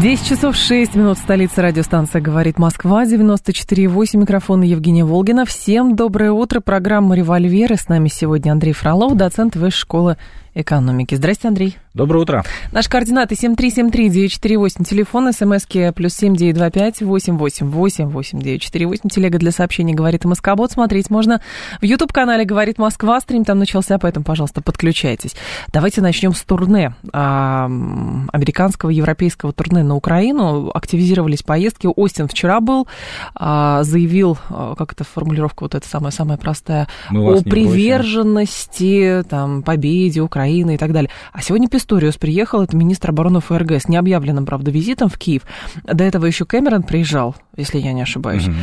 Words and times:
10 0.00 0.26
часов 0.26 0.56
6 0.56 0.96
минут. 0.96 1.18
Столица 1.18 1.62
радиостанция 1.62 2.20
«Говорит 2.20 2.58
Москва», 2.58 3.04
94,8, 3.04 4.18
микрофон 4.18 4.62
Евгения 4.62 5.04
Волгина. 5.04 5.46
Всем 5.46 5.94
доброе 5.94 6.32
утро, 6.32 6.60
программа 6.60 7.14
«Револьвер», 7.14 7.72
и 7.72 7.76
с 7.76 7.88
нами 7.88 8.08
сегодня 8.08 8.50
Андрей 8.50 8.72
Фролов, 8.72 9.16
доцент 9.16 9.54
Высшей 9.54 9.80
школы 9.80 10.16
экономики. 10.54 11.14
Здрасте, 11.14 11.48
Андрей. 11.48 11.76
Доброе 11.94 12.20
утро. 12.20 12.44
Наши 12.72 12.88
координаты 12.88 13.34
7373948, 13.34 14.84
телефон, 14.84 15.32
смски 15.32 15.92
плюс 15.92 16.14
7925 16.14 17.02
888 17.02 18.08
8948, 18.08 19.08
телега 19.10 19.38
для 19.38 19.50
сообщений 19.50 19.94
«Говорит 19.94 20.24
Москобот». 20.24 20.72
Смотреть 20.72 21.10
можно 21.10 21.40
в 21.80 21.84
YouTube-канале 21.84 22.44
«Говорит 22.44 22.78
Москва», 22.78 23.20
стрим 23.20 23.44
там 23.44 23.58
начался, 23.58 23.98
поэтому, 23.98 24.24
пожалуйста, 24.24 24.60
подключайтесь. 24.60 25.34
Давайте 25.72 26.00
начнем 26.00 26.34
с 26.34 26.42
турне, 26.42 26.94
а, 27.12 27.66
американского, 27.66 28.90
европейского 28.90 29.52
турне 29.52 29.82
на 29.82 29.94
Украину. 29.94 30.70
Активизировались 30.74 31.42
поездки. 31.42 31.88
Остин 31.94 32.28
вчера 32.28 32.60
был, 32.60 32.88
а, 33.34 33.82
заявил, 33.82 34.38
а, 34.48 34.74
как 34.76 34.92
это 34.92 35.04
формулировка 35.04 35.64
вот 35.64 35.74
эта 35.74 35.88
самая-самая 35.88 36.38
простая, 36.38 36.88
о 37.10 37.40
приверженности, 37.42 39.24
там, 39.28 39.62
победе 39.62 40.20
Украины 40.20 40.43
Украины 40.44 40.74
и 40.74 40.78
так 40.78 40.92
далее. 40.92 41.10
А 41.32 41.40
сегодня 41.40 41.68
Писториус 41.68 42.16
приехал, 42.16 42.62
это 42.62 42.76
министр 42.76 43.10
обороны 43.10 43.40
ФРГ 43.40 43.72
с 43.72 43.88
необъявленным, 43.88 44.44
правда, 44.44 44.70
визитом 44.70 45.08
в 45.08 45.18
Киев. 45.18 45.42
До 45.84 46.04
этого 46.04 46.26
еще 46.26 46.44
Кэмерон 46.44 46.82
приезжал, 46.82 47.34
если 47.56 47.78
я 47.78 47.92
не 47.92 48.02
ошибаюсь. 48.02 48.46
Угу. 48.46 48.56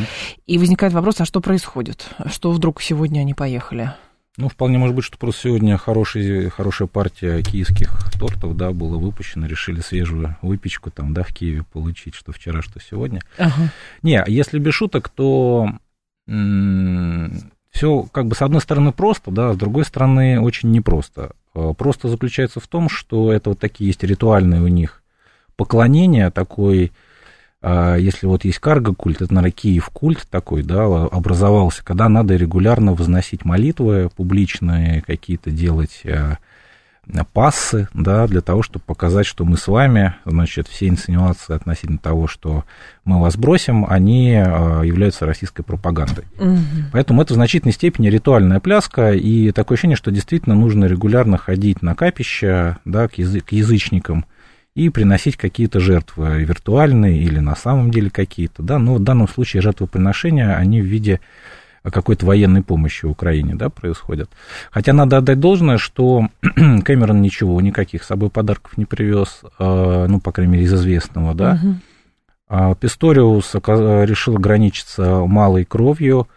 И 0.45 0.57
возникает 0.59 0.93
вопрос, 0.93 1.19
а 1.19 1.25
что 1.25 1.41
происходит? 1.41 2.07
Что 2.27 2.51
вдруг 2.51 2.81
сегодня 2.81 3.21
они 3.21 3.33
поехали? 3.33 3.93
Ну, 4.37 4.47
вполне 4.47 4.77
может 4.77 4.95
быть, 4.95 5.03
что 5.03 5.17
просто 5.17 5.41
сегодня 5.41 5.75
хороший, 5.77 6.49
хорошая 6.49 6.87
партия 6.87 7.41
киевских 7.41 7.91
тортов, 8.17 8.55
да, 8.55 8.71
была 8.71 8.97
выпущена, 8.97 9.47
решили 9.47 9.81
свежую 9.81 10.37
выпечку 10.41 10.91
там, 10.91 11.13
да, 11.13 11.23
в 11.23 11.33
Киеве 11.33 11.63
получить, 11.63 12.13
что 12.13 12.31
вчера, 12.31 12.61
что 12.61 12.79
сегодня. 12.79 13.21
Ага. 13.37 13.71
Не, 14.03 14.23
если 14.27 14.59
без 14.59 14.73
шуток, 14.73 15.09
то 15.09 15.67
все 17.71 18.03
как 18.11 18.27
бы 18.27 18.35
с 18.35 18.41
одной 18.41 18.61
стороны 18.61 18.91
просто, 18.91 19.31
да, 19.31 19.53
с 19.53 19.57
другой 19.57 19.83
стороны 19.83 20.39
очень 20.39 20.71
непросто. 20.71 21.31
Э, 21.53 21.73
просто 21.77 22.07
заключается 22.07 22.59
в 22.59 22.67
том, 22.67 22.89
что 22.89 23.31
это 23.31 23.49
вот 23.49 23.59
такие 23.59 23.87
есть 23.89 24.03
ритуальные 24.03 24.61
у 24.61 24.67
них 24.67 25.01
поклонения, 25.55 26.31
такой, 26.31 26.91
э, 27.61 27.97
если 27.99 28.25
вот 28.25 28.45
есть 28.45 28.59
карго-культ, 28.59 29.21
это, 29.21 29.33
наверное, 29.33 29.51
Киев-культ 29.51 30.27
такой, 30.29 30.63
да, 30.63 30.85
образовался, 30.85 31.83
когда 31.83 32.09
надо 32.09 32.35
регулярно 32.35 32.93
возносить 32.93 33.45
молитвы 33.45 34.09
публичные, 34.15 35.01
какие-то 35.01 35.51
делать 35.51 36.01
э, 36.03 36.37
пассы, 37.33 37.87
да, 37.93 38.27
для 38.27 38.41
того, 38.41 38.63
чтобы 38.63 38.85
показать, 38.85 39.25
что 39.25 39.43
мы 39.43 39.57
с 39.57 39.67
вами, 39.67 40.15
значит, 40.25 40.67
все 40.67 40.87
инсинуации 40.87 41.55
относительно 41.55 41.97
того, 41.97 42.27
что 42.27 42.63
мы 43.03 43.19
вас 43.19 43.35
бросим, 43.37 43.85
они 43.89 44.35
а, 44.35 44.81
являются 44.81 45.25
российской 45.25 45.63
пропагандой. 45.63 46.25
Угу. 46.39 46.57
Поэтому 46.93 47.21
это 47.21 47.33
в 47.33 47.35
значительной 47.35 47.73
степени 47.73 48.07
ритуальная 48.07 48.59
пляска, 48.59 49.13
и 49.13 49.51
такое 49.51 49.75
ощущение, 49.75 49.97
что 49.97 50.11
действительно 50.11 50.55
нужно 50.55 50.85
регулярно 50.85 51.37
ходить 51.37 51.81
на 51.81 51.95
капища, 51.95 52.77
да, 52.85 53.07
к, 53.07 53.17
язы- 53.17 53.41
к 53.41 53.51
язычникам, 53.51 54.25
и 54.73 54.89
приносить 54.89 55.35
какие-то 55.35 55.79
жертвы 55.81 56.43
виртуальные 56.43 57.21
или 57.21 57.39
на 57.39 57.55
самом 57.55 57.91
деле 57.91 58.09
какие-то, 58.09 58.63
да, 58.63 58.79
но 58.79 58.95
в 58.95 58.99
данном 58.99 59.27
случае 59.27 59.61
жертвоприношения, 59.61 60.55
они 60.55 60.81
в 60.81 60.85
виде 60.85 61.19
какой-то 61.89 62.25
военной 62.25 62.61
помощи 62.61 63.05
Украине, 63.05 63.55
да, 63.55 63.69
происходят. 63.69 64.29
Хотя 64.69 64.93
надо 64.93 65.17
отдать 65.17 65.39
должное, 65.39 65.77
что 65.77 66.27
Кэмерон 66.41 67.21
ничего, 67.21 67.59
никаких 67.61 68.03
с 68.03 68.07
собой 68.07 68.29
подарков 68.29 68.77
не 68.77 68.85
привез, 68.85 69.41
э, 69.57 70.05
ну, 70.07 70.19
по 70.19 70.31
крайней 70.31 70.53
мере, 70.53 70.65
из 70.65 70.73
известного, 70.73 71.33
да. 71.33 71.59
Угу. 71.61 72.75
Писториус 72.75 73.55
решил 73.55 74.35
ограничиться 74.35 75.25
малой 75.25 75.63
кровью 75.63 76.27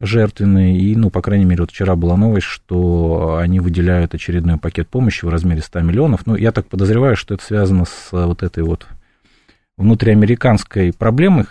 жертвенной, 0.00 0.78
и, 0.78 0.94
ну, 0.94 1.10
по 1.10 1.20
крайней 1.20 1.44
мере, 1.44 1.62
вот 1.62 1.72
вчера 1.72 1.96
была 1.96 2.16
новость, 2.16 2.46
что 2.46 3.38
они 3.40 3.58
выделяют 3.58 4.14
очередной 4.14 4.56
пакет 4.56 4.88
помощи 4.88 5.24
в 5.24 5.28
размере 5.28 5.60
100 5.60 5.80
миллионов. 5.80 6.26
Ну, 6.26 6.36
я 6.36 6.52
так 6.52 6.68
подозреваю, 6.68 7.16
что 7.16 7.34
это 7.34 7.44
связано 7.44 7.84
с 7.84 8.10
вот 8.12 8.44
этой 8.44 8.62
вот 8.62 8.86
внутриамериканской 9.76 10.92
проблемой, 10.92 11.46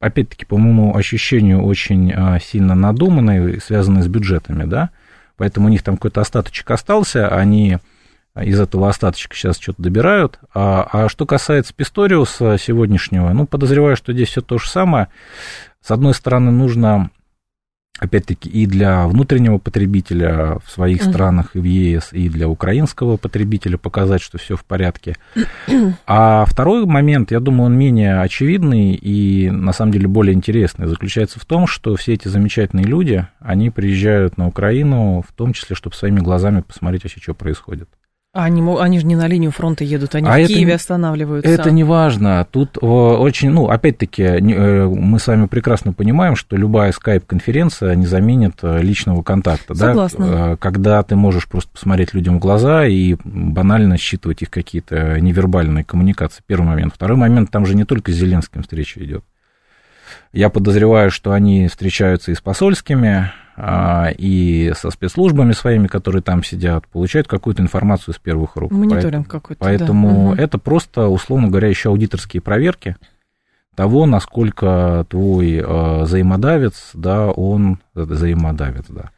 опять-таки, 0.00 0.44
по 0.44 0.56
моему 0.56 0.96
ощущению, 0.96 1.62
очень 1.62 2.12
а, 2.12 2.38
сильно 2.40 2.74
надуманные, 2.74 3.60
связанные 3.60 4.02
с 4.02 4.08
бюджетами, 4.08 4.64
да, 4.64 4.90
поэтому 5.36 5.66
у 5.66 5.70
них 5.70 5.82
там 5.82 5.96
какой-то 5.96 6.20
остаточек 6.20 6.70
остался, 6.70 7.28
они 7.28 7.78
из 8.36 8.60
этого 8.60 8.88
остаточка 8.88 9.34
сейчас 9.34 9.58
что-то 9.58 9.82
добирают. 9.82 10.38
А, 10.54 10.88
а 10.92 11.08
что 11.08 11.26
касается 11.26 11.74
Писториуса 11.74 12.56
сегодняшнего, 12.58 13.32
ну, 13.32 13.46
подозреваю, 13.46 13.96
что 13.96 14.12
здесь 14.12 14.28
все 14.28 14.40
то 14.40 14.58
же 14.58 14.68
самое. 14.68 15.08
С 15.80 15.90
одной 15.90 16.14
стороны, 16.14 16.50
нужно 16.50 17.10
опять-таки, 17.98 18.48
и 18.48 18.66
для 18.66 19.06
внутреннего 19.06 19.58
потребителя 19.58 20.58
в 20.64 20.70
своих 20.70 21.02
mm. 21.02 21.10
странах 21.10 21.50
и 21.54 21.58
в 21.58 21.64
ЕС, 21.64 22.12
и 22.12 22.28
для 22.28 22.48
украинского 22.48 23.16
потребителя 23.16 23.76
показать, 23.76 24.22
что 24.22 24.38
все 24.38 24.56
в 24.56 24.64
порядке. 24.64 25.16
А 26.06 26.44
второй 26.46 26.86
момент, 26.86 27.30
я 27.30 27.40
думаю, 27.40 27.66
он 27.66 27.76
менее 27.76 28.20
очевидный 28.20 28.94
и, 28.94 29.50
на 29.50 29.72
самом 29.72 29.92
деле, 29.92 30.08
более 30.08 30.34
интересный, 30.34 30.86
заключается 30.86 31.38
в 31.38 31.44
том, 31.44 31.66
что 31.66 31.94
все 31.96 32.14
эти 32.14 32.28
замечательные 32.28 32.86
люди, 32.86 33.26
они 33.40 33.70
приезжают 33.70 34.38
на 34.38 34.46
Украину, 34.48 35.24
в 35.26 35.32
том 35.32 35.52
числе, 35.52 35.76
чтобы 35.76 35.96
своими 35.96 36.20
глазами 36.20 36.60
посмотреть 36.60 37.04
вообще, 37.04 37.20
что 37.20 37.34
происходит. 37.34 37.88
А 38.38 38.44
они, 38.44 38.62
они 38.78 39.00
же 39.00 39.06
не 39.06 39.16
на 39.16 39.26
линию 39.26 39.50
фронта 39.50 39.82
едут, 39.82 40.14
они 40.14 40.28
а 40.28 40.34
в 40.34 40.36
это, 40.36 40.46
Киеве 40.46 40.76
останавливаются. 40.76 41.50
Это 41.50 41.72
не 41.72 41.82
важно. 41.82 42.46
Тут 42.48 42.78
очень, 42.80 43.50
ну, 43.50 43.68
опять-таки, 43.68 44.22
э, 44.22 44.86
мы 44.86 45.18
с 45.18 45.26
вами 45.26 45.46
прекрасно 45.46 45.92
понимаем, 45.92 46.36
что 46.36 46.54
любая 46.56 46.92
скайп-конференция 46.92 47.96
не 47.96 48.06
заменит 48.06 48.60
э, 48.62 48.80
личного 48.80 49.24
контакта. 49.24 49.74
Согласна. 49.74 50.26
Да? 50.28 50.56
Когда 50.56 51.02
ты 51.02 51.16
можешь 51.16 51.48
просто 51.48 51.72
посмотреть 51.72 52.14
людям 52.14 52.36
в 52.36 52.38
глаза 52.38 52.86
и 52.86 53.16
банально 53.24 53.98
считывать 53.98 54.42
их 54.42 54.50
какие-то 54.50 55.20
невербальные 55.20 55.82
коммуникации. 55.82 56.40
Первый 56.46 56.66
момент. 56.66 56.94
Второй 56.94 57.16
момент, 57.16 57.50
там 57.50 57.66
же 57.66 57.74
не 57.74 57.82
только 57.82 58.12
с 58.12 58.14
Зеленским 58.14 58.62
встреча 58.62 59.04
идет. 59.04 59.24
Я 60.32 60.48
подозреваю, 60.48 61.10
что 61.10 61.32
они 61.32 61.66
встречаются 61.66 62.30
и 62.30 62.36
с 62.36 62.40
посольскими, 62.40 63.32
и 64.16 64.72
со 64.76 64.90
спецслужбами 64.90 65.52
своими, 65.52 65.88
которые 65.88 66.22
там 66.22 66.44
сидят, 66.44 66.86
получают 66.86 67.26
какую-то 67.26 67.62
информацию 67.62 68.14
с 68.14 68.18
первых 68.18 68.56
рук. 68.56 68.70
Мониторинг 68.70 69.26
какой-то. 69.26 69.64
Поэтому 69.64 70.34
да. 70.36 70.42
это 70.42 70.58
просто, 70.58 71.08
условно 71.08 71.48
говоря, 71.48 71.68
еще 71.68 71.88
аудиторские 71.88 72.40
проверки 72.40 72.96
того, 73.74 74.06
насколько 74.06 75.06
твой 75.08 75.54
э, 75.54 76.02
взаимодавец, 76.02 76.90
да, 76.94 77.26
он 77.26 77.78
взаимодавец, 77.94 78.86
да, 78.88 79.10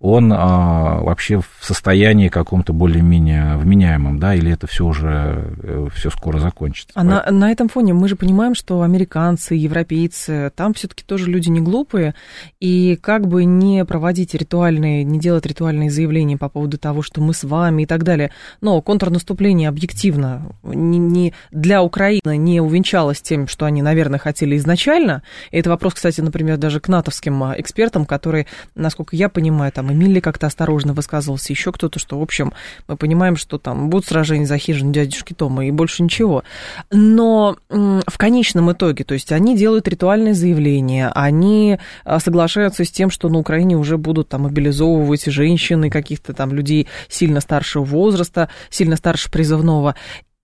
он 0.00 0.32
а, 0.32 1.00
вообще 1.00 1.40
в 1.40 1.48
состоянии 1.60 2.28
каком-то 2.28 2.72
более-менее 2.72 3.56
вменяемом, 3.56 4.20
да, 4.20 4.34
или 4.34 4.52
это 4.52 4.68
все 4.68 4.86
уже, 4.86 5.56
э, 5.60 5.88
все 5.92 6.10
скоро 6.10 6.38
закончится. 6.38 6.92
А 6.94 7.02
на, 7.02 7.26
на 7.28 7.50
этом 7.50 7.68
фоне 7.68 7.94
мы 7.94 8.06
же 8.06 8.14
понимаем, 8.14 8.54
что 8.54 8.82
американцы, 8.82 9.56
европейцы, 9.56 10.52
там 10.54 10.72
все-таки 10.74 11.02
тоже 11.02 11.28
люди 11.28 11.48
не 11.48 11.60
глупые, 11.60 12.14
и 12.60 12.94
как 12.94 13.26
бы 13.26 13.44
не 13.44 13.84
проводить 13.84 14.34
ритуальные, 14.34 15.02
не 15.02 15.18
делать 15.18 15.46
ритуальные 15.46 15.90
заявления 15.90 16.38
по 16.38 16.48
поводу 16.48 16.78
того, 16.78 17.02
что 17.02 17.20
мы 17.20 17.34
с 17.34 17.42
вами 17.42 17.82
и 17.82 17.86
так 17.86 18.04
далее, 18.04 18.30
но 18.60 18.80
контрнаступление 18.80 19.68
объективно 19.68 20.52
не, 20.62 20.98
не 20.98 21.34
для 21.50 21.82
Украины 21.82 22.36
не 22.36 22.60
увенчалось 22.60 23.20
тем, 23.20 23.48
что 23.48 23.66
они, 23.66 23.82
наверное, 23.82 24.20
хотели 24.20 24.56
изначально. 24.58 25.24
И 25.50 25.58
это 25.58 25.70
вопрос, 25.70 25.94
кстати, 25.94 26.20
например, 26.20 26.56
даже 26.56 26.78
к 26.78 26.86
натовским 26.86 27.42
а, 27.42 27.54
экспертам, 27.58 28.06
которые, 28.06 28.46
насколько 28.76 29.16
я 29.16 29.28
понимаю, 29.28 29.72
там 29.72 29.87
там 29.88 29.92
Эмили 29.96 30.20
как-то 30.20 30.46
осторожно 30.46 30.92
высказывался, 30.92 31.52
еще 31.52 31.72
кто-то, 31.72 31.98
что, 31.98 32.18
в 32.18 32.22
общем, 32.22 32.52
мы 32.86 32.96
понимаем, 32.96 33.36
что 33.36 33.58
там 33.58 33.90
будут 33.90 34.06
сражения 34.06 34.46
за 34.46 34.58
хижину 34.58 34.92
дядюшки 34.92 35.32
Тома 35.32 35.66
и 35.66 35.70
больше 35.70 36.02
ничего. 36.02 36.42
Но 36.90 37.56
в 37.68 38.18
конечном 38.18 38.72
итоге, 38.72 39.04
то 39.04 39.14
есть 39.14 39.32
они 39.32 39.56
делают 39.56 39.88
ритуальное 39.88 40.34
заявление, 40.34 41.10
они 41.14 41.78
а, 42.04 42.20
соглашаются 42.20 42.84
с 42.84 42.90
тем, 42.90 43.10
что 43.10 43.28
на 43.28 43.38
Украине 43.38 43.76
уже 43.76 43.96
будут 43.96 44.28
там 44.28 44.42
мобилизовывать 44.42 45.24
женщины, 45.26 45.90
каких-то 45.90 46.32
там 46.32 46.52
людей 46.52 46.88
сильно 47.08 47.40
старшего 47.40 47.84
возраста, 47.84 48.48
сильно 48.70 48.96
старше 48.96 49.30
призывного. 49.30 49.94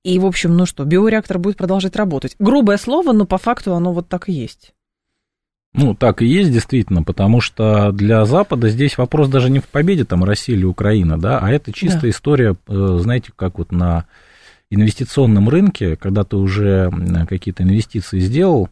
И, 0.05 0.19
в 0.19 0.27
общем, 0.27 0.57
ну 0.57 0.67
что, 0.67 0.85
биореактор 0.85 1.39
будет 1.39 1.57
продолжать 1.57 1.97
работать. 1.97 2.35
Грубое 2.39 2.77
слово, 2.77 3.13
но 3.13 3.25
по 3.25 3.39
факту 3.39 3.75
оно 3.75 3.93
вот 3.93 4.09
так 4.09 4.29
и 4.29 4.33
есть. 4.33 4.75
Ну, 5.75 5.95
так 5.95 6.23
и 6.23 6.27
есть, 6.27 6.53
действительно, 6.53 7.03
потому 7.03 7.41
что 7.41 7.91
для 7.91 8.25
Запада 8.25 8.69
здесь 8.69 8.97
вопрос 8.97 9.29
даже 9.29 9.51
не 9.51 9.59
в 9.59 9.65
победе 9.65 10.05
там 10.05 10.23
России 10.23 10.53
или 10.53 10.65
Украина, 10.65 11.19
да, 11.19 11.41
а 11.41 11.51
это 11.51 11.73
чистая 11.73 12.03
да. 12.03 12.11
история, 12.11 12.57
э, 12.69 12.99
знаете, 13.01 13.33
как 13.35 13.59
вот 13.59 13.73
на 13.73 14.05
инвестиционном 14.71 15.49
рынке, 15.49 15.97
когда 15.97 16.23
ты 16.23 16.37
уже 16.37 16.93
какие-то 17.29 17.65
инвестиции 17.65 18.21
сделал, 18.21 18.69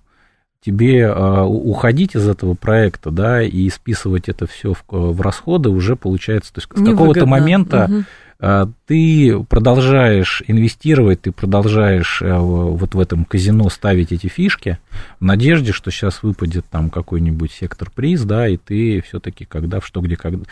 тебе 0.65 1.01
э, 1.01 1.43
уходить 1.43 2.15
из 2.15 2.29
этого 2.29 2.55
проекта, 2.55 3.11
да, 3.11 3.43
и 3.43 3.69
списывать 3.69 4.29
это 4.29 4.47
все 4.47 4.73
в, 4.73 4.85
в 4.89 5.21
расходы 5.21 5.71
уже 5.71 5.97
получается, 5.97 6.53
то 6.53 6.61
есть 6.61 6.71
с 6.73 6.85
какого-то 6.85 7.27
момента 7.27 7.89
угу. 7.91 8.05
Э, 8.43 8.67
ты 8.87 9.43
продолжаешь 9.49 10.43
инвестировать, 10.47 11.23
ты 11.23 11.33
продолжаешь 11.33 12.21
э, 12.21 12.37
вот 12.37 12.94
в 12.94 13.00
этом 13.00 13.25
казино 13.25 13.71
ставить 13.71 14.12
эти 14.12 14.27
фишки 14.27 14.79
в 15.21 15.25
надежде, 15.25 15.73
что 15.73 15.91
сейчас 15.91 16.23
выпадет 16.23 16.67
там 16.71 16.91
какой-нибудь 16.91 17.53
сектор 17.53 17.91
приз, 17.91 18.23
да, 18.25 18.47
и 18.47 18.59
ты 18.59 19.00
все-таки 19.00 19.47
когда 19.47 19.81
в 19.81 19.87
что 19.87 20.03
где 20.03 20.17
когда 20.17 20.44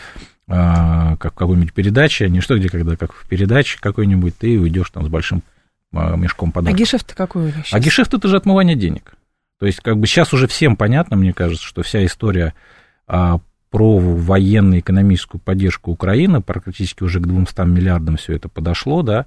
как 0.46 1.32
в 1.32 1.37
какой-нибудь 1.37 1.72
передаче, 1.72 2.28
не 2.28 2.40
что 2.40 2.58
где 2.58 2.69
когда, 2.69 2.96
как 2.96 3.12
в 3.12 3.28
передаче 3.28 3.78
какой-нибудь, 3.81 4.37
ты 4.37 4.58
уйдешь 4.58 4.90
там 4.90 5.04
с 5.04 5.08
большим 5.08 5.42
э, 5.92 6.16
мешком 6.16 6.50
подарков. 6.50 6.76
А 6.76 6.82
гешефт 6.82 7.14
какой 7.14 7.50
у 7.50 7.52
А 7.70 7.78
гешефт 7.78 8.14
это 8.14 8.26
же 8.26 8.37
отмывание 8.37 8.75
денег. 8.75 9.14
То 9.60 9.66
есть, 9.66 9.81
как 9.81 9.98
бы 9.98 10.06
сейчас 10.06 10.32
уже 10.32 10.48
всем 10.48 10.75
понятно, 10.75 11.16
мне 11.16 11.34
кажется, 11.34 11.64
что 11.64 11.82
вся 11.82 12.04
история 12.04 12.54
а, 13.06 13.40
про 13.70 13.99
военно-экономическую 13.99 15.40
поддержку 15.40 15.93
Украины, 15.93 16.40
практически 16.40 17.02
уже 17.05 17.20
к 17.20 17.26
200 17.26 17.67
миллиардам 17.67 18.17
все 18.17 18.34
это 18.34 18.49
подошло, 18.49 19.02
да, 19.02 19.26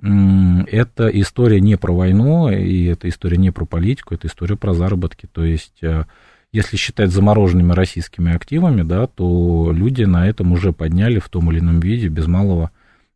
это 0.00 1.08
история 1.08 1.60
не 1.60 1.76
про 1.76 1.94
войну, 1.94 2.50
и 2.50 2.84
это 2.84 3.08
история 3.08 3.36
не 3.36 3.50
про 3.50 3.64
политику, 3.64 4.14
это 4.14 4.26
история 4.26 4.56
про 4.56 4.74
заработки. 4.74 5.26
То 5.32 5.44
есть, 5.44 5.82
а, 5.82 6.06
если 6.52 6.76
считать 6.76 7.10
замороженными 7.10 7.72
российскими 7.72 8.34
активами, 8.34 8.82
да, 8.82 9.06
то 9.06 9.70
люди 9.72 10.02
на 10.04 10.28
этом 10.28 10.52
уже 10.52 10.72
подняли 10.72 11.20
в 11.20 11.28
том 11.28 11.50
или 11.50 11.60
ином 11.60 11.80
виде 11.80 12.08
без 12.08 12.26
малого 12.26 12.70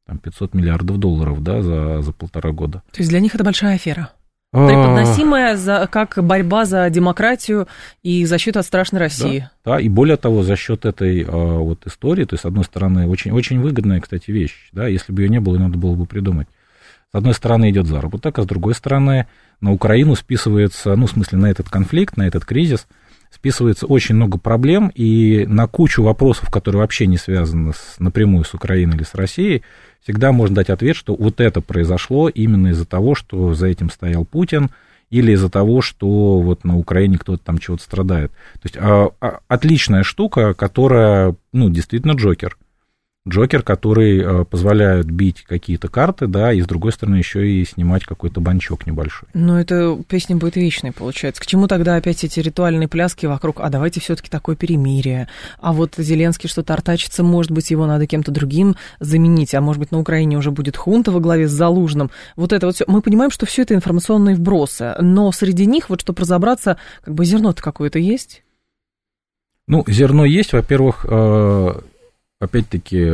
там, 0.06 0.18
500 0.18 0.54
миллиардов 0.54 0.98
долларов 0.98 1.42
да, 1.42 1.62
за, 1.62 2.00
за 2.00 2.12
полтора 2.12 2.52
года. 2.52 2.82
То 2.92 2.98
есть 2.98 3.10
для 3.10 3.20
них 3.20 3.34
это 3.34 3.44
большая 3.44 3.74
афера? 3.74 4.10
Преподносимая 4.50 5.56
за, 5.56 5.86
как 5.90 6.18
борьба 6.24 6.64
за 6.64 6.88
демократию 6.88 7.68
и 8.02 8.24
защиту 8.24 8.60
от 8.60 8.64
страшной 8.64 9.00
России. 9.00 9.48
Да, 9.64 9.74
да, 9.74 9.80
и 9.80 9.90
более 9.90 10.16
того, 10.16 10.42
за 10.42 10.56
счет 10.56 10.86
этой 10.86 11.22
а, 11.22 11.58
вот 11.58 11.86
истории, 11.86 12.24
то 12.24 12.34
есть, 12.34 12.44
с 12.44 12.46
одной 12.46 12.64
стороны, 12.64 13.06
очень, 13.08 13.30
очень 13.32 13.60
выгодная, 13.60 14.00
кстати, 14.00 14.30
вещь, 14.30 14.70
да, 14.72 14.86
если 14.86 15.12
бы 15.12 15.20
ее 15.20 15.28
не 15.28 15.40
было, 15.40 15.56
ее 15.56 15.60
надо 15.60 15.76
было 15.76 15.94
бы 15.94 16.06
придумать. 16.06 16.48
С 17.12 17.14
одной 17.14 17.34
стороны 17.34 17.70
идет 17.70 17.86
заработок, 17.86 18.38
а 18.38 18.42
с 18.42 18.46
другой 18.46 18.74
стороны 18.74 19.26
на 19.60 19.72
Украину 19.72 20.14
списывается, 20.14 20.96
ну, 20.96 21.06
в 21.06 21.10
смысле, 21.10 21.38
на 21.38 21.50
этот 21.50 21.68
конфликт, 21.68 22.16
на 22.16 22.26
этот 22.26 22.46
кризис, 22.46 22.86
списывается 23.30 23.86
очень 23.86 24.14
много 24.14 24.38
проблем, 24.38 24.90
и 24.94 25.44
на 25.46 25.66
кучу 25.66 26.02
вопросов, 26.02 26.50
которые 26.50 26.80
вообще 26.80 27.06
не 27.06 27.18
связаны 27.18 27.72
с, 27.72 27.96
напрямую 27.98 28.44
с 28.44 28.54
Украиной 28.54 28.96
или 28.96 29.04
с 29.04 29.14
Россией, 29.14 29.62
всегда 30.02 30.32
можно 30.32 30.56
дать 30.56 30.70
ответ, 30.70 30.96
что 30.96 31.14
вот 31.14 31.40
это 31.40 31.60
произошло 31.60 32.28
именно 32.28 32.68
из-за 32.68 32.86
того, 32.86 33.14
что 33.14 33.54
за 33.54 33.66
этим 33.66 33.90
стоял 33.90 34.24
Путин, 34.24 34.70
или 35.10 35.32
из-за 35.32 35.48
того, 35.48 35.80
что 35.80 36.40
вот 36.40 36.64
на 36.64 36.76
Украине 36.76 37.18
кто-то 37.18 37.42
там 37.42 37.58
чего-то 37.58 37.82
страдает. 37.82 38.30
То 38.54 38.60
есть 38.64 38.76
а, 38.78 39.10
а, 39.20 39.40
отличная 39.48 40.02
штука, 40.02 40.54
которая, 40.54 41.34
ну, 41.52 41.70
действительно 41.70 42.12
Джокер. 42.12 42.58
Джокер, 43.26 43.62
который 43.62 44.20
э, 44.20 44.44
позволяет 44.44 45.10
бить 45.10 45.42
какие-то 45.42 45.88
карты, 45.88 46.26
да, 46.26 46.52
и 46.52 46.60
с 46.60 46.66
другой 46.66 46.92
стороны 46.92 47.16
еще 47.16 47.46
и 47.46 47.64
снимать 47.64 48.04
какой-то 48.04 48.40
банчок 48.40 48.86
небольшой. 48.86 49.28
Но 49.34 49.60
это 49.60 49.98
песня 50.08 50.36
будет 50.36 50.56
вечной, 50.56 50.92
получается. 50.92 51.42
К 51.42 51.46
чему 51.46 51.68
тогда 51.68 51.96
опять 51.96 52.24
эти 52.24 52.40
ритуальные 52.40 52.88
пляски 52.88 53.26
вокруг, 53.26 53.60
а 53.60 53.68
давайте 53.68 54.00
все-таки 54.00 54.30
такое 54.30 54.56
перемирие, 54.56 55.28
а 55.60 55.72
вот 55.72 55.94
Зеленский 55.98 56.48
что-то 56.48 56.72
артачится, 56.72 57.22
может 57.22 57.50
быть, 57.50 57.70
его 57.70 57.86
надо 57.86 58.06
кем-то 58.06 58.30
другим 58.30 58.76
заменить, 59.00 59.54
а 59.54 59.60
может 59.60 59.80
быть, 59.80 59.92
на 59.92 59.98
Украине 59.98 60.38
уже 60.38 60.50
будет 60.50 60.76
хунта 60.76 61.10
во 61.10 61.20
главе 61.20 61.48
с 61.48 61.52
Залужным. 61.52 62.10
Вот 62.36 62.52
это 62.52 62.66
вот 62.66 62.76
все. 62.76 62.84
Мы 62.86 63.02
понимаем, 63.02 63.30
что 63.30 63.46
все 63.46 63.62
это 63.62 63.74
информационные 63.74 64.36
вбросы, 64.36 64.94
но 65.00 65.32
среди 65.32 65.66
них, 65.66 65.90
вот 65.90 66.00
чтобы 66.00 66.22
разобраться, 66.22 66.78
как 67.02 67.14
бы 67.14 67.24
зерно-то 67.24 67.62
какое-то 67.62 67.98
есть? 67.98 68.42
Ну, 69.66 69.84
зерно 69.86 70.24
есть, 70.24 70.54
во-первых, 70.54 71.04
э, 71.06 71.80
опять-таки, 72.40 73.12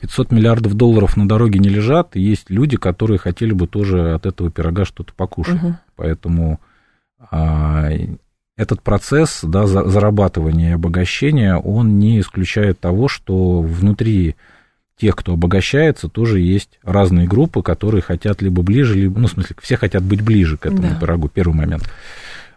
500 0.00 0.32
миллиардов 0.32 0.74
долларов 0.74 1.16
на 1.16 1.28
дороге 1.28 1.58
не 1.58 1.68
лежат, 1.68 2.16
и 2.16 2.20
есть 2.20 2.50
люди, 2.50 2.76
которые 2.76 3.18
хотели 3.18 3.52
бы 3.52 3.66
тоже 3.66 4.14
от 4.14 4.26
этого 4.26 4.50
пирога 4.50 4.84
что-то 4.84 5.12
покушать. 5.14 5.62
Угу. 5.62 5.76
Поэтому 5.96 6.60
а, 7.30 7.90
этот 8.56 8.82
процесс 8.82 9.40
да, 9.42 9.66
зарабатывания 9.66 10.70
и 10.70 10.74
обогащения, 10.74 11.56
он 11.56 11.98
не 11.98 12.20
исключает 12.20 12.80
того, 12.80 13.08
что 13.08 13.60
внутри 13.60 14.34
тех, 14.96 15.14
кто 15.14 15.34
обогащается, 15.34 16.08
тоже 16.08 16.40
есть 16.40 16.80
разные 16.82 17.28
группы, 17.28 17.62
которые 17.62 18.02
хотят 18.02 18.42
либо 18.42 18.62
ближе, 18.62 18.94
либо, 18.96 19.20
ну, 19.20 19.28
в 19.28 19.30
смысле, 19.30 19.54
все 19.62 19.76
хотят 19.76 20.02
быть 20.02 20.22
ближе 20.22 20.56
к 20.56 20.66
этому 20.66 20.88
да. 20.88 20.96
пирогу, 21.00 21.28
первый 21.28 21.54
момент. 21.54 21.88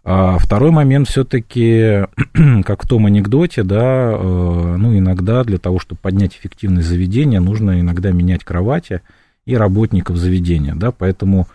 А 0.04 0.40
второй 0.40 0.72
момент 0.72 1.08
все-таки, 1.08 2.06
как 2.64 2.84
в 2.84 2.88
том 2.88 3.06
анекдоте, 3.06 3.64
да, 3.64 4.12
э, 4.14 4.76
ну, 4.78 4.98
иногда 4.98 5.44
для 5.44 5.60
того, 5.60 5.80
чтобы 5.80 6.00
поднять 6.02 6.36
эффективность 6.36 6.88
заведения, 6.88 7.40
нужно 7.40 7.80
иногда 7.80 8.12
менять 8.12 8.44
кровати 8.44 9.02
и 9.46 9.56
работников 9.56 10.18
заведения, 10.18 10.74
да, 10.74 10.92
поэтому, 10.92 11.48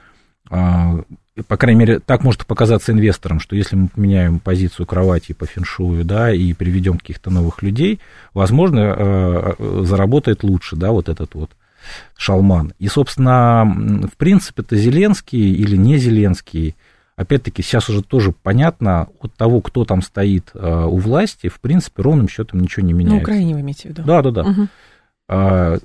а, 0.49 1.01
по 1.49 1.57
крайней 1.57 1.81
мере, 1.81 1.99
так 1.99 2.23
может 2.23 2.47
показаться 2.47 2.93
инвесторам, 2.93 3.41
что 3.41 3.57
если 3.57 3.75
мы 3.75 3.89
поменяем 3.89 4.39
позицию 4.39 4.87
кровати 4.87 5.33
по 5.33 5.47
феншую, 5.47 6.05
да, 6.05 6.33
и 6.33 6.53
приведем 6.53 6.99
каких-то 6.99 7.31
новых 7.31 7.63
людей, 7.63 8.01
возможно, 8.33 8.79
э, 8.79 9.55
э, 9.59 9.83
заработает 9.85 10.45
лучше, 10.45 10.77
да, 10.77 10.93
вот 10.93 11.09
этот 11.09 11.35
вот 11.35 11.51
шалман. 12.17 12.73
И, 12.79 12.87
собственно, 12.87 13.65
в 14.13 14.17
принципе-то 14.17 14.77
Зеленский 14.77 15.53
или 15.53 15.77
не 15.77 15.99
Зеленский, 15.99 16.75
опять-таки, 17.17 17.63
сейчас 17.63 17.89
уже 17.89 18.03
тоже 18.03 18.33
понятно, 18.33 19.09
от 19.21 19.35
того, 19.35 19.61
кто 19.61 19.85
там 19.85 20.03
стоит 20.03 20.51
э, 20.55 20.85
у 20.85 20.97
власти, 20.99 21.49
в 21.49 21.61
принципе, 21.61 22.03
ровным 22.03 22.29
счетом 22.29 22.61
ничего 22.61 22.87
не 22.87 22.93
меняется. 22.93 23.17
На 23.17 23.23
Украине 23.23 23.55
вы 23.55 23.61
имеете 23.61 23.89
в 23.89 23.91
виду? 23.93 24.03
Да, 24.05 24.23
да, 24.23 24.31
да. 24.31 24.43
Угу. 24.43 24.69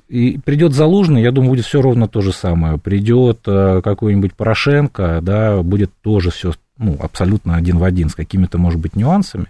И 0.08 0.40
придет 0.46 0.74
Залужный, 0.74 1.24
я 1.24 1.32
думаю, 1.32 1.52
будет 1.52 1.66
все 1.66 1.82
ровно 1.82 2.08
то 2.08 2.22
же 2.22 2.32
самое. 2.32 2.78
Придет 2.78 3.40
э, 3.48 3.82
какой-нибудь 3.84 4.36
Порошенко, 4.36 5.20
да, 5.24 5.64
будет 5.64 5.92
тоже 6.02 6.30
все 6.30 6.54
ну, 6.78 6.96
абсолютно 7.00 7.56
один 7.56 7.80
в 7.80 7.84
один, 7.84 8.10
с 8.10 8.16
какими-то, 8.16 8.60
может 8.60 8.80
быть, 8.80 8.96
нюансами. 8.96 9.48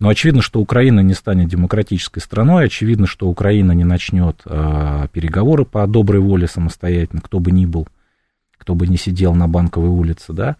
Но 0.00 0.08
очевидно, 0.08 0.42
что 0.42 0.60
Украина 0.60 1.00
не 1.00 1.14
станет 1.14 1.48
демократической 1.48 2.18
страной, 2.18 2.64
очевидно, 2.64 3.06
что 3.06 3.28
Украина 3.28 3.70
не 3.72 3.84
начнет 3.84 4.40
э, 4.44 5.06
переговоры 5.12 5.64
по 5.64 5.86
доброй 5.86 6.20
воле 6.20 6.48
самостоятельно, 6.48 7.20
кто 7.20 7.38
бы 7.38 7.52
ни 7.52 7.66
был, 7.66 7.86
кто 8.58 8.74
бы 8.74 8.88
ни 8.88 8.96
сидел 8.96 9.34
на 9.34 9.46
банковой 9.46 9.90
улице, 9.90 10.32
да. 10.32 10.56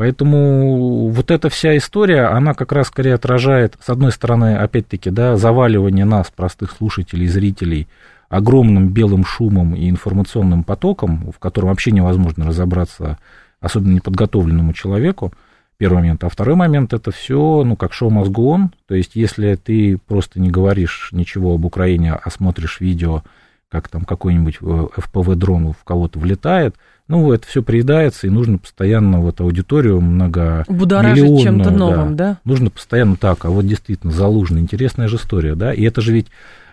Поэтому 0.00 1.08
вот 1.08 1.30
эта 1.30 1.50
вся 1.50 1.76
история, 1.76 2.28
она 2.28 2.54
как 2.54 2.72
раз 2.72 2.86
скорее 2.86 3.16
отражает, 3.16 3.76
с 3.84 3.90
одной 3.90 4.12
стороны, 4.12 4.56
опять-таки, 4.56 5.10
да, 5.10 5.36
заваливание 5.36 6.06
нас, 6.06 6.32
простых 6.34 6.72
слушателей, 6.72 7.26
зрителей, 7.26 7.86
огромным 8.30 8.88
белым 8.88 9.26
шумом 9.26 9.74
и 9.74 9.90
информационным 9.90 10.64
потоком, 10.64 11.30
в 11.36 11.38
котором 11.38 11.68
вообще 11.68 11.90
невозможно 11.90 12.46
разобраться, 12.46 13.18
особенно 13.60 13.92
неподготовленному 13.92 14.72
человеку, 14.72 15.34
первый 15.76 15.96
момент. 15.96 16.24
А 16.24 16.30
второй 16.30 16.54
момент 16.54 16.94
это 16.94 17.10
все, 17.10 17.62
ну, 17.62 17.76
как 17.76 17.92
шоу 17.92 18.08
мозгу 18.08 18.70
то 18.88 18.94
есть 18.94 19.16
если 19.16 19.54
ты 19.56 19.98
просто 19.98 20.40
не 20.40 20.48
говоришь 20.50 21.10
ничего 21.12 21.52
об 21.52 21.66
Украине, 21.66 22.14
а 22.14 22.30
смотришь 22.30 22.80
видео, 22.80 23.22
как 23.70 23.88
там 23.88 24.04
какой-нибудь 24.04 24.58
э, 24.60 24.64
в 24.64 25.84
кого-то 25.84 26.18
влетает, 26.18 26.74
ну, 27.06 27.32
это 27.32 27.46
все 27.46 27.62
приедается, 27.62 28.26
и 28.26 28.30
нужно 28.30 28.58
постоянно 28.58 29.20
вот 29.20 29.40
аудиторию 29.40 30.00
много 30.00 30.64
Будоражить 30.68 31.42
чем-то 31.42 31.70
новым, 31.70 32.16
да. 32.16 32.32
да? 32.32 32.38
Нужно 32.44 32.70
постоянно 32.70 33.16
так, 33.16 33.44
а 33.44 33.50
вот 33.50 33.66
действительно, 33.66 34.12
Залужный, 34.12 34.60
интересная 34.60 35.08
же 35.08 35.16
история, 35.16 35.54
да, 35.54 35.72
и 35.72 35.82
это 35.82 36.00
же 36.00 36.12
ведь 36.12 36.28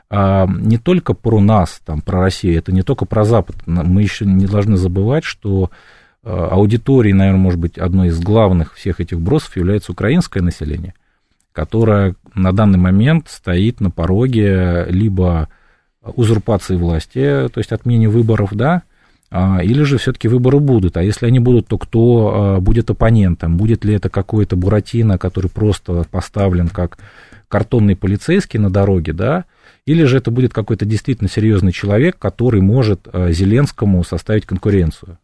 а, 0.09 0.47
не 0.47 0.77
только 0.77 1.13
про 1.13 1.39
нас, 1.39 1.81
там, 1.85 2.01
про 2.01 2.21
Россию, 2.21 2.57
это 2.57 2.71
не 2.71 2.81
только 2.81 3.05
про 3.05 3.23
Запад, 3.23 3.55
мы 3.65 4.01
еще 4.01 4.25
не 4.25 4.45
должны 4.45 4.77
забывать, 4.77 5.23
что 5.23 5.69
а, 6.23 6.49
аудиторией, 6.51 7.13
наверное, 7.13 7.41
может 7.41 7.59
быть, 7.59 7.77
одной 7.77 8.09
из 8.09 8.19
главных 8.19 8.75
всех 8.75 8.99
этих 8.99 9.19
бросов 9.19 9.55
является 9.57 9.91
украинское 9.91 10.41
население, 10.41 10.93
которое 11.51 12.15
на 12.35 12.53
данный 12.53 12.79
момент 12.79 13.27
стоит 13.27 13.81
на 13.81 13.91
пороге 13.91 14.85
либо 14.89 15.49
узурпации 16.15 16.75
власти, 16.75 17.49
то 17.49 17.57
есть 17.57 17.71
отмене 17.71 18.09
выборов, 18.09 18.53
да, 18.53 18.83
а, 19.29 19.59
или 19.61 19.83
же 19.83 19.97
все-таки 19.97 20.27
выборы 20.27 20.59
будут. 20.59 20.97
А 20.97 21.03
если 21.03 21.25
они 21.25 21.39
будут, 21.39 21.67
то 21.67 21.77
кто 21.77 22.55
а, 22.57 22.59
будет 22.61 22.89
оппонентом? 22.89 23.57
Будет 23.57 23.83
ли 23.83 23.93
это 23.93 24.09
какой-то 24.09 24.55
Буратино, 24.55 25.17
который 25.17 25.49
просто 25.51 26.05
поставлен 26.09 26.69
как 26.69 26.97
картонный 27.49 27.95
полицейский 27.95 28.59
на 28.59 28.69
дороге, 28.69 29.13
да? 29.13 29.45
Или 29.85 30.03
же 30.03 30.17
это 30.17 30.31
будет 30.31 30.53
какой-то 30.53 30.85
действительно 30.85 31.29
серьезный 31.29 31.71
человек, 31.71 32.17
который 32.17 32.61
может 32.61 33.07
а, 33.11 33.31
Зеленскому 33.31 34.03
составить 34.03 34.45
конкуренцию? 34.45 35.17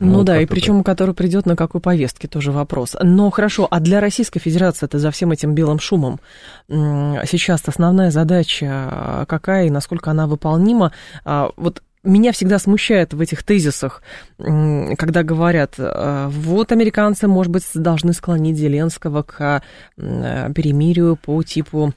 Ну, 0.00 0.18
ну 0.18 0.24
да, 0.24 0.40
и 0.40 0.46
причем, 0.46 0.78
так. 0.78 0.86
который 0.86 1.14
придет 1.14 1.46
на 1.46 1.54
какой 1.54 1.80
повестке, 1.80 2.26
тоже 2.26 2.52
вопрос. 2.52 2.96
Но 3.00 3.30
хорошо, 3.30 3.68
а 3.70 3.80
для 3.80 4.00
Российской 4.00 4.40
Федерации 4.40 4.86
это 4.86 4.98
за 4.98 5.10
всем 5.10 5.30
этим 5.30 5.54
белым 5.54 5.78
шумом 5.78 6.20
сейчас 6.68 7.62
основная 7.66 8.10
задача 8.10 8.66
а, 8.70 9.24
какая 9.26 9.66
и 9.66 9.70
насколько 9.70 10.10
она 10.10 10.26
выполнима? 10.26 10.92
А, 11.24 11.50
вот 11.56 11.82
меня 12.02 12.32
всегда 12.32 12.58
смущает 12.58 13.12
в 13.12 13.20
этих 13.20 13.42
тезисах, 13.42 14.02
когда 14.38 15.22
говорят, 15.22 15.74
а, 15.78 16.28
вот 16.28 16.72
американцы, 16.72 17.28
может 17.28 17.52
быть, 17.52 17.64
должны 17.74 18.12
склонить 18.12 18.56
Зеленского 18.56 19.22
к 19.22 19.62
перемирию 19.96 21.16
по 21.16 21.42
типу 21.42 21.92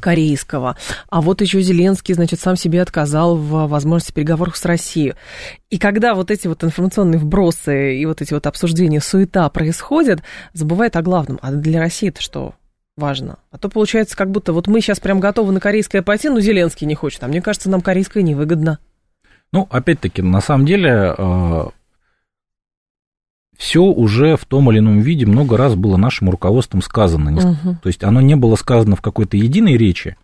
корейского. 0.00 0.76
А 1.08 1.20
вот 1.20 1.40
еще 1.40 1.60
Зеленский, 1.60 2.14
значит, 2.14 2.40
сам 2.40 2.56
себе 2.56 2.82
отказал 2.82 3.36
в 3.36 3.66
возможности 3.66 4.12
переговоров 4.12 4.56
с 4.56 4.64
Россией. 4.64 5.14
И 5.70 5.78
когда 5.78 6.14
вот 6.14 6.30
эти 6.30 6.48
вот 6.48 6.62
информационные 6.64 7.18
вбросы 7.18 7.96
и 7.96 8.06
вот 8.06 8.22
эти 8.22 8.34
вот 8.34 8.46
обсуждения, 8.46 9.00
суета 9.00 9.48
происходят, 9.48 10.22
забывает 10.52 10.96
о 10.96 11.02
главном. 11.02 11.38
А 11.42 11.50
для 11.50 11.80
России 11.80 12.08
это 12.08 12.20
что? 12.22 12.54
важно. 13.00 13.38
А 13.50 13.58
то 13.58 13.68
получается, 13.68 14.16
как 14.16 14.30
будто 14.30 14.52
вот 14.52 14.68
мы 14.68 14.80
сейчас 14.80 15.00
прям 15.00 15.18
готовы 15.18 15.52
на 15.52 15.58
корейское 15.58 16.02
пойти, 16.02 16.28
но 16.28 16.38
Зеленский 16.38 16.86
не 16.86 16.94
хочет. 16.94 17.24
А 17.24 17.28
мне 17.28 17.42
кажется, 17.42 17.70
нам 17.70 17.80
корейское 17.80 18.22
невыгодно. 18.22 18.78
Ну, 19.52 19.66
опять-таки, 19.70 20.22
на 20.22 20.40
самом 20.40 20.66
деле, 20.66 21.14
э, 21.16 21.64
все 23.60 23.82
уже 23.82 24.38
в 24.38 24.46
том 24.46 24.70
или 24.70 24.78
ином 24.78 25.00
виде 25.00 25.26
много 25.26 25.58
раз 25.58 25.74
было 25.74 25.98
нашим 25.98 26.30
руководством 26.30 26.80
сказано. 26.80 27.30
Угу. 27.30 27.76
То 27.82 27.88
есть 27.88 28.02
оно 28.02 28.22
не 28.22 28.34
было 28.34 28.56
сказано 28.56 28.96
в 28.96 29.02
какой-то 29.02 29.36
единой 29.36 29.76
речи, 29.76 30.16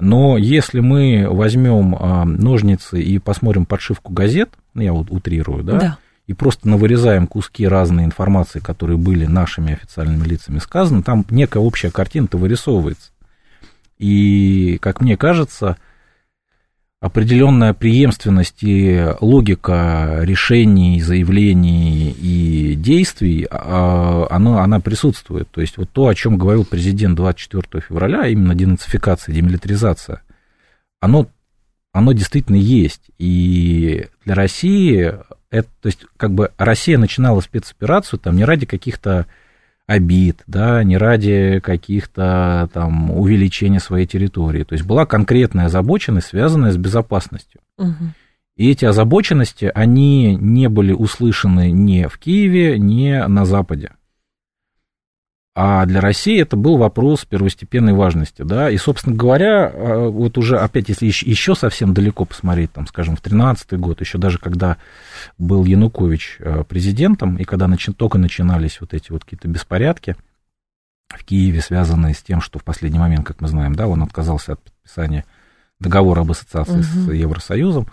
но 0.00 0.36
если 0.36 0.80
мы 0.80 1.28
возьмем 1.30 1.94
а, 1.94 2.24
ножницы 2.24 3.00
и 3.00 3.20
посмотрим 3.20 3.64
подшивку 3.64 4.12
газет, 4.12 4.50
ну, 4.74 4.82
я 4.82 4.92
вот 4.92 5.06
утрирую, 5.12 5.62
да, 5.62 5.78
да, 5.78 5.98
и 6.26 6.34
просто 6.34 6.68
навырезаем 6.68 7.28
куски 7.28 7.64
разной 7.64 8.04
информации, 8.04 8.58
которые 8.58 8.98
были 8.98 9.24
нашими 9.24 9.74
официальными 9.74 10.24
лицами 10.24 10.58
сказаны, 10.58 11.04
там 11.04 11.24
некая 11.30 11.60
общая 11.60 11.92
картина-то 11.92 12.38
вырисовывается. 12.38 13.12
И, 13.98 14.78
как 14.80 15.00
мне 15.00 15.16
кажется, 15.16 15.76
определенная 17.00 17.74
преемственность 17.74 18.62
и 18.62 19.14
логика 19.20 20.20
решений, 20.22 21.00
заявлений 21.00 22.10
и 22.10 22.74
действий, 22.74 23.46
а, 23.50 24.26
она, 24.30 24.64
она 24.64 24.80
присутствует. 24.80 25.48
То 25.50 25.60
есть 25.60 25.76
вот 25.76 25.90
то, 25.90 26.08
о 26.08 26.14
чем 26.14 26.36
говорил 26.36 26.64
президент 26.64 27.14
24 27.16 27.82
февраля, 27.86 28.26
именно 28.26 28.54
денацификация, 28.54 29.34
демилитаризация, 29.34 30.22
оно, 31.00 31.28
оно 31.92 32.12
действительно 32.12 32.56
есть. 32.56 33.02
И 33.18 34.08
для 34.24 34.34
России 34.34 35.14
это, 35.50 35.68
то 35.80 35.86
есть 35.86 36.04
как 36.16 36.32
бы 36.32 36.50
Россия 36.58 36.98
начинала 36.98 37.40
спецоперацию 37.40 38.18
там 38.18 38.36
не 38.36 38.44
ради 38.44 38.66
каких-то 38.66 39.26
обид, 39.88 40.42
да, 40.46 40.84
не 40.84 40.98
ради 40.98 41.60
каких-то 41.60 42.68
там 42.74 43.10
увеличения 43.10 43.80
своей 43.80 44.06
территории. 44.06 44.62
То 44.62 44.74
есть 44.74 44.84
была 44.84 45.06
конкретная 45.06 45.66
озабоченность, 45.66 46.28
связанная 46.28 46.72
с 46.72 46.76
безопасностью. 46.76 47.62
Угу. 47.78 47.94
И 48.56 48.70
эти 48.70 48.84
озабоченности, 48.84 49.72
они 49.74 50.36
не 50.36 50.68
были 50.68 50.92
услышаны 50.92 51.70
ни 51.70 52.04
в 52.04 52.18
Киеве, 52.18 52.78
ни 52.78 53.26
на 53.26 53.46
Западе. 53.46 53.92
А 55.60 55.86
для 55.86 56.00
России 56.00 56.40
это 56.40 56.56
был 56.56 56.76
вопрос 56.76 57.24
первостепенной 57.24 57.92
важности, 57.92 58.42
да, 58.42 58.70
и, 58.70 58.76
собственно 58.76 59.16
говоря, 59.16 59.66
а, 59.66 60.08
вот 60.08 60.38
уже 60.38 60.56
опять, 60.56 60.88
если 60.88 61.06
еще 61.06 61.56
совсем 61.56 61.94
далеко 61.94 62.24
посмотреть, 62.24 62.70
там, 62.72 62.86
скажем, 62.86 63.16
в 63.16 63.22
2013 63.22 63.72
год, 63.72 64.00
еще 64.00 64.18
даже 64.18 64.38
когда 64.38 64.76
был 65.36 65.64
Янукович 65.64 66.36
э, 66.38 66.62
президентом, 66.62 67.38
и 67.38 67.42
когда 67.42 67.66
начи, 67.66 67.92
только 67.92 68.18
начинались 68.18 68.80
вот 68.80 68.94
эти 68.94 69.10
вот 69.10 69.24
какие-то 69.24 69.48
беспорядки 69.48 70.14
в 71.08 71.24
Киеве, 71.24 71.60
связанные 71.60 72.14
с 72.14 72.22
тем, 72.22 72.40
что 72.40 72.60
в 72.60 72.62
последний 72.62 73.00
момент, 73.00 73.26
как 73.26 73.40
мы 73.40 73.48
знаем, 73.48 73.74
да, 73.74 73.88
он 73.88 74.04
отказался 74.04 74.52
от 74.52 74.62
подписания 74.62 75.24
договора 75.80 76.20
об 76.20 76.30
ассоциации 76.30 76.78
угу. 76.78 76.82
с 76.82 77.12
Евросоюзом, 77.12 77.88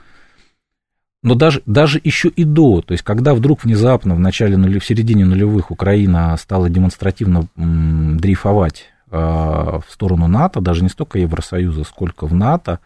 но 1.26 1.34
даже, 1.34 1.64
даже 1.66 2.00
еще 2.04 2.30
и 2.30 2.44
до, 2.44 2.82
то 2.82 2.92
есть 2.92 3.04
когда 3.04 3.34
вдруг 3.34 3.64
внезапно 3.64 4.14
в 4.14 4.20
начале 4.20 4.58
нулев, 4.58 4.84
в 4.84 4.86
середине 4.86 5.26
нулевых 5.26 5.72
Украина 5.72 6.38
стала 6.38 6.70
демонстративно 6.70 7.48
м, 7.58 8.20
дрейфовать 8.20 8.86
э, 9.10 9.18
в 9.18 9.86
сторону 9.90 10.28
НАТО, 10.28 10.62
даже 10.62 10.84
не 10.84 10.90
столько 10.90 11.18
Евросоюза, 11.18 11.84
сколько 11.84 12.28
в 12.28 12.36
НАТО, 12.36 12.80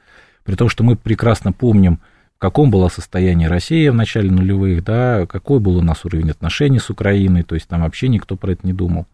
при 0.46 0.56
том, 0.56 0.70
что 0.70 0.86
мы 0.86 0.96
прекрасно 0.96 1.52
помним, 1.52 2.00
в 2.38 2.40
каком 2.40 2.72
было 2.72 2.88
состояние 2.88 3.50
России 3.50 3.90
в 3.90 3.94
начале 3.94 4.32
нулевых, 4.32 4.86
да, 4.86 5.26
какой 5.26 5.60
был 5.60 5.76
у 5.76 5.82
нас 5.82 6.06
уровень 6.06 6.32
отношений 6.32 6.80
с 6.80 6.90
Украиной, 6.90 7.44
то 7.44 7.56
есть 7.56 7.68
там 7.68 7.82
вообще 7.82 8.08
никто 8.08 8.38
про 8.38 8.54
это 8.54 8.66
не 8.66 8.72
думал. 8.72 9.06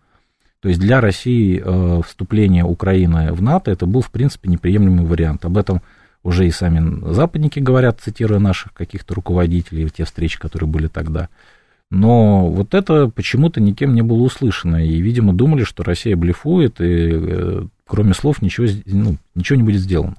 То 0.60 0.70
есть 0.70 0.79
для 0.79 1.01
России 1.01 1.63
э, 1.65 2.01
вступление 2.05 2.63
Украины 2.63 3.34
в 3.34 3.41
НАТО 3.41 3.72
это 3.72 3.88
был, 3.88 4.01
в 4.01 4.12
принципе, 4.12 4.51
неприемлемый 4.51 5.05
вариант. 5.05 5.46
Об 5.46 5.58
этом 5.58 5.82
уже 6.25 6.48
и 6.48 6.51
сами 6.51 7.13
западники 7.13 7.60
говорят, 7.60 8.01
цитируя 8.01 8.39
наших 8.39 8.74
каких-то 8.74 9.13
руководителей, 9.13 9.88
те 9.89 10.05
встречи, 10.05 10.39
которые 10.39 10.67
были 10.67 10.88
тогда. 10.88 11.29
Но 11.91 12.50
вот 12.50 12.74
это 12.74 13.08
почему-то 13.10 13.62
никем 13.62 13.94
не 13.94 14.01
было 14.01 14.24
услышано. 14.24 14.84
И, 14.84 15.00
видимо, 15.01 15.34
думали, 15.34 15.63
что 15.63 15.84
Россия 15.84 16.15
блефует, 16.17 16.82
и 16.82 17.10
э, 17.13 17.65
кроме 17.86 18.15
слов 18.15 18.41
ничего, 18.41 18.65
ну, 18.88 19.17
ничего 19.36 19.58
не 19.58 19.63
будет 19.63 19.82
сделано. 19.82 20.15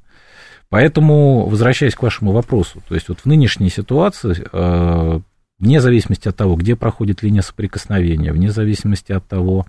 Поэтому, 0.68 1.46
возвращаясь 1.46 1.96
к 1.96 2.02
вашему 2.02 2.30
вопросу, 2.30 2.80
то 2.88 2.94
есть 2.94 3.08
вот 3.08 3.18
в 3.18 3.26
нынешней 3.26 3.68
ситуации, 3.68 4.46
э, 4.52 5.20
вне 5.58 5.80
зависимости 5.80 6.28
от 6.28 6.36
того, 6.36 6.54
где 6.54 6.76
проходит 6.76 7.24
линия 7.24 7.42
соприкосновения, 7.42 8.32
вне 8.32 8.52
зависимости 8.52 9.10
от 9.10 9.26
того, 9.26 9.66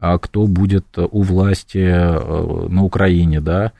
а 0.00 0.18
кто 0.18 0.48
будет 0.48 0.86
у 0.98 1.22
власти 1.22 1.78
э, 1.78 2.68
на 2.68 2.82
Украине, 2.82 3.40
да, 3.40 3.70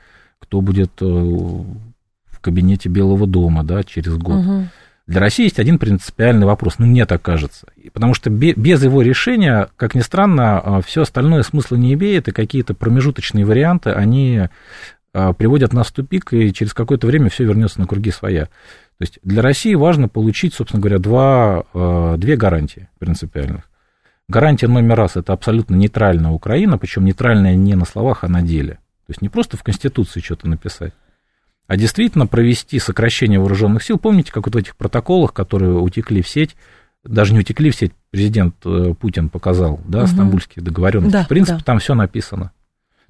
кто 0.43 0.59
будет 0.59 0.91
э, 1.01 1.05
в 1.05 2.39
кабинете 2.41 2.89
Белого 2.89 3.25
дома, 3.25 3.63
да, 3.63 3.83
через 3.83 4.17
год. 4.17 4.45
Угу. 4.45 4.63
Для 5.07 5.19
России 5.19 5.43
есть 5.43 5.59
один 5.59 5.79
принципиальный 5.79 6.45
вопрос, 6.45 6.79
ну, 6.79 6.85
мне 6.85 7.05
так 7.05 7.21
кажется. 7.21 7.67
Потому 7.93 8.13
что 8.13 8.29
без 8.29 8.83
его 8.83 9.01
решения, 9.01 9.69
как 9.77 9.95
ни 9.95 10.01
странно, 10.01 10.59
а, 10.59 10.81
все 10.81 11.01
остальное 11.01 11.43
смысла 11.43 11.75
не 11.75 11.93
имеет, 11.93 12.27
и 12.27 12.31
какие-то 12.31 12.73
промежуточные 12.73 13.45
варианты, 13.45 13.91
они 13.91 14.47
а, 15.13 15.33
приводят 15.33 15.73
нас 15.73 15.87
в 15.87 15.93
тупик, 15.93 16.33
и 16.33 16.53
через 16.53 16.73
какое-то 16.73 17.07
время 17.07 17.29
все 17.29 17.45
вернется 17.45 17.79
на 17.79 17.87
круги 17.87 18.11
своя. 18.11 18.45
То 18.45 19.01
есть 19.01 19.19
для 19.23 19.41
России 19.41 19.73
важно 19.75 20.07
получить, 20.07 20.53
собственно 20.53 20.81
говоря, 20.81 20.99
два, 20.99 21.65
две 22.17 22.37
гарантии 22.37 22.87
принципиальных. 22.99 23.63
Гарантия 24.29 24.67
номер 24.67 24.95
раз– 24.95 25.15
это 25.17 25.33
абсолютно 25.33 25.75
нейтральная 25.75 26.31
Украина, 26.31 26.77
причем 26.77 27.03
нейтральная 27.03 27.55
не 27.55 27.75
на 27.75 27.85
словах, 27.85 28.23
а 28.23 28.29
на 28.29 28.41
деле. 28.41 28.79
То 29.05 29.11
есть 29.11 29.21
не 29.21 29.29
просто 29.29 29.57
в 29.57 29.63
Конституции 29.63 30.21
что-то 30.21 30.47
написать, 30.47 30.93
а 31.67 31.77
действительно 31.77 32.27
провести 32.27 32.79
сокращение 32.79 33.39
вооруженных 33.39 33.83
сил. 33.83 33.97
Помните, 33.97 34.31
как 34.31 34.45
вот 34.45 34.55
в 34.55 34.57
этих 34.57 34.75
протоколах, 34.75 35.33
которые 35.33 35.73
утекли 35.73 36.21
в 36.21 36.27
сеть, 36.27 36.55
даже 37.03 37.33
не 37.33 37.39
утекли 37.39 37.69
в 37.69 37.75
сеть, 37.75 37.91
президент 38.11 38.55
э, 38.65 38.93
Путин 38.99 39.29
показал, 39.29 39.81
да, 39.85 39.99
угу. 40.03 40.07
стамбульские 40.07 40.63
договоренности. 40.63 41.13
Да, 41.13 41.23
в 41.23 41.27
принципе, 41.27 41.57
да. 41.57 41.63
там 41.63 41.79
все 41.79 41.95
написано. 41.95 42.51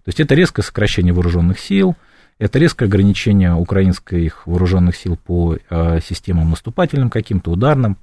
То 0.04 0.10
есть 0.10 0.20
это 0.20 0.36
резкое 0.36 0.64
сокращение 0.64 1.14
вооруженных 1.14 1.60
сил, 1.60 1.96
это 2.40 2.60
резкое 2.60 2.86
ограничение 2.86 3.54
украинских 3.54 4.46
вооруженных 4.48 4.96
сил 4.96 5.18
по 5.18 5.58
э, 5.70 6.00
системам 6.02 6.50
наступательным 6.50 7.10
каким-то, 7.10 7.52
ударным. 7.52 7.98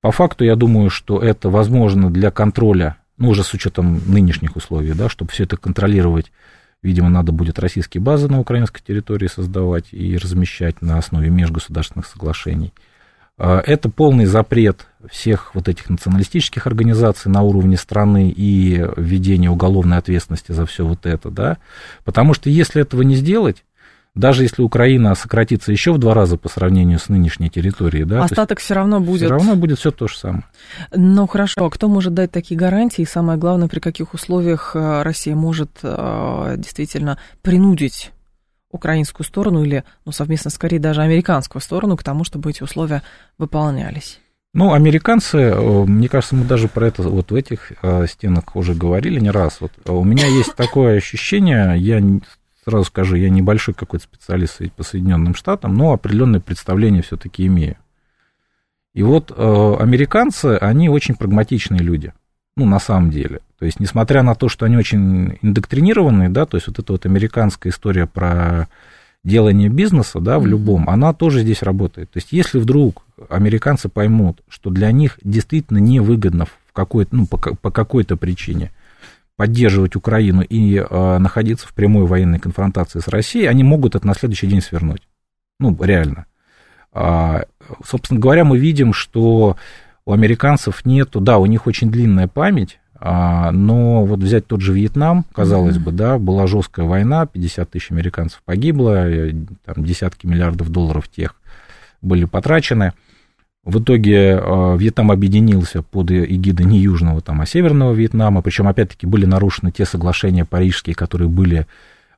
По 0.00 0.12
факту, 0.12 0.44
я 0.44 0.54
думаю, 0.54 0.90
что 0.90 1.20
это 1.20 1.50
возможно 1.50 2.10
для 2.10 2.30
контроля, 2.30 2.96
ну, 3.16 3.30
уже 3.30 3.42
с 3.42 3.52
учетом 3.52 4.00
нынешних 4.06 4.56
условий, 4.56 4.92
да, 4.94 5.08
чтобы 5.08 5.30
все 5.30 5.44
это 5.44 5.56
контролировать 5.56 6.30
Видимо, 6.84 7.08
надо 7.08 7.32
будет 7.32 7.58
российские 7.58 8.02
базы 8.02 8.28
на 8.28 8.38
украинской 8.38 8.82
территории 8.82 9.26
создавать 9.26 9.86
и 9.90 10.18
размещать 10.18 10.82
на 10.82 10.98
основе 10.98 11.30
межгосударственных 11.30 12.06
соглашений. 12.06 12.74
А, 13.38 13.62
это 13.66 13.88
полный 13.88 14.26
запрет 14.26 14.86
всех 15.10 15.54
вот 15.54 15.66
этих 15.70 15.88
националистических 15.88 16.66
организаций 16.66 17.32
на 17.32 17.40
уровне 17.40 17.78
страны 17.78 18.28
и 18.28 18.86
введение 18.98 19.50
уголовной 19.50 19.96
ответственности 19.96 20.52
за 20.52 20.66
все 20.66 20.84
вот 20.84 21.06
это, 21.06 21.30
да, 21.30 21.56
потому 22.04 22.34
что 22.34 22.50
если 22.50 22.82
этого 22.82 23.00
не 23.00 23.16
сделать, 23.16 23.64
даже 24.14 24.44
если 24.44 24.62
Украина 24.62 25.14
сократится 25.14 25.72
еще 25.72 25.92
в 25.92 25.98
два 25.98 26.14
раза 26.14 26.36
по 26.36 26.48
сравнению 26.48 26.98
с 26.98 27.08
нынешней 27.08 27.50
территорией, 27.50 28.04
да, 28.04 28.22
остаток 28.22 28.60
все 28.60 28.74
равно 28.74 29.00
будет. 29.00 29.22
Все 29.22 29.28
равно 29.28 29.56
будет 29.56 29.78
все 29.78 29.90
то 29.90 30.06
же 30.06 30.16
самое. 30.16 30.44
Ну 30.94 31.26
хорошо, 31.26 31.66
а 31.66 31.70
кто 31.70 31.88
может 31.88 32.14
дать 32.14 32.30
такие 32.30 32.58
гарантии? 32.58 33.02
И 33.02 33.06
самое 33.06 33.38
главное, 33.38 33.68
при 33.68 33.80
каких 33.80 34.14
условиях 34.14 34.76
э, 34.76 35.02
Россия 35.02 35.34
может 35.34 35.80
э, 35.82 36.54
действительно 36.58 37.18
принудить 37.42 38.12
украинскую 38.70 39.26
сторону 39.26 39.64
или, 39.64 39.84
ну, 40.04 40.12
совместно, 40.12 40.50
скорее, 40.50 40.78
даже 40.78 41.02
американскую 41.02 41.60
сторону 41.60 41.96
к 41.96 42.04
тому, 42.04 42.22
чтобы 42.24 42.50
эти 42.50 42.62
условия 42.62 43.02
выполнялись? 43.36 44.20
Ну, 44.52 44.72
американцы, 44.72 45.38
э, 45.38 45.84
мне 45.86 46.08
кажется, 46.08 46.36
мы 46.36 46.44
даже 46.44 46.68
про 46.68 46.86
это 46.86 47.02
вот 47.02 47.32
в 47.32 47.34
этих 47.34 47.72
стенах 48.08 48.54
уже 48.54 48.74
говорили 48.74 49.18
не 49.18 49.30
раз. 49.30 49.60
Вот 49.60 49.72
у 49.86 50.04
меня 50.04 50.28
есть 50.28 50.54
такое 50.54 50.98
ощущение, 50.98 51.76
я 51.78 52.00
сразу 52.64 52.84
скажу, 52.84 53.16
я 53.16 53.30
небольшой 53.30 53.74
какой-то 53.74 54.04
специалист 54.04 54.60
по 54.76 54.82
Соединенным 54.82 55.34
Штатам, 55.34 55.74
но 55.74 55.92
определенное 55.92 56.40
представление 56.40 57.02
все-таки 57.02 57.46
имею. 57.46 57.76
И 58.94 59.02
вот 59.02 59.32
э, 59.36 59.76
американцы, 59.78 60.56
они 60.60 60.88
очень 60.88 61.16
прагматичные 61.16 61.80
люди, 61.80 62.12
ну, 62.56 62.64
на 62.64 62.78
самом 62.78 63.10
деле. 63.10 63.40
То 63.58 63.66
есть, 63.66 63.80
несмотря 63.80 64.22
на 64.22 64.34
то, 64.34 64.48
что 64.48 64.66
они 64.66 64.76
очень 64.76 65.38
индоктринированные, 65.42 66.28
да, 66.28 66.46
то 66.46 66.56
есть 66.56 66.68
вот 66.68 66.78
эта 66.78 66.92
вот 66.92 67.04
американская 67.04 67.72
история 67.72 68.06
про 68.06 68.68
делание 69.24 69.68
бизнеса, 69.68 70.20
да, 70.20 70.38
в 70.38 70.46
любом, 70.46 70.88
она 70.88 71.12
тоже 71.12 71.40
здесь 71.40 71.62
работает. 71.62 72.10
То 72.12 72.18
есть, 72.18 72.28
если 72.30 72.58
вдруг 72.58 73.02
американцы 73.28 73.88
поймут, 73.88 74.40
что 74.48 74.70
для 74.70 74.92
них 74.92 75.18
действительно 75.24 75.78
невыгодно 75.78 76.46
в 76.46 76.72
какой-то, 76.72 77.16
ну, 77.16 77.26
по, 77.26 77.38
по 77.38 77.70
какой-то 77.70 78.16
причине 78.16 78.70
поддерживать 79.36 79.96
Украину 79.96 80.42
и 80.42 80.76
э, 80.76 81.18
находиться 81.18 81.66
в 81.66 81.74
прямой 81.74 82.06
военной 82.06 82.38
конфронтации 82.38 83.00
с 83.00 83.08
Россией, 83.08 83.46
они 83.46 83.64
могут 83.64 83.94
это 83.94 84.06
на 84.06 84.14
следующий 84.14 84.46
день 84.46 84.60
свернуть. 84.60 85.02
Ну, 85.58 85.76
реально. 85.82 86.26
А, 86.92 87.44
собственно 87.84 88.20
говоря, 88.20 88.44
мы 88.44 88.58
видим, 88.58 88.92
что 88.92 89.56
у 90.06 90.12
американцев 90.12 90.84
нету, 90.84 91.20
да, 91.20 91.38
у 91.38 91.46
них 91.46 91.66
очень 91.66 91.90
длинная 91.90 92.28
память, 92.28 92.78
а, 92.94 93.50
но 93.50 94.04
вот 94.04 94.20
взять 94.20 94.46
тот 94.46 94.60
же 94.60 94.72
Вьетнам, 94.72 95.24
казалось 95.34 95.76
mm-hmm. 95.76 95.80
бы, 95.80 95.92
да, 95.92 96.18
была 96.18 96.46
жесткая 96.46 96.86
война, 96.86 97.26
50 97.26 97.70
тысяч 97.70 97.90
американцев 97.90 98.40
погибло, 98.44 99.06
там 99.64 99.84
десятки 99.84 100.26
миллиардов 100.26 100.70
долларов 100.70 101.08
тех 101.08 101.34
были 102.00 102.24
потрачены. 102.24 102.92
В 103.64 103.78
итоге 103.80 104.38
э, 104.38 104.76
Вьетнам 104.76 105.10
объединился 105.10 105.82
под 105.82 106.10
эгидой 106.10 106.66
не 106.66 106.80
Южного, 106.80 107.22
там, 107.22 107.40
а 107.40 107.46
Северного 107.46 107.94
Вьетнама, 107.94 108.42
причем, 108.42 108.68
опять-таки, 108.68 109.06
были 109.06 109.24
нарушены 109.24 109.72
те 109.72 109.86
соглашения 109.86 110.44
парижские, 110.44 110.94
которые 110.94 111.28
были 111.28 111.66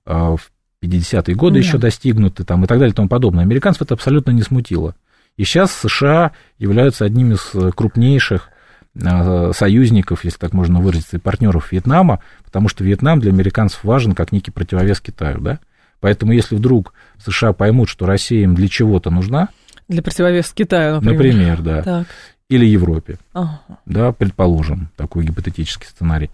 э, 0.06 0.12
в 0.12 0.40
50-е 0.82 1.36
годы 1.36 1.54
да. 1.54 1.58
еще 1.60 1.78
достигнуты, 1.78 2.44
там, 2.44 2.64
и 2.64 2.66
так 2.66 2.78
далее 2.78 2.92
и 2.92 2.96
тому 2.96 3.08
подобное. 3.08 3.44
Американцев 3.44 3.82
это 3.82 3.94
абсолютно 3.94 4.32
не 4.32 4.42
смутило. 4.42 4.96
И 5.36 5.44
сейчас 5.44 5.72
США 5.72 6.32
являются 6.58 7.04
одним 7.04 7.32
из 7.32 7.52
крупнейших 7.74 8.48
э, 8.96 9.52
союзников, 9.54 10.24
если 10.24 10.38
так 10.38 10.52
можно 10.52 10.80
выразиться, 10.80 11.16
и 11.16 11.20
партнеров 11.20 11.70
Вьетнама, 11.70 12.20
потому 12.44 12.68
что 12.68 12.82
Вьетнам 12.82 13.20
для 13.20 13.30
американцев 13.30 13.84
важен 13.84 14.16
как 14.16 14.32
некий 14.32 14.50
противовес 14.50 15.00
Китаю, 15.00 15.40
да? 15.40 15.60
Поэтому 16.00 16.32
если 16.32 16.56
вдруг 16.56 16.92
США 17.24 17.52
поймут, 17.52 17.88
что 17.88 18.04
Россия 18.04 18.42
им 18.42 18.56
для 18.56 18.68
чего-то 18.68 19.10
нужна, 19.10 19.48
для 19.88 20.02
противовеса 20.02 20.54
Китаю, 20.54 20.96
например. 20.96 21.14
Например, 21.14 21.62
да. 21.62 21.82
Так. 21.82 22.06
Или 22.48 22.66
Европе. 22.66 23.18
Ага. 23.32 23.60
Да, 23.86 24.12
предположим, 24.12 24.88
такой 24.96 25.24
гипотетический 25.24 25.88
сценарий. 25.88 26.30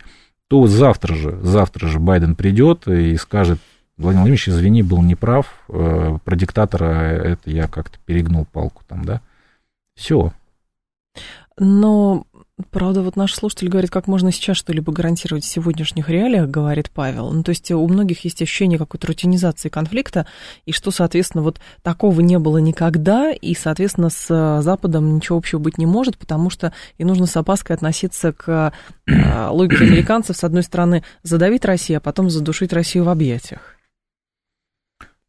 То 0.49 0.61
вот 0.61 0.71
завтра 0.71 1.15
же, 1.15 1.39
завтра 1.43 1.89
же 1.89 1.99
Байден 1.99 2.37
придет 2.37 2.87
и 2.87 3.17
скажет, 3.17 3.59
Владимир 3.97 4.23
Владимирович, 4.23 4.49
извини, 4.49 4.83
был 4.83 5.03
неправ, 5.03 5.47
э, 5.69 6.19
про 6.23 6.37
диктатора 6.37 6.85
это 6.85 7.51
я 7.51 7.69
как-то 7.69 7.99
перегнул 8.05 8.45
палку 8.45 8.83
там, 8.87 9.05
да. 9.05 9.21
Все. 9.95 10.33
Но 11.59 12.27
Правда, 12.71 13.02
вот 13.02 13.16
наш 13.16 13.35
слушатель 13.35 13.69
говорит, 13.69 13.90
как 13.90 14.07
можно 14.07 14.33
сейчас 14.33 14.57
что-либо 14.57 14.92
гарантировать 14.92 15.45
в 15.45 15.49
сегодняшних 15.49 16.09
реалиях, 16.09 16.49
говорит 16.49 16.90
Павел. 16.90 17.31
Ну, 17.31 17.42
то 17.42 17.50
есть 17.50 17.71
у 17.71 17.87
многих 17.88 18.25
есть 18.25 18.42
ощущение 18.42 18.78
какой-то 18.78 19.07
рутинизации 19.07 19.69
конфликта, 19.69 20.26
и 20.66 20.73
что, 20.73 20.90
соответственно, 20.90 21.42
вот 21.42 21.61
такого 21.83 22.21
не 22.21 22.38
было 22.38 22.59
никогда, 22.59 23.31
и, 23.33 23.54
соответственно, 23.54 24.11
с 24.11 24.62
Западом 24.62 25.16
ничего 25.16 25.38
общего 25.38 25.59
быть 25.59 25.78
не 25.78 25.87
может, 25.87 26.19
потому 26.19 26.50
что 26.50 26.73
и 26.99 27.04
нужно 27.04 27.26
с 27.26 27.37
опаской 27.37 27.76
относиться 27.76 28.33
к 28.33 28.73
а, 29.09 29.50
логике 29.50 29.85
американцев, 29.85 30.37
с 30.37 30.45
одной 30.45 30.62
стороны, 30.62 31.04
задавить 31.23 31.64
Россию, 31.64 31.99
а 31.99 32.00
потом 32.00 32.31
задушить 32.31 32.73
Россию 32.73 33.04
в 33.04 33.09
объятиях. 33.09 33.72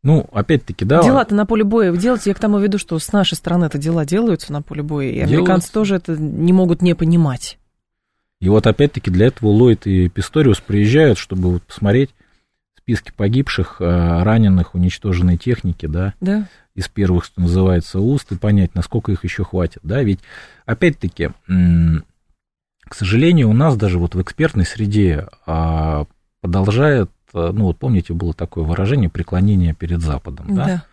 Ну, 0.03 0.29
опять-таки, 0.33 0.83
да. 0.83 1.01
Дела-то 1.01 1.33
на 1.33 1.45
поле 1.45 1.63
боя 1.63 1.95
делать, 1.95 2.25
я 2.25 2.33
к 2.33 2.39
тому 2.39 2.59
веду, 2.59 2.77
что 2.77 2.99
с 2.99 3.13
нашей 3.13 3.35
стороны 3.35 3.65
это 3.65 3.77
дела 3.77 4.05
делаются 4.05 4.51
на 4.51 4.61
поле 4.61 4.83
боя, 4.83 5.07
и 5.07 5.19
американцы 5.19 5.71
делаются. 5.71 5.73
тоже 5.73 5.95
это 5.95 6.17
не 6.17 6.51
могут 6.51 6.81
не 6.81 6.93
понимать. 6.93 7.57
И 8.41 8.49
вот 8.49 8.67
опять-таки 8.67 9.09
для 9.09 9.27
этого 9.27 9.49
Ллойд 9.49 9.87
и 9.87 10.09
Писториус 10.09 10.59
приезжают, 10.59 11.17
чтобы 11.17 11.53
вот 11.53 11.63
посмотреть 11.63 12.09
списки 12.77 13.13
погибших, 13.15 13.77
э, 13.79 14.23
раненых, 14.23 14.75
уничтоженной 14.75 15.37
техники, 15.37 15.85
да, 15.85 16.13
да, 16.19 16.49
из 16.75 16.89
первых, 16.89 17.23
что 17.23 17.39
называется, 17.39 18.01
уст, 18.01 18.29
и 18.33 18.37
понять, 18.37 18.75
насколько 18.75 19.13
их 19.13 19.23
еще 19.23 19.45
хватит, 19.45 19.79
да, 19.83 20.03
ведь 20.03 20.19
опять-таки, 20.65 21.29
к 21.47 22.93
сожалению, 22.93 23.49
у 23.49 23.53
нас 23.53 23.77
даже 23.77 23.99
вот 23.99 24.15
в 24.15 24.21
экспертной 24.21 24.65
среде 24.65 25.27
а, 25.45 26.05
продолжает 26.41 27.09
Э, 27.33 27.51
ну 27.53 27.65
вот 27.65 27.77
помните, 27.77 28.13
было 28.13 28.33
такое 28.33 28.63
выражение 28.63 29.09
преклонение 29.09 29.73
перед 29.73 30.01
Западом, 30.01 30.55
да? 30.55 30.65
да. 30.65 30.85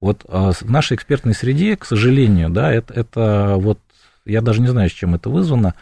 Вот 0.00 0.24
э, 0.28 0.52
в 0.60 0.70
нашей 0.70 0.96
экспертной 0.96 1.34
среде, 1.34 1.76
к 1.76 1.84
сожалению, 1.84 2.48
да, 2.50 2.72
это, 2.72 2.94
это 2.94 3.56
вот, 3.58 3.78
я 4.24 4.40
даже 4.40 4.60
не 4.60 4.68
знаю, 4.68 4.88
с 4.88 4.92
чем 4.92 5.14
это 5.14 5.28
вызвано, 5.28 5.74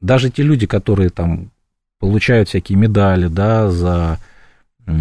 даже 0.00 0.30
те 0.30 0.42
люди, 0.42 0.66
которые 0.66 1.10
там 1.10 1.50
получают 1.98 2.48
всякие 2.48 2.78
медали, 2.78 3.28
да, 3.28 3.70
за 3.70 4.18
э, 4.86 4.92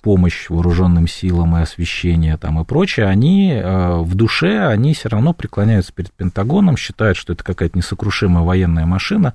помощь 0.00 0.48
вооруженным 0.48 1.06
силам 1.06 1.56
и 1.56 1.62
освещение 1.62 2.36
там 2.36 2.60
и 2.60 2.64
прочее, 2.64 3.06
они 3.06 3.60
в 3.62 4.14
душе, 4.14 4.66
они 4.66 4.94
все 4.94 5.08
равно 5.08 5.32
преклоняются 5.32 5.92
перед 5.92 6.12
Пентагоном, 6.12 6.76
считают, 6.76 7.16
что 7.16 7.32
это 7.32 7.44
какая-то 7.44 7.76
несокрушимая 7.76 8.42
военная 8.44 8.86
машина, 8.86 9.34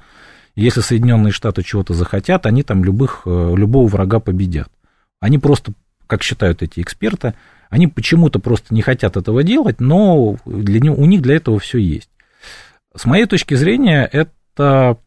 если 0.64 0.82
Соединенные 0.82 1.32
Штаты 1.32 1.62
чего-то 1.64 1.94
захотят, 1.94 2.46
они 2.46 2.64
там 2.64 2.84
любых, 2.84 3.22
э, 3.26 3.54
любого 3.56 3.88
врага 3.88 4.20
победят. 4.20 4.70
Они 5.20 5.38
просто, 5.38 5.74
как 6.08 6.24
считают 6.24 6.62
эти 6.62 6.80
эксперты, 6.80 7.36
они 7.70 7.88
почему-то 7.88 8.40
просто 8.40 8.74
не 8.74 8.82
хотят 8.82 9.18
этого 9.18 9.44
делать, 9.44 9.80
но 9.80 10.38
для 10.46 10.92
у 10.92 11.06
них 11.06 11.22
для 11.22 11.36
этого 11.36 11.60
все 11.60 11.78
есть. 11.78 12.10
С 12.96 13.06
моей 13.06 13.26
точки 13.26 13.54
зрения, 13.54 14.10
это 14.12 14.98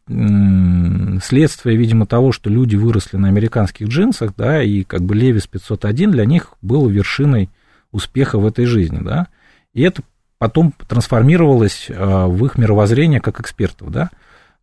следствие, 1.21 1.75
видимо, 1.75 2.05
того, 2.05 2.31
что 2.31 2.49
люди 2.49 2.77
выросли 2.77 3.17
на 3.17 3.27
американских 3.27 3.89
джинсах, 3.89 4.33
да, 4.37 4.63
и 4.63 4.83
как 4.83 5.01
бы 5.01 5.13
Левис 5.15 5.47
501 5.47 6.11
для 6.11 6.25
них 6.25 6.53
был 6.61 6.87
вершиной 6.87 7.49
успеха 7.91 8.39
в 8.39 8.45
этой 8.45 8.65
жизни, 8.65 8.99
да, 9.01 9.27
и 9.73 9.81
это 9.81 10.03
потом 10.37 10.73
трансформировалось 10.87 11.87
э, 11.89 12.25
в 12.25 12.45
их 12.45 12.57
мировоззрение 12.57 13.19
как 13.19 13.41
экспертов, 13.41 13.91
да. 13.91 14.09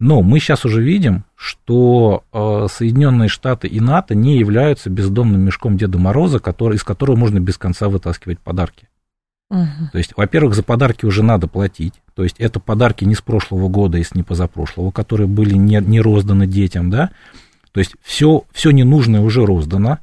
Но 0.00 0.22
мы 0.22 0.38
сейчас 0.38 0.64
уже 0.64 0.80
видим, 0.80 1.24
что 1.34 2.22
э, 2.32 2.66
Соединенные 2.70 3.28
Штаты 3.28 3.66
и 3.66 3.80
НАТО 3.80 4.14
не 4.14 4.38
являются 4.38 4.90
бездомным 4.90 5.40
мешком 5.40 5.76
Деда 5.76 5.98
Мороза, 5.98 6.38
который, 6.38 6.76
из 6.76 6.84
которого 6.84 7.16
можно 7.16 7.40
без 7.40 7.58
конца 7.58 7.88
вытаскивать 7.88 8.38
подарки. 8.38 8.88
Угу. 9.50 9.90
То 9.92 9.98
есть, 9.98 10.12
во-первых, 10.16 10.54
за 10.54 10.62
подарки 10.62 11.04
уже 11.04 11.24
надо 11.24 11.48
платить. 11.48 11.94
То 12.14 12.22
есть, 12.22 12.37
это 12.38 12.61
подарки 12.61 13.04
не 13.04 13.16
с 13.16 13.20
прошлого 13.20 13.68
года 13.68 13.98
и 13.98 14.04
с 14.04 14.14
не 14.14 14.22
позапрошлого, 14.22 14.92
которые 14.92 15.26
были 15.26 15.54
не, 15.54 15.80
не 15.80 16.00
розданы 16.00 16.46
детям, 16.46 16.90
да. 16.90 17.11
То 17.72 17.80
есть, 17.80 17.94
все, 18.02 18.44
все 18.52 18.70
ненужное 18.70 19.20
уже 19.20 19.44
роздано. 19.44 19.98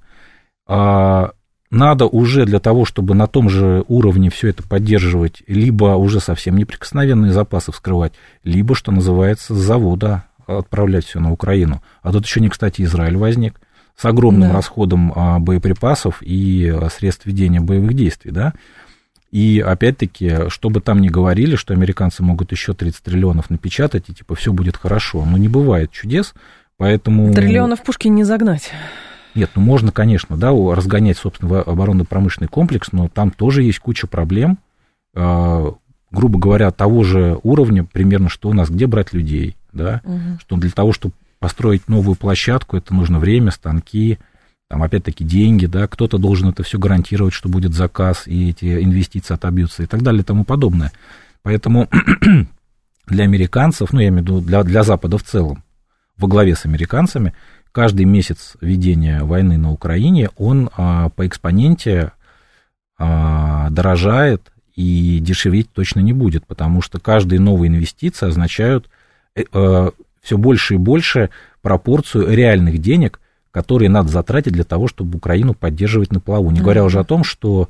А, 0.67 1.31
надо 1.75 2.05
уже 2.05 2.45
для 2.45 2.59
того, 2.59 2.85
чтобы 2.85 3.13
на 3.15 3.27
том 3.27 3.49
же 3.49 3.83
уровне 3.88 4.29
все 4.29 4.47
это 4.49 4.63
поддерживать, 4.63 5.43
либо 5.47 5.95
уже 5.95 6.19
совсем 6.19 6.57
неприкосновенные 6.57 7.31
запасы 7.31 7.71
вскрывать, 7.71 8.13
либо, 8.43 8.75
что 8.75 8.91
называется, 8.91 9.53
с 9.53 9.57
завода 9.57 10.23
отправлять 10.47 11.05
все 11.05 11.19
на 11.19 11.31
Украину. 11.31 11.81
А 12.01 12.11
тут 12.11 12.25
еще 12.25 12.39
не, 12.39 12.49
кстати, 12.49 12.81
Израиль 12.83 13.17
возник 13.17 13.59
с 13.97 14.05
огромным 14.05 14.49
да. 14.49 14.55
расходом 14.55 15.11
а, 15.15 15.39
боеприпасов 15.39 16.21
и 16.21 16.67
а, 16.67 16.89
средств 16.89 17.25
ведения 17.25 17.61
боевых 17.61 17.93
действий, 17.93 18.31
да. 18.31 18.53
И 19.31 19.59
опять-таки, 19.59 20.49
что 20.49 20.69
бы 20.69 20.79
там 20.79 21.01
ни 21.01 21.09
говорили, 21.09 21.57
что 21.57 21.73
американцы 21.73 22.23
могут 22.23 22.53
еще 22.53 22.73
30 22.73 23.03
триллионов 23.03 23.49
напечатать, 23.49 24.05
и 24.07 24.13
типа 24.13 24.35
все 24.35 24.53
будет 24.53 24.77
хорошо. 24.77 25.25
Но 25.25 25.38
не 25.38 25.49
бывает 25.49 25.91
чудес, 25.91 26.33
поэтому... 26.77 27.33
Триллионов 27.33 27.83
пушки 27.83 28.07
не 28.07 28.23
загнать. 28.23 28.71
Нет, 29.36 29.52
ну 29.56 29.62
можно, 29.62 29.91
конечно, 29.91 30.38
да, 30.38 30.52
разгонять, 30.52 31.17
собственно, 31.17 31.62
оборонно-промышленный 31.62 32.48
комплекс, 32.48 32.91
но 32.91 33.10
там 33.10 33.32
тоже 33.32 33.63
есть 33.63 33.80
куча 33.80 34.08
проблем, 34.08 34.58
э, 35.13 35.71
грубо 36.10 36.39
говоря, 36.39 36.71
того 36.71 37.04
же 37.04 37.38
уровня 37.43 37.84
примерно, 37.84 38.30
что 38.30 38.50
у 38.50 38.54
нас, 38.54 38.69
где 38.69 38.88
брать 38.88 39.13
людей, 39.13 39.58
да, 39.74 40.02
угу. 40.06 40.39
что 40.39 40.56
для 40.56 40.71
того, 40.71 40.93
чтобы 40.93 41.13
построить 41.39 41.89
новую 41.89 42.15
площадку, 42.15 42.78
это 42.78 42.93
нужно 42.93 43.19
время, 43.19 43.52
станки, 43.52 44.17
там, 44.69 44.82
опять-таки, 44.82 45.24
деньги, 45.24 45.65
да, 45.65 45.88
кто-то 45.88 46.17
должен 46.17 46.50
это 46.50 46.63
все 46.63 46.80
гарантировать, 46.80 47.34
что 47.34 47.50
будет 47.50 47.74
заказ, 47.74 48.28
и 48.28 48.50
эти 48.50 48.84
инвестиции 48.84 49.34
отобьются, 49.34 49.84
и 49.84 49.86
так 49.86 50.02
далее, 50.02 50.21
и 50.21 50.26
тому 50.26 50.43
подобное. 50.43 50.91
Поэтому 51.43 51.88
для 53.08 53.26
американцев, 53.26 53.93
ну, 53.93 54.00
я 54.00 54.08
имею 54.08 54.24
в 54.24 54.26
виду 54.26 54.41
для, 54.41 54.63
для 54.63 54.84
Запада 54.84 55.17
в 55.17 55.24
целом, 55.24 55.63
во 56.17 56.28
главе 56.28 56.56
с 56.56 56.65
американцами, 56.65 57.34
каждый 57.75 58.05
месяц 58.05 58.53
ведения 58.61 59.21
войны 59.23 59.57
на 59.57 59.69
Украине, 59.69 60.29
он 60.38 60.69
а, 60.77 61.09
по 61.09 61.27
экспоненте 61.27 62.13
а, 62.97 63.69
дорожает 63.69 64.53
и 64.75 65.19
дешеветь 65.19 65.69
точно 65.73 65.99
не 65.99 66.13
будет, 66.13 66.45
потому 66.47 66.81
что 66.81 67.01
каждые 67.01 67.41
новые 67.41 67.67
инвестиции 67.67 68.27
означают 68.27 68.89
э, 69.35 69.43
э, 69.51 69.89
все 70.21 70.38
больше 70.38 70.75
и 70.75 70.77
больше 70.77 71.31
пропорцию 71.61 72.33
реальных 72.33 72.77
денег, 72.77 73.19
которые 73.51 73.89
надо 73.89 74.07
затратить 74.07 74.53
для 74.53 74.63
того, 74.63 74.88
чтобы 74.88 75.17
Украину 75.17 75.53
поддерживать 75.53 76.13
на 76.13 76.21
плаву. 76.21 76.51
Не 76.51 76.61
говоря 76.61 76.85
уже 76.85 77.01
о 77.01 77.05
том, 77.05 77.25
что 77.25 77.67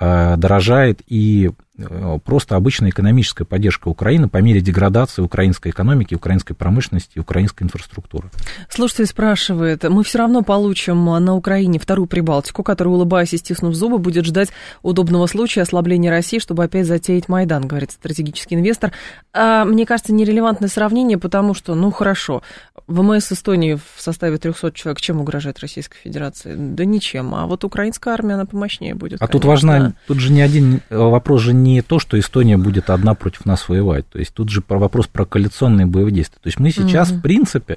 дорожает 0.00 1.02
и 1.06 1.50
Э, 1.88 2.18
просто 2.24 2.56
обычная 2.56 2.90
экономическая 2.90 3.44
поддержка 3.44 3.88
Украины 3.88 4.28
по 4.28 4.38
мере 4.38 4.60
деградации 4.60 5.22
украинской 5.22 5.70
экономики, 5.70 6.14
украинской 6.14 6.54
промышленности 6.54 7.18
украинской 7.18 7.62
инфраструктуры. 7.62 8.30
Слушатель 8.68 9.06
спрашивает, 9.06 9.84
мы 9.84 10.04
все 10.04 10.18
равно 10.18 10.42
получим 10.42 11.04
на 11.04 11.34
Украине 11.34 11.78
вторую 11.78 12.06
Прибалтику, 12.06 12.62
которая, 12.62 12.94
улыбаясь 12.94 13.32
и 13.32 13.36
стиснув 13.36 13.74
зубы, 13.74 13.98
будет 13.98 14.26
ждать 14.26 14.50
удобного 14.82 15.26
случая 15.26 15.62
ослабления 15.62 16.10
России, 16.10 16.38
чтобы 16.38 16.64
опять 16.64 16.86
затеять 16.86 17.28
Майдан, 17.28 17.66
говорит 17.66 17.92
стратегический 17.92 18.56
инвестор. 18.56 18.92
А, 19.32 19.64
мне 19.64 19.86
кажется, 19.86 20.12
нерелевантное 20.12 20.68
сравнение, 20.68 21.18
потому 21.18 21.54
что, 21.54 21.74
ну 21.74 21.90
хорошо, 21.90 22.42
ВМС 22.86 23.32
Эстонии 23.32 23.74
в 23.74 24.00
составе 24.00 24.36
300 24.36 24.72
человек 24.72 25.00
чем 25.00 25.20
угрожает 25.20 25.60
Российской 25.60 25.98
Федерации? 25.98 26.54
Да 26.56 26.84
ничем. 26.84 27.34
А 27.34 27.46
вот 27.46 27.64
украинская 27.64 28.12
армия, 28.12 28.34
она 28.34 28.46
помощнее 28.46 28.94
будет. 28.94 29.22
А 29.22 29.26
конечно. 29.26 29.32
тут 29.32 29.44
важна, 29.44 29.89
тут 30.06 30.18
же 30.18 30.32
не 30.32 30.42
один 30.42 30.80
вопрос 30.90 31.42
же 31.42 31.52
не 31.52 31.82
то, 31.82 31.98
что 31.98 32.18
Эстония 32.18 32.56
будет 32.56 32.90
одна 32.90 33.14
против 33.14 33.46
нас 33.46 33.68
воевать. 33.68 34.08
То 34.08 34.18
есть 34.18 34.34
тут 34.34 34.48
же 34.48 34.60
про 34.60 34.78
вопрос 34.78 35.06
про 35.06 35.24
коалиционные 35.24 35.86
боевые 35.86 36.14
действия. 36.14 36.38
То 36.42 36.48
есть 36.48 36.58
мы 36.58 36.70
сейчас, 36.70 37.10
угу. 37.10 37.18
в 37.18 37.22
принципе, 37.22 37.76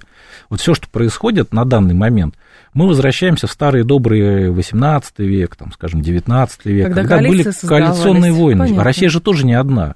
вот 0.49 0.61
все, 0.61 0.73
что 0.73 0.87
происходит 0.89 1.53
на 1.53 1.65
данный 1.65 1.93
момент, 1.93 2.35
мы 2.73 2.87
возвращаемся 2.87 3.47
в 3.47 3.51
старые 3.51 3.83
добрые 3.83 4.51
18 4.51 5.19
век, 5.19 5.55
там, 5.55 5.71
скажем, 5.71 6.01
19 6.01 6.65
век, 6.65 6.87
когда, 6.87 7.01
когда 7.01 7.27
были 7.27 7.43
коалиционные 7.65 8.31
войны. 8.31 8.61
Понятно. 8.61 8.83
Россия 8.83 9.09
же 9.09 9.19
тоже 9.19 9.45
не 9.45 9.53
одна. 9.53 9.95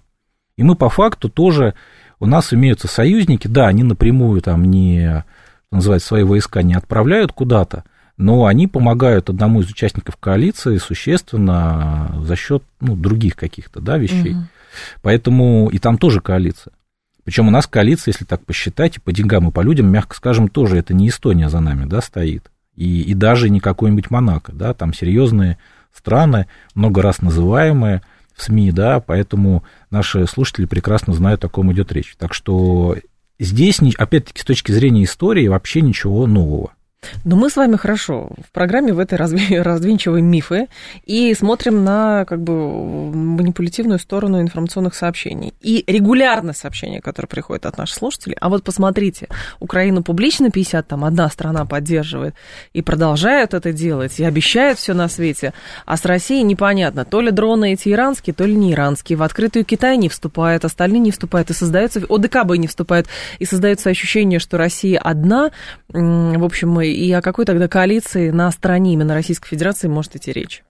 И 0.57 0.63
мы 0.63 0.75
по 0.75 0.89
факту 0.89 1.29
тоже, 1.29 1.75
у 2.19 2.25
нас 2.25 2.53
имеются 2.53 2.87
союзники, 2.87 3.47
да, 3.47 3.67
они 3.67 3.83
напрямую 3.83 4.41
там 4.41 4.65
не, 4.65 5.23
называется, 5.71 6.07
свои 6.07 6.23
войска 6.23 6.63
не 6.63 6.73
отправляют 6.73 7.31
куда-то, 7.31 7.83
но 8.17 8.45
они 8.45 8.67
помогают 8.67 9.29
одному 9.29 9.61
из 9.61 9.69
участников 9.69 10.17
коалиции 10.17 10.77
существенно 10.77 12.15
за 12.23 12.35
счет 12.35 12.63
ну, 12.79 12.95
других 12.95 13.35
каких-то 13.35 13.79
да, 13.79 13.97
вещей. 13.97 14.33
Угу. 14.33 14.43
Поэтому 15.03 15.69
и 15.71 15.77
там 15.77 15.97
тоже 15.97 16.19
коалиция. 16.19 16.73
Причем 17.23 17.47
у 17.47 17.51
нас 17.51 17.67
коалиция, 17.67 18.13
если 18.13 18.25
так 18.25 18.45
посчитать, 18.45 18.97
и 18.97 18.99
по 18.99 19.11
деньгам, 19.11 19.49
и 19.49 19.51
по 19.51 19.61
людям, 19.61 19.87
мягко 19.91 20.15
скажем, 20.15 20.47
тоже 20.47 20.77
это 20.77 20.93
не 20.93 21.09
Эстония 21.09 21.49
за 21.49 21.59
нами 21.59 21.85
да, 21.85 22.01
стоит. 22.01 22.49
И, 22.75 23.01
и 23.01 23.13
даже 23.13 23.49
не 23.49 23.59
какой-нибудь 23.59 24.09
Монако, 24.09 24.53
да, 24.53 24.73
там 24.73 24.93
серьезные 24.93 25.57
страны, 25.93 26.47
много 26.73 27.01
раз 27.01 27.21
называемые 27.21 28.01
в 28.35 28.43
СМИ, 28.43 28.71
да, 28.71 28.99
поэтому 28.99 29.63
наши 29.89 30.25
слушатели 30.27 30.65
прекрасно 30.65 31.13
знают, 31.13 31.43
о 31.43 31.49
ком 31.49 31.71
идет 31.73 31.91
речь. 31.91 32.15
Так 32.17 32.33
что 32.33 32.95
здесь, 33.39 33.79
опять-таки, 33.97 34.41
с 34.41 34.45
точки 34.45 34.71
зрения 34.71 35.03
истории, 35.03 35.47
вообще 35.47 35.81
ничего 35.81 36.27
нового. 36.27 36.71
Но 37.25 37.35
мы 37.35 37.49
с 37.49 37.55
вами 37.55 37.75
хорошо 37.75 38.29
в 38.47 38.51
программе 38.51 38.93
в 38.93 38.99
этой 38.99 39.17
раздвинчиваем 39.61 40.25
мифы 40.25 40.67
и 41.05 41.33
смотрим 41.33 41.83
на 41.83 42.25
как 42.25 42.41
бы 42.41 42.53
манипулятивную 43.13 43.99
сторону 43.99 44.41
информационных 44.41 44.95
сообщений. 44.95 45.53
И 45.61 45.83
регулярно 45.87 46.53
сообщения, 46.53 47.01
которые 47.01 47.29
приходят 47.29 47.65
от 47.65 47.77
наших 47.77 47.97
слушателей. 47.97 48.37
А 48.39 48.49
вот 48.49 48.63
посмотрите, 48.63 49.27
Украину 49.59 50.03
публично 50.03 50.49
50, 50.51 50.87
там 50.87 51.03
одна 51.05 51.29
страна 51.29 51.65
поддерживает 51.65 52.35
и 52.73 52.81
продолжают 52.81 53.53
это 53.53 53.73
делать, 53.73 54.19
и 54.19 54.23
обещают 54.23 54.79
все 54.79 54.93
на 54.93 55.07
свете. 55.07 55.53
А 55.85 55.97
с 55.97 56.05
Россией 56.05 56.43
непонятно, 56.43 57.05
то 57.05 57.21
ли 57.21 57.31
дроны 57.31 57.73
эти 57.73 57.89
иранские, 57.89 58.33
то 58.33 58.45
ли 58.45 58.55
не 58.55 58.73
иранские. 58.73 59.17
В 59.17 59.23
открытую 59.23 59.65
Китай 59.65 59.97
не 59.97 60.09
вступает, 60.09 60.65
остальные 60.65 60.99
не 60.99 61.11
вступают. 61.11 61.49
И 61.49 61.53
создается, 61.53 62.01
ОДКБ 62.07 62.55
не 62.57 62.67
вступает. 62.67 63.07
И 63.39 63.45
создается 63.45 63.89
ощущение, 63.89 64.39
что 64.39 64.57
Россия 64.57 64.99
одна. 64.99 65.51
В 65.89 66.43
общем, 66.43 66.69
мы 66.69 66.87
и 66.97 67.11
о 67.11 67.21
какой 67.21 67.45
тогда 67.45 67.67
коалиции 67.67 68.31
на 68.31 68.51
стороне 68.51 68.93
именно 68.93 69.13
Российской 69.13 69.49
Федерации 69.49 69.87
может 69.87 70.15
идти 70.15 70.31
речь? 70.31 70.63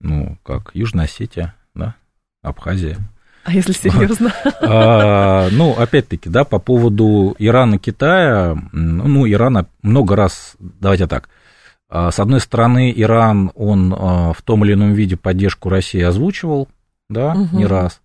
Ну, 0.00 0.36
как 0.42 0.70
Южная 0.74 1.04
Осетия, 1.04 1.54
да, 1.74 1.94
Абхазия. 2.42 2.98
А 3.44 3.52
если 3.52 3.72
серьезно? 3.72 4.32
А, 4.62 5.48
ну, 5.50 5.72
опять-таки, 5.72 6.30
да, 6.30 6.44
по 6.44 6.58
поводу 6.58 7.36
Ирана, 7.38 7.78
Китая, 7.78 8.56
ну, 8.72 9.28
Ирана 9.28 9.66
много 9.82 10.16
раз, 10.16 10.56
давайте 10.58 11.06
так, 11.06 11.28
а, 11.88 12.10
с 12.10 12.18
одной 12.18 12.40
стороны, 12.40 12.92
Иран, 12.94 13.52
он 13.54 13.94
а, 13.96 14.32
в 14.32 14.42
том 14.42 14.64
или 14.64 14.72
ином 14.72 14.94
виде 14.94 15.16
поддержку 15.16 15.68
России 15.68 16.00
озвучивал, 16.00 16.68
да, 17.08 17.32
угу. 17.32 17.56
не 17.56 17.66
раз. 17.66 18.00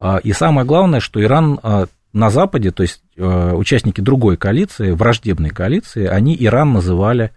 А, 0.00 0.18
и 0.18 0.32
самое 0.32 0.66
главное, 0.66 1.00
что 1.00 1.22
Иран 1.22 1.58
на 2.12 2.30
Западе, 2.30 2.70
то 2.70 2.82
есть 2.82 3.02
э, 3.16 3.52
участники 3.54 4.00
другой 4.00 4.36
коалиции, 4.36 4.92
враждебной 4.92 5.50
коалиции, 5.50 6.06
они 6.06 6.36
Иран 6.38 6.72
называли 6.72 7.32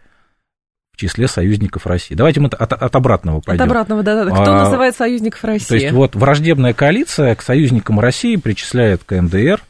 в 0.94 0.98
числе 0.98 1.28
союзников 1.28 1.86
России. 1.88 2.16
Давайте 2.16 2.40
мы 2.40 2.48
от, 2.48 2.74
от 2.74 2.96
обратного 2.96 3.42
пойдем. 3.42 3.64
От 3.64 3.70
обратного, 3.70 4.04
да-да. 4.04 4.32
Кто 4.32 4.52
а, 4.54 4.64
называет 4.64 4.96
союзников 4.96 5.44
России? 5.44 5.68
То 5.68 5.76
есть 5.76 5.92
вот 5.92 6.16
враждебная 6.16 6.74
коалиция 6.74 7.36
к 7.36 7.42
союзникам 7.42 8.00
России 8.00 8.36
причисляет 8.36 9.04
КНДР, 9.04 9.62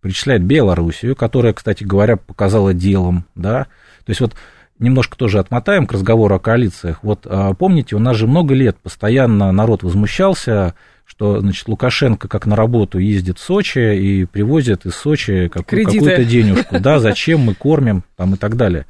причисляет 0.00 0.42
Белоруссию, 0.42 1.16
которая, 1.16 1.52
кстати 1.52 1.84
говоря, 1.84 2.16
показала 2.16 2.74
делом, 2.74 3.24
да. 3.34 3.64
То 4.04 4.10
есть 4.10 4.20
вот 4.20 4.34
немножко 4.78 5.16
тоже 5.16 5.38
отмотаем 5.38 5.86
к 5.86 5.92
разговору 5.92 6.34
о 6.34 6.40
коалициях. 6.40 6.98
Вот 7.02 7.26
а, 7.26 7.54
помните, 7.54 7.96
у 7.96 8.00
нас 8.00 8.16
же 8.16 8.26
много 8.26 8.54
лет 8.54 8.76
постоянно 8.76 9.52
народ 9.52 9.82
возмущался 9.82 10.74
что, 11.16 11.40
значит, 11.40 11.68
Лукашенко 11.68 12.26
как 12.26 12.46
на 12.46 12.56
работу 12.56 12.98
ездит 12.98 13.38
в 13.38 13.42
Сочи 13.42 13.96
и 13.96 14.24
привозит 14.24 14.84
из 14.84 14.96
Сочи 14.96 15.48
какую- 15.48 15.84
какую-то 15.84 16.24
денежку, 16.24 16.80
да, 16.80 16.98
зачем 16.98 17.40
мы 17.40 17.54
кормим, 17.54 18.02
там 18.16 18.34
и 18.34 18.36
так 18.36 18.56
далее. 18.56 18.86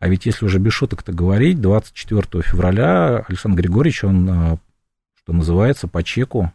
А 0.00 0.08
ведь 0.08 0.26
если 0.26 0.46
уже 0.46 0.58
без 0.58 0.72
шуток-то 0.72 1.12
говорить, 1.12 1.60
24 1.60 2.42
февраля 2.42 3.24
Александр 3.28 3.62
Григорьевич, 3.62 4.02
он, 4.02 4.28
а, 4.30 4.58
что 5.14 5.32
называется, 5.32 5.86
по 5.86 6.02
чеку, 6.02 6.52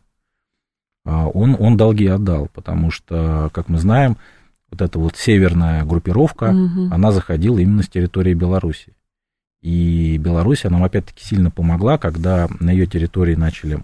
а, 1.05 1.27
он, 1.27 1.55
он 1.59 1.77
долги 1.77 2.07
отдал, 2.07 2.49
потому 2.53 2.91
что, 2.91 3.49
как 3.53 3.69
мы 3.69 3.77
знаем, 3.77 4.17
вот 4.71 4.81
эта 4.81 4.99
вот 4.99 5.15
северная 5.15 5.85
группировка, 5.85 6.45
угу. 6.45 6.93
она 6.93 7.11
заходила 7.11 7.59
именно 7.59 7.83
с 7.83 7.87
территории 7.87 8.33
Беларуси. 8.33 8.93
И 9.61 10.17
Беларусь, 10.17 10.63
нам 10.65 10.83
опять-таки 10.83 11.23
сильно 11.23 11.51
помогла, 11.51 11.97
когда 11.97 12.49
на 12.59 12.71
ее 12.71 12.85
территории 12.85 13.35
начали 13.35 13.79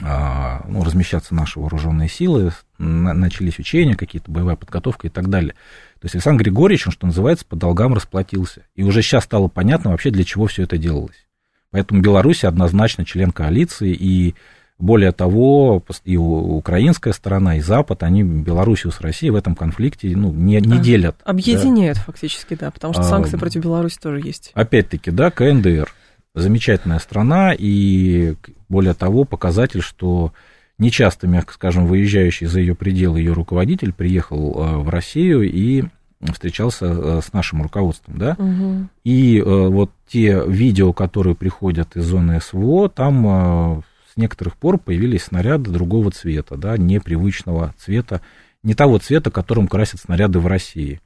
ну, 0.00 0.84
размещаться 0.84 1.34
наши 1.34 1.60
вооруженные 1.60 2.08
силы, 2.08 2.52
начались 2.78 3.58
учения, 3.58 3.94
какие-то 3.94 4.30
боевая 4.30 4.56
подготовка 4.56 5.06
и 5.06 5.10
так 5.10 5.28
далее. 5.28 5.54
То 6.00 6.06
есть 6.06 6.14
Александр 6.14 6.44
Григорьевич, 6.44 6.86
он, 6.86 6.92
что 6.92 7.06
называется, 7.06 7.44
по 7.44 7.56
долгам 7.56 7.94
расплатился. 7.94 8.62
И 8.74 8.82
уже 8.82 9.02
сейчас 9.02 9.24
стало 9.24 9.48
понятно 9.48 9.90
вообще, 9.90 10.10
для 10.10 10.24
чего 10.24 10.46
все 10.46 10.62
это 10.62 10.78
делалось. 10.78 11.26
Поэтому 11.70 12.00
Беларусь 12.00 12.44
однозначно 12.44 13.04
член 13.04 13.30
коалиции, 13.30 13.92
и 13.92 14.34
более 14.78 15.12
того, 15.12 15.82
и 16.04 16.16
украинская 16.16 17.12
сторона, 17.12 17.56
и 17.56 17.60
Запад, 17.60 18.02
они 18.02 18.24
Белоруссию 18.24 18.92
с 18.92 19.00
Россией 19.00 19.30
в 19.30 19.36
этом 19.36 19.54
конфликте 19.54 20.08
ну, 20.16 20.32
не, 20.32 20.60
не 20.60 20.78
делят. 20.78 21.16
Объединяют 21.24 21.98
да. 21.98 22.04
фактически, 22.04 22.54
да, 22.54 22.70
потому 22.70 22.92
что 22.92 23.04
санкции 23.04 23.36
а, 23.36 23.38
против 23.38 23.62
Беларуси 23.62 23.98
тоже 24.02 24.20
есть. 24.20 24.50
Опять-таки, 24.54 25.10
да, 25.10 25.30
КНДР 25.30 25.92
замечательная 26.34 26.98
страна, 26.98 27.54
и 27.56 28.34
более 28.68 28.94
того, 28.94 29.24
показатель, 29.24 29.82
что 29.82 30.32
нечасто, 30.78 31.26
мягко 31.26 31.54
скажем, 31.54 31.86
выезжающий 31.86 32.46
за 32.46 32.60
ее 32.60 32.74
пределы 32.74 33.18
ее 33.18 33.32
руководитель 33.32 33.92
приехал 33.92 34.54
э, 34.54 34.76
в 34.78 34.88
Россию 34.88 35.42
и 35.42 35.84
встречался 36.32 36.86
э, 36.86 37.20
с 37.22 37.32
нашим 37.32 37.62
руководством, 37.62 38.16
да, 38.16 38.36
угу. 38.38 38.88
и 39.04 39.38
э, 39.38 39.42
вот 39.42 39.90
те 40.06 40.42
видео, 40.46 40.92
которые 40.92 41.34
приходят 41.34 41.96
из 41.96 42.04
зоны 42.04 42.40
СВО, 42.40 42.88
там 42.88 43.82
с 44.12 44.16
некоторых 44.16 44.56
пор 44.56 44.78
появились 44.78 45.24
снаряды 45.24 45.70
другого 45.70 46.10
цвета, 46.10 46.56
да, 46.56 46.76
непривычного 46.76 47.74
цвета, 47.78 48.20
не 48.62 48.74
того 48.74 48.98
цвета, 48.98 49.30
которым 49.30 49.68
красят 49.68 50.00
снаряды 50.00 50.38
в 50.38 50.46
России. 50.46 51.00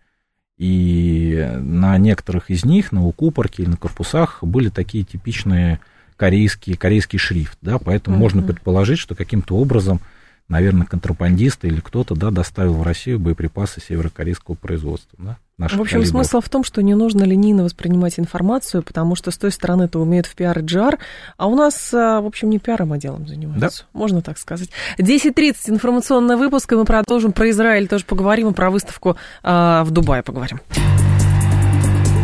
И 0.58 1.48
на 1.58 1.98
некоторых 1.98 2.50
из 2.50 2.64
них, 2.64 2.92
на 2.92 3.04
укупорке 3.06 3.62
или 3.62 3.70
на 3.70 3.76
корпусах, 3.76 4.42
были 4.42 4.70
такие 4.70 5.04
типичные 5.04 5.80
корейские, 6.16 6.76
корейский 6.76 7.18
шрифт, 7.18 7.58
да, 7.60 7.78
поэтому 7.78 8.16
uh-huh. 8.16 8.20
можно 8.20 8.42
предположить, 8.42 8.98
что 8.98 9.14
каким-то 9.14 9.56
образом, 9.56 10.00
наверное, 10.48 10.86
контрабандисты 10.86 11.68
или 11.68 11.80
кто-то, 11.80 12.14
да, 12.14 12.30
доставил 12.30 12.72
в 12.74 12.82
Россию 12.82 13.18
боеприпасы 13.18 13.82
северокорейского 13.82 14.54
производства, 14.54 15.18
да. 15.18 15.38
В 15.58 15.64
общем, 15.64 15.84
калибров. 15.86 16.08
смысл 16.08 16.40
в 16.42 16.50
том, 16.50 16.64
что 16.64 16.82
не 16.82 16.94
нужно 16.94 17.22
линейно 17.22 17.64
воспринимать 17.64 18.18
информацию, 18.18 18.82
потому 18.82 19.16
что 19.16 19.30
с 19.30 19.38
той 19.38 19.50
стороны 19.50 19.84
это 19.84 19.98
умеют 19.98 20.26
в 20.26 20.34
пиар 20.34 20.58
и 20.58 20.62
джар, 20.62 20.98
а 21.38 21.46
у 21.46 21.54
нас, 21.54 21.94
а, 21.94 22.20
в 22.20 22.26
общем, 22.26 22.50
не 22.50 22.58
пиаром, 22.58 22.92
а 22.92 22.98
делом 22.98 23.26
занимаются. 23.26 23.84
Да. 23.84 23.98
Можно 23.98 24.20
так 24.20 24.36
сказать. 24.36 24.68
10.30 24.98 25.70
информационный 25.70 26.36
выпуск, 26.36 26.70
и 26.72 26.76
мы 26.76 26.84
продолжим 26.84 27.32
про 27.32 27.48
Израиль, 27.48 27.88
тоже 27.88 28.04
поговорим, 28.04 28.50
и 28.50 28.52
про 28.52 28.70
выставку 28.70 29.16
а, 29.42 29.82
в 29.84 29.92
Дубае 29.92 30.22
поговорим. 30.22 30.60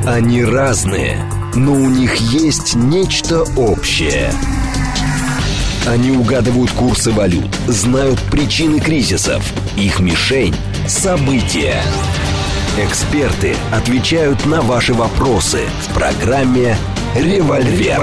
Они 0.07 0.45
разные, 0.45 1.17
но 1.55 1.73
у 1.73 1.89
них 1.89 2.17
есть 2.17 2.75
нечто 2.75 3.45
общее. 3.57 4.31
Они 5.87 6.11
угадывают 6.11 6.71
курсы 6.73 7.11
валют, 7.11 7.55
знают 7.67 8.21
причины 8.31 8.79
кризисов. 8.79 9.43
Их 9.79 10.01
мишень– 10.01 10.55
события. 10.87 11.81
Эксперты 12.79 13.55
отвечают 13.71 14.47
на 14.47 14.63
ваши 14.63 14.95
вопросы 14.95 15.59
в 15.83 15.95
программе 15.95 16.75
Револьвер. 17.15 18.01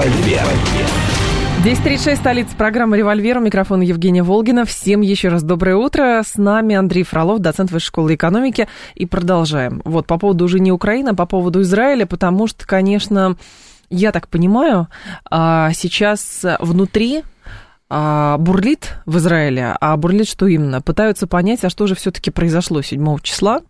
10.36, 1.64 2.14
столица 2.14 2.54
программы 2.54 2.96
«Револьвер». 2.96 3.38
У 3.38 3.40
микрофона 3.40 3.82
Евгения 3.82 4.22
Волгина. 4.22 4.64
Всем 4.64 5.00
еще 5.00 5.28
раз 5.28 5.42
доброе 5.42 5.74
утро. 5.74 6.22
С 6.24 6.36
нами 6.36 6.76
Андрей 6.76 7.02
Фролов, 7.02 7.40
доцент 7.40 7.72
Высшей 7.72 7.88
школы 7.88 8.14
экономики. 8.14 8.68
И 8.94 9.06
продолжаем. 9.06 9.82
Вот 9.84 10.06
по 10.06 10.18
поводу 10.18 10.44
уже 10.44 10.60
не 10.60 10.70
Украины, 10.70 11.08
а 11.08 11.14
по 11.16 11.26
поводу 11.26 11.62
Израиля, 11.62 12.06
потому 12.06 12.46
что, 12.46 12.64
конечно, 12.64 13.36
я 13.90 14.12
так 14.12 14.28
понимаю, 14.28 14.86
а, 15.28 15.72
сейчас 15.72 16.46
внутри 16.60 17.24
а, 17.92 18.38
бурлит 18.38 18.98
в 19.04 19.18
Израиле, 19.18 19.76
а 19.80 19.96
бурлит 19.96 20.28
что 20.28 20.46
именно? 20.46 20.80
Пытаются 20.80 21.26
понять, 21.26 21.64
а 21.64 21.70
что 21.70 21.88
же 21.88 21.96
все-таки 21.96 22.30
произошло 22.30 22.82
7 22.82 23.18
числа, 23.20 23.62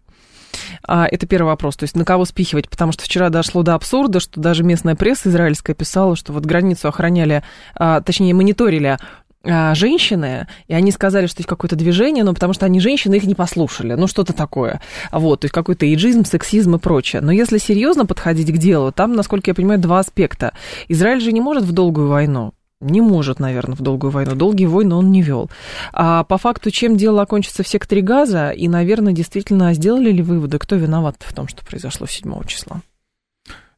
это 0.87 1.27
первый 1.27 1.49
вопрос. 1.49 1.77
То 1.77 1.85
есть 1.85 1.97
на 1.97 2.05
кого 2.05 2.25
спихивать? 2.25 2.69
Потому 2.69 2.93
что 2.93 3.05
вчера 3.05 3.29
дошло 3.31 3.63
до 3.63 3.75
абсурда, 3.75 4.21
что 4.21 4.41
даже 4.41 4.65
местная 4.65 4.97
пресса 4.97 5.29
израильская 5.29 5.75
писала, 5.75 6.17
что 6.17 6.33
вот 6.33 6.45
границу 6.45 6.89
охраняли, 6.89 7.43
а, 7.75 8.01
точнее, 8.01 8.35
мониторили 8.35 8.99
а, 9.43 9.75
женщины, 9.75 10.47
и 10.69 10.75
они 10.75 10.91
сказали, 10.91 11.27
что 11.27 11.41
есть 11.41 11.49
какое-то 11.49 11.77
движение, 11.77 12.25
но 12.25 12.35
потому 12.35 12.53
что 12.53 12.67
они 12.67 12.81
женщины, 12.81 13.15
их 13.15 13.25
не 13.25 13.35
послушали, 13.35 13.95
ну 13.95 14.07
что-то 14.07 14.33
такое. 14.33 14.81
Вот, 15.13 15.41
то 15.41 15.45
есть 15.47 15.55
какой-то 15.55 15.93
иджизм, 15.93 16.25
сексизм 16.25 16.77
и 16.77 16.79
прочее. 16.79 17.23
Но 17.23 17.33
если 17.33 17.59
серьезно 17.59 18.05
подходить 18.05 18.53
к 18.53 18.59
делу, 18.59 18.93
там, 18.93 19.15
насколько 19.15 19.51
я 19.51 19.55
понимаю, 19.55 19.81
два 19.81 20.01
аспекта. 20.01 20.53
Израиль 20.89 21.21
же 21.21 21.33
не 21.33 21.41
может 21.41 21.65
в 21.65 21.73
долгую 21.73 22.09
войну 22.09 22.53
не 22.81 23.01
может, 23.01 23.41
наверное, 23.41 23.77
в 23.77 23.83
долгую 23.83 24.11
войну. 24.11 24.35
Долгие 24.35 24.67
войны 24.67 24.95
он 24.95 25.11
не 25.11 25.23
вел. 25.23 25.51
А 25.93 26.25
по 26.25 26.39
факту, 26.39 26.71
чем 26.71 26.97
дело 26.97 27.23
окончится 27.23 27.63
в 27.63 27.69
секторе 27.69 28.03
газа, 28.03 28.51
и, 28.51 28.69
наверное, 28.69 29.13
действительно 29.13 29.73
сделали 29.75 30.11
ли 30.11 30.23
выводы, 30.23 30.59
кто 30.59 30.77
виноват 30.77 31.17
в 31.21 31.35
том, 31.35 31.49
что 31.49 31.65
произошло 31.65 32.07
7 32.07 32.45
числа? 32.47 32.81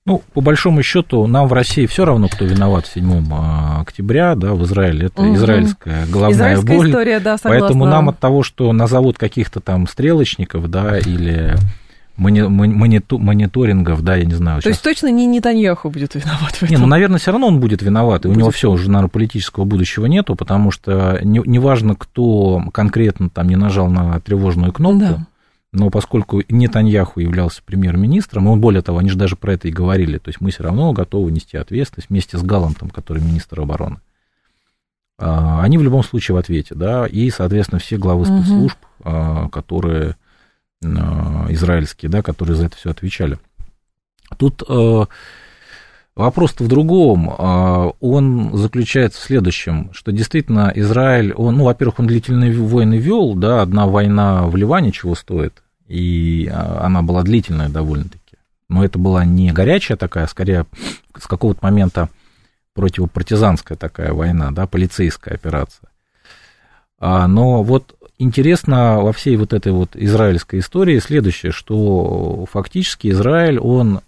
Ну, 0.05 0.21
по 0.33 0.41
большому 0.41 0.83
счету, 0.83 1.29
нам 1.29 1.47
в 1.47 1.53
России 1.53 1.87
все 1.87 2.05
равно, 2.05 2.29
кто 2.29 2.45
виноват 2.45 2.87
7 2.87 3.25
а, 3.33 3.81
октября, 3.83 4.35
да, 4.35 4.53
в 4.55 4.65
Израиле. 4.65 5.07
Это 5.07 5.23
угу. 5.23 5.37
израильская 5.37 6.07
головная 6.07 6.33
Израильская 6.33 6.77
боль. 6.77 6.89
история, 6.89 7.21
да, 7.21 7.39
согласна. 7.39 7.61
Поэтому 7.61 7.85
нам 7.87 8.09
от 8.09 8.19
того, 8.19 8.43
что 8.43 8.73
назовут 8.73 9.17
каких-то 9.17 9.61
там 9.61 9.87
стрелочников, 9.87 10.69
да, 10.69 10.99
или 10.99 11.57
мониторингов, 12.17 14.03
да, 14.03 14.17
я 14.17 14.25
не 14.25 14.35
знаю. 14.35 14.59
То 14.59 14.63
сейчас... 14.63 14.73
есть 14.73 14.85
точно 14.85 15.09
не 15.09 15.27
Нетаньяху 15.27 15.91
будет 15.91 16.15
виноват 16.15 16.53
в 16.53 16.63
этом? 16.63 16.77
Не, 16.77 16.77
ну, 16.77 16.87
наверное, 16.87 17.19
все 17.19 17.33
равно 17.33 17.49
он 17.49 17.61
будет 17.61 17.83
виноват, 17.83 18.25
и 18.25 18.29
будет. 18.29 18.37
у 18.37 18.41
него 18.41 18.51
все, 18.51 18.71
уже, 18.71 18.91
наверное, 18.91 19.09
политического 19.09 19.65
будущего 19.65 20.07
нету, 20.07 20.37
потому 20.37 20.71
что 20.71 21.19
неважно, 21.23 21.91
не 21.91 21.97
кто 21.97 22.63
конкретно 22.73 23.31
там 23.31 23.49
не 23.49 23.57
нажал 23.57 23.89
на 23.89 24.21
тревожную 24.21 24.73
кнопку, 24.73 25.01
да. 25.01 25.27
но 25.73 25.91
поскольку 25.91 26.43
Нетаньяху 26.49 27.21
являлся 27.21 27.63
премьер-министром, 27.65 28.47
он, 28.47 28.61
более 28.61 28.83
того, 28.83 28.99
они 28.99 29.09
же 29.09 29.17
даже 29.17 29.37
про 29.37 29.55
это 29.55 29.69
и 29.69 29.73
говорили, 29.73 30.19
то 30.19 30.29
есть 30.29 30.41
мы 30.41 30.51
все 30.51 30.65
равно 30.65 30.93
готовы 30.93 31.33
нести 31.33 31.57
ответственность 31.57 32.11
вместе 32.11 32.37
с 32.37 32.43
Галантом, 32.43 32.91
который 32.91 33.23
министр 33.23 33.61
обороны. 33.61 33.99
А, 35.19 35.63
они 35.63 35.79
в 35.79 35.83
любом 35.83 36.03
случае 36.03 36.35
в 36.35 36.39
ответе, 36.39 36.75
да, 36.75 37.07
и, 37.07 37.31
соответственно, 37.31 37.79
все 37.79 37.97
главы 37.97 38.25
спецслужб, 38.27 38.79
угу. 39.05 39.49
которые 39.51 40.17
израильские, 40.83 42.11
да, 42.11 42.23
которые 42.23 42.57
за 42.57 42.67
это 42.67 42.77
все 42.77 42.91
отвечали. 42.91 43.39
Тут 44.37 44.63
э, 44.69 45.05
вопрос-то 46.15 46.65
в 46.65 46.69
другом. 46.69 47.31
Э, 47.31 47.93
он 48.01 48.57
заключается 48.57 49.21
в 49.21 49.25
следующем, 49.25 49.91
что 49.93 50.13
действительно 50.13 50.73
Израиль, 50.75 51.33
он, 51.35 51.57
ну, 51.57 51.65
во-первых, 51.65 52.01
он 52.01 52.07
длительные 52.07 52.53
войны 52.53 52.97
вел, 52.97 53.35
да, 53.35 53.63
одна 53.63 53.87
война 53.87 54.47
в 54.47 54.57
Ливане 54.57 54.93
чего 54.93 55.15
стоит, 55.15 55.63
и 55.87 56.51
она 56.53 57.03
была 57.03 57.23
длительная 57.23 57.69
довольно-таки. 57.69 58.37
Но 58.69 58.85
это 58.85 58.99
была 58.99 59.25
не 59.25 59.53
горячая 59.53 59.97
такая, 59.99 60.25
а 60.25 60.29
скорее 60.29 60.67
с 61.19 61.27
какого-то 61.27 61.61
момента 61.63 62.09
противопартизанская 62.75 63.77
такая 63.77 64.13
война, 64.15 64.51
да, 64.51 64.67
полицейская 64.67 65.35
операция. 65.35 65.91
Но 66.99 67.63
вот 67.63 67.95
интересно 68.23 69.01
во 69.01 69.13
всей 69.13 69.37
вот 69.37 69.53
этой 69.53 69.73
вот 69.73 69.95
израильской 69.95 70.61
истории 70.61 70.99
следующее, 70.99 71.53
что 71.53 72.47
фактически 72.51 73.09
Израиль, 73.09 73.59
он 73.59 74.01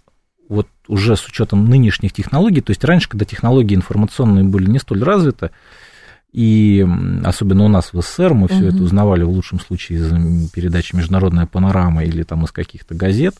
вот 0.49 0.67
уже 0.87 1.15
с 1.15 1.25
учетом 1.27 1.69
нынешних 1.69 2.13
технологий, 2.13 2.61
то 2.61 2.71
есть 2.71 2.83
раньше, 2.83 3.09
когда 3.09 3.25
технологии 3.25 3.75
информационные 3.75 4.43
были 4.43 4.69
не 4.69 4.79
столь 4.79 5.03
развиты, 5.03 5.51
и 6.31 6.85
особенно 7.23 7.63
у 7.63 7.69
нас 7.69 7.93
в 7.93 8.01
СССР 8.01 8.33
мы 8.33 8.47
все 8.47 8.59
угу. 8.59 8.67
это 8.67 8.83
узнавали 8.83 9.23
в 9.23 9.29
лучшем 9.29 9.59
случае 9.59 9.99
из 9.99 10.51
передачи 10.51 10.95
«Международная 10.95 11.45
панорама» 11.45 12.03
или 12.03 12.23
там 12.23 12.43
из 12.43 12.51
каких-то 12.51 12.93
газет, 12.93 13.35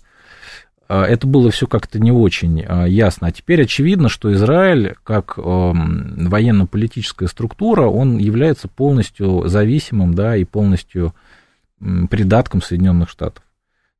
это 0.87 1.25
было 1.25 1.49
все 1.49 1.65
как-то 1.65 1.99
не 1.99 2.11
очень 2.11 2.63
а, 2.63 2.85
ясно. 2.85 3.27
А 3.27 3.31
теперь 3.31 3.63
очевидно, 3.63 4.07
что 4.07 4.31
Израиль, 4.33 4.95
как 5.03 5.37
эм, 5.37 6.29
военно-политическая 6.29 7.27
структура, 7.27 7.87
он 7.87 8.17
является 8.17 8.67
полностью 8.67 9.47
зависимым, 9.47 10.13
да, 10.13 10.35
и 10.35 10.43
полностью 10.43 11.15
придатком 11.79 12.61
Соединенных 12.61 13.09
Штатов. 13.09 13.43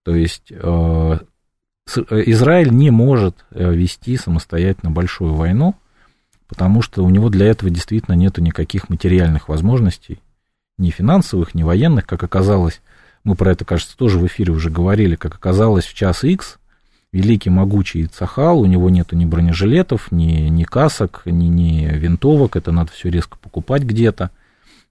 То 0.04 0.16
есть 0.16 0.52
э, 0.52 1.20
э, 1.96 2.24
Израиль 2.28 2.70
не 2.70 2.92
может 2.92 3.46
э, 3.52 3.74
вести 3.74 4.16
самостоятельно 4.18 4.92
большую 4.92 5.34
войну, 5.34 5.76
потому 6.48 6.82
что 6.84 7.04
у 7.04 7.10
него 7.10 7.30
для 7.30 7.48
этого 7.48 7.72
действительно 7.72 8.14
нет 8.14 8.38
никаких 8.38 8.90
материальных 8.90 9.50
возможностей, 9.50 10.20
ни 10.78 10.92
финансовых, 10.92 11.56
ни 11.56 11.64
военных, 11.64 12.06
как 12.06 12.24
оказалось. 12.24 12.82
Мы 13.24 13.36
про 13.36 13.52
это, 13.52 13.66
кажется, 13.66 13.98
тоже 13.98 14.20
в 14.20 14.26
эфире 14.28 14.54
уже 14.54 14.70
говорили, 14.70 15.16
как 15.16 15.34
оказалось 15.34 15.86
в 15.86 15.96
час 15.96 16.24
X– 16.24 16.60
великий, 17.16 17.50
могучий 17.50 18.08
Цахал, 18.08 18.60
у 18.60 18.66
него 18.66 18.90
нету 18.90 19.16
ни 19.16 19.24
бронежилетов, 19.24 20.12
ни, 20.12 20.50
ни 20.50 20.64
касок, 20.64 21.22
ни, 21.26 21.46
ни 21.46 21.86
винтовок, 21.86 22.58
это 22.58 22.74
надо 22.74 22.92
все 22.92 23.10
резко 23.10 23.38
покупать 23.38 23.84
где-то, 23.84 24.32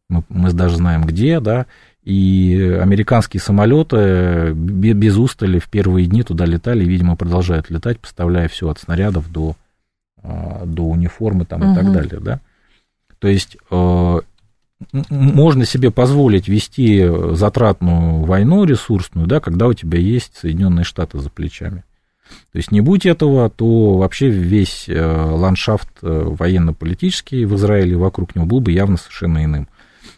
мы, 0.08 0.24
мы 0.30 0.50
даже 0.52 0.76
знаем 0.76 1.04
где, 1.04 1.38
да, 1.40 1.66
и 2.02 2.78
американские 2.80 3.40
самолеты 3.42 4.52
без 4.54 5.16
устали 5.18 5.58
в 5.58 5.68
первые 5.68 6.06
дни 6.06 6.22
туда 6.22 6.46
летали, 6.46 6.84
и, 6.84 6.88
видимо, 6.88 7.14
продолжают 7.16 7.70
летать, 7.70 8.00
поставляя 8.00 8.48
все 8.48 8.70
от 8.70 8.78
снарядов 8.78 9.30
до, 9.30 9.54
а, 10.22 10.64
до 10.64 10.82
униформы 10.82 11.44
там, 11.44 11.60
угу. 11.60 11.72
и 11.72 11.74
так 11.74 11.92
далее, 11.92 12.20
да. 12.20 12.40
То 13.18 13.28
есть 13.28 13.56
э, 13.70 14.20
можно 15.10 15.64
себе 15.64 15.90
позволить 15.90 16.48
вести 16.48 17.06
затратную 17.32 18.24
войну 18.24 18.64
ресурсную, 18.64 19.26
да, 19.26 19.40
когда 19.40 19.66
у 19.66 19.74
тебя 19.74 19.98
есть 19.98 20.36
Соединенные 20.36 20.84
Штаты 20.84 21.18
за 21.18 21.28
плечами. 21.30 21.84
То 22.52 22.58
есть 22.58 22.70
не 22.72 22.80
будь 22.80 23.06
этого, 23.06 23.50
то 23.50 23.98
вообще 23.98 24.28
весь 24.28 24.84
э, 24.88 25.00
ландшафт 25.00 25.88
э, 26.02 26.22
военно-политический 26.24 27.44
в 27.44 27.54
Израиле 27.56 27.96
вокруг 27.96 28.34
него 28.34 28.46
был 28.46 28.60
бы 28.60 28.72
явно 28.72 28.96
совершенно 28.96 29.44
иным. 29.44 29.68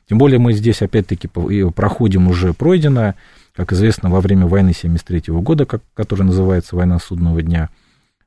Тем 0.09 0.19
более 0.19 0.39
мы 0.39 0.53
здесь 0.53 0.83
опять-таки 0.83 1.29
проходим 1.29 2.29
уже 2.29 2.53
пройденное, 2.53 3.17
как 3.55 3.73
известно, 3.73 4.11
во 4.11 4.21
время 4.21 4.47
войны 4.47 4.73
73 4.73 5.23
года, 5.29 5.67
как, 5.67 5.83
которая 5.95 6.29
называется 6.29 6.77
«Война 6.77 6.99
судного 6.99 7.43
дня», 7.43 7.71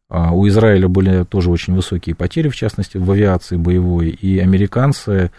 а, 0.09 0.31
у 0.33 0.47
Израиля 0.47 0.87
были 0.87 1.23
тоже 1.23 1.51
очень 1.51 1.75
высокие 1.75 2.15
потери, 2.15 2.49
в 2.49 2.55
частности, 2.55 2.97
в 2.97 3.09
авиации 3.11 3.57
боевой, 3.57 4.09
и 4.09 4.39
американцы 4.39 5.31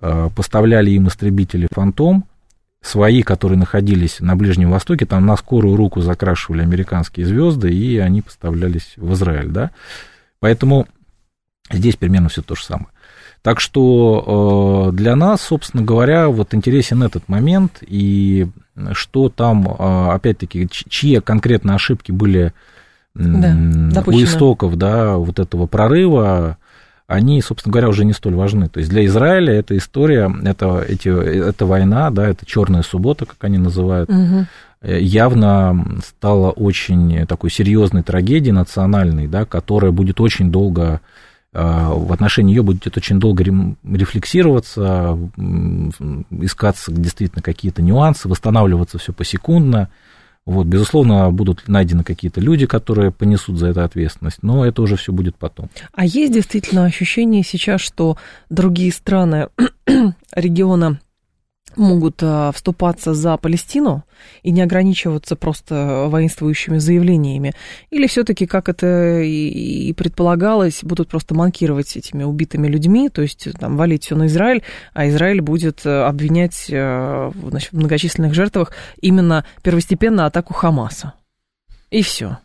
э, 0.00 0.30
поставляли 0.34 0.90
им 0.90 1.06
истребители 1.06 1.68
«Фантом», 1.70 2.24
свои, 2.82 3.22
которые 3.22 3.58
находились 3.58 4.18
на 4.20 4.36
Ближнем 4.36 4.70
Востоке, 4.70 5.06
там 5.06 5.24
на 5.24 5.36
скорую 5.36 5.76
руку 5.76 6.00
закрашивали 6.00 6.62
американские 6.62 7.24
звезды, 7.24 7.72
и 7.72 7.98
они 7.98 8.22
поставлялись 8.22 8.94
в 8.96 9.12
Израиль, 9.14 9.48
да. 9.48 9.70
Поэтому 10.40 10.88
здесь 11.70 11.96
примерно 11.96 12.28
все 12.28 12.42
то 12.42 12.56
же 12.56 12.64
самое. 12.64 12.88
Так 13.42 13.60
что 13.60 14.90
э, 14.92 14.96
для 14.96 15.16
нас, 15.16 15.42
собственно 15.42 15.82
говоря, 15.82 16.28
вот 16.28 16.54
интересен 16.54 17.02
этот 17.02 17.28
момент, 17.28 17.78
и 17.82 18.48
что 18.92 19.28
там, 19.28 19.66
э, 19.66 20.10
опять-таки, 20.12 20.68
чьи 20.70 21.20
конкретно 21.20 21.74
ошибки 21.74 22.12
были 22.12 22.52
да, 23.14 24.04
у 24.06 24.22
истоков, 24.22 24.76
да, 24.76 25.16
вот 25.16 25.38
этого 25.38 25.66
прорыва, 25.66 26.56
они, 27.12 27.42
собственно 27.42 27.72
говоря, 27.72 27.88
уже 27.88 28.04
не 28.04 28.12
столь 28.12 28.34
важны. 28.34 28.68
То 28.68 28.78
есть 28.78 28.90
для 28.90 29.04
Израиля 29.04 29.52
эта 29.52 29.76
история, 29.76 30.34
это, 30.44 30.84
эти, 30.86 31.08
эта 31.08 31.66
война, 31.66 32.10
да, 32.10 32.26
это 32.26 32.46
черная 32.46 32.82
суббота, 32.82 33.26
как 33.26 33.36
они 33.44 33.58
называют, 33.58 34.08
угу. 34.08 34.46
явно 34.82 36.00
стала 36.04 36.50
очень 36.50 37.26
такой 37.26 37.50
серьезной 37.50 38.02
трагедией 38.02 38.52
национальной, 38.52 39.28
да, 39.28 39.44
которая 39.44 39.92
будет 39.92 40.20
очень 40.20 40.50
долго 40.50 41.00
э, 41.52 41.60
в 41.62 42.12
отношении 42.12 42.54
ее 42.54 42.62
будет 42.62 42.96
очень 42.96 43.20
долго 43.20 43.44
рефлексироваться, 43.44 45.18
искаться 46.40 46.92
действительно 46.92 47.42
какие-то 47.42 47.82
нюансы, 47.82 48.28
восстанавливаться 48.28 48.98
все 48.98 49.12
посекундно. 49.12 49.90
Вот, 50.44 50.66
безусловно, 50.66 51.30
будут 51.30 51.68
найдены 51.68 52.02
какие-то 52.02 52.40
люди, 52.40 52.66
которые 52.66 53.12
понесут 53.12 53.58
за 53.58 53.68
это 53.68 53.84
ответственность, 53.84 54.42
но 54.42 54.66
это 54.66 54.82
уже 54.82 54.96
все 54.96 55.12
будет 55.12 55.36
потом. 55.36 55.70
А 55.92 56.04
есть 56.04 56.32
действительно 56.32 56.84
ощущение 56.84 57.44
сейчас, 57.44 57.80
что 57.80 58.16
другие 58.50 58.92
страны 58.92 59.48
региона 60.34 61.00
могут 61.76 62.22
а, 62.22 62.52
вступаться 62.52 63.14
за 63.14 63.36
Палестину 63.36 64.04
и 64.42 64.50
не 64.50 64.62
ограничиваться 64.62 65.36
просто 65.36 66.06
воинствующими 66.08 66.78
заявлениями, 66.78 67.54
или 67.90 68.06
все-таки, 68.06 68.46
как 68.46 68.68
это 68.68 69.20
и 69.20 69.92
предполагалось, 69.94 70.80
будут 70.82 71.08
просто 71.08 71.34
манкировать 71.34 71.96
этими 71.96 72.24
убитыми 72.24 72.68
людьми, 72.68 73.08
то 73.08 73.22
есть 73.22 73.48
там 73.58 73.76
валить 73.76 74.04
все 74.04 74.16
на 74.16 74.26
Израиль, 74.26 74.62
а 74.94 75.08
Израиль 75.08 75.40
будет 75.40 75.84
э, 75.84 76.02
обвинять 76.04 76.66
э, 76.68 77.30
значит, 77.48 77.72
в 77.72 77.76
многочисленных 77.76 78.34
жертвах 78.34 78.72
именно 79.00 79.44
первостепенно 79.62 80.26
атаку 80.26 80.54
Хамаса. 80.54 81.14
И 81.90 82.02
все. 82.02 82.38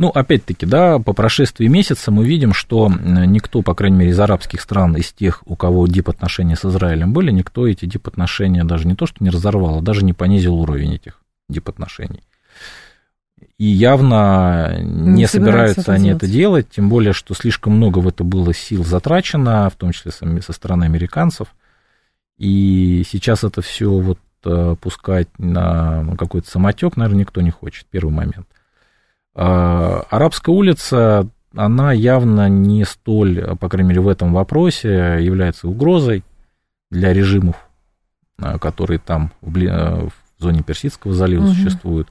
Ну, 0.00 0.08
опять-таки, 0.08 0.64
да, 0.64 0.98
по 0.98 1.12
прошествии 1.12 1.66
месяца 1.66 2.10
мы 2.10 2.24
видим, 2.24 2.54
что 2.54 2.88
никто, 2.88 3.60
по 3.60 3.74
крайней 3.74 3.98
мере, 3.98 4.12
из 4.12 4.18
арабских 4.18 4.62
стран, 4.62 4.96
из 4.96 5.12
тех, 5.12 5.42
у 5.44 5.56
кого 5.56 5.86
дип-отношения 5.86 6.56
с 6.56 6.64
Израилем 6.64 7.12
были, 7.12 7.30
никто 7.30 7.68
эти 7.68 7.84
дип-отношения 7.84 8.64
даже 8.64 8.88
не 8.88 8.94
то, 8.94 9.04
что 9.04 9.22
не 9.22 9.28
разорвал, 9.28 9.80
а 9.80 9.82
даже 9.82 10.02
не 10.02 10.14
понизил 10.14 10.54
уровень 10.54 10.94
этих 10.94 11.20
дип-отношений. 11.50 12.22
И 13.58 13.66
явно 13.66 14.78
не, 14.78 14.84
не 14.84 15.26
собираются, 15.26 15.82
собираются 15.82 15.92
они 15.92 16.04
делать. 16.04 16.22
это 16.22 16.32
делать, 16.32 16.70
тем 16.70 16.88
более, 16.88 17.12
что 17.12 17.34
слишком 17.34 17.76
много 17.76 17.98
в 17.98 18.08
это 18.08 18.24
было 18.24 18.54
сил 18.54 18.86
затрачено, 18.86 19.68
в 19.68 19.76
том 19.76 19.92
числе 19.92 20.12
со 20.12 20.52
стороны 20.54 20.84
американцев. 20.84 21.48
И 22.38 23.02
сейчас 23.06 23.44
это 23.44 23.60
все 23.60 23.90
вот 23.90 24.18
э, 24.46 24.76
пускать 24.80 25.28
на 25.36 26.16
какой-то 26.16 26.50
самотек, 26.50 26.96
наверное, 26.96 27.20
никто 27.20 27.42
не 27.42 27.50
хочет, 27.50 27.84
первый 27.90 28.14
момент. 28.14 28.46
А, 29.34 30.04
арабская 30.10 30.52
улица, 30.52 31.28
она 31.54 31.92
явно 31.92 32.48
не 32.48 32.84
столь, 32.84 33.56
по 33.58 33.68
крайней 33.68 33.90
мере, 33.90 34.00
в 34.00 34.08
этом 34.08 34.32
вопросе 34.32 35.18
является 35.20 35.68
угрозой 35.68 36.24
для 36.90 37.12
режимов, 37.12 37.56
а, 38.38 38.58
которые 38.58 38.98
там 38.98 39.32
в, 39.40 39.56
э, 39.56 40.08
в 40.08 40.12
зоне 40.38 40.62
Персидского 40.62 41.14
залива 41.14 41.44
угу. 41.44 41.52
существуют. 41.52 42.08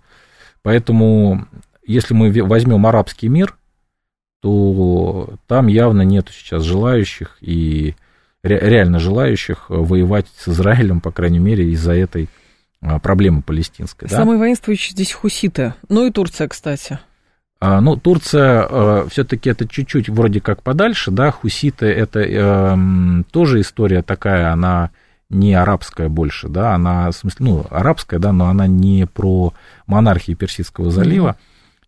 Поэтому, 0.61 1.47
если 1.85 2.13
мы 2.13 2.31
возьмем 2.43 2.85
арабский 2.85 3.29
мир, 3.29 3.55
то 4.41 5.33
там 5.47 5.67
явно 5.67 6.03
нет 6.03 6.29
сейчас 6.31 6.63
желающих 6.63 7.37
и 7.41 7.95
реально 8.41 8.99
желающих 8.99 9.65
воевать 9.69 10.27
с 10.37 10.47
Израилем, 10.47 11.01
по 11.01 11.11
крайней 11.11 11.39
мере, 11.39 11.69
из-за 11.71 11.93
этой 11.93 12.29
а, 12.81 12.99
проблемы 12.99 13.41
палестинской. 13.41 14.07
Самые 14.07 14.37
да? 14.37 14.45
воинствующие 14.45 14.91
здесь 14.91 15.11
хуситы. 15.11 15.73
Ну 15.89 16.05
и 16.07 16.11
Турция, 16.11 16.47
кстати. 16.47 16.99
А, 17.61 17.81
ну, 17.81 17.97
Турция 17.97 18.65
э, 18.69 19.07
все-таки 19.09 19.49
это 19.49 19.67
чуть-чуть 19.67 20.07
вроде 20.07 20.39
как 20.39 20.63
подальше, 20.63 21.11
да, 21.11 21.29
хуситы 21.31 21.87
это 21.87 22.21
э, 22.21 23.23
тоже 23.31 23.59
история 23.59 24.01
такая, 24.01 24.53
она 24.53 24.91
не 25.29 25.53
арабская 25.53 26.07
больше, 26.07 26.47
да, 26.47 26.73
она, 26.73 27.11
в 27.11 27.15
смысле, 27.15 27.45
ну, 27.45 27.65
арабская, 27.69 28.17
да, 28.17 28.31
но 28.31 28.47
она 28.47 28.65
не 28.65 29.05
про 29.05 29.53
монархии 29.87 30.33
Персидского 30.33 30.89
залива. 30.89 31.35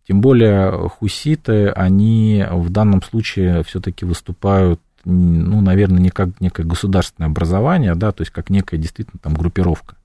Тем 0.06 0.20
более 0.20 0.88
хуситы, 0.90 1.68
они 1.68 2.44
в 2.50 2.70
данном 2.70 3.02
случае 3.02 3.62
все-таки 3.64 4.04
выступают, 4.04 4.80
ну, 5.04 5.60
наверное, 5.60 6.00
не 6.00 6.10
как 6.10 6.40
некое 6.40 6.64
государственное 6.64 7.30
образование, 7.30 7.94
да, 7.94 8.12
то 8.12 8.22
есть 8.22 8.30
как 8.30 8.50
некая 8.50 8.76
действительно 8.76 9.18
там 9.22 9.34
группировка. 9.34 9.96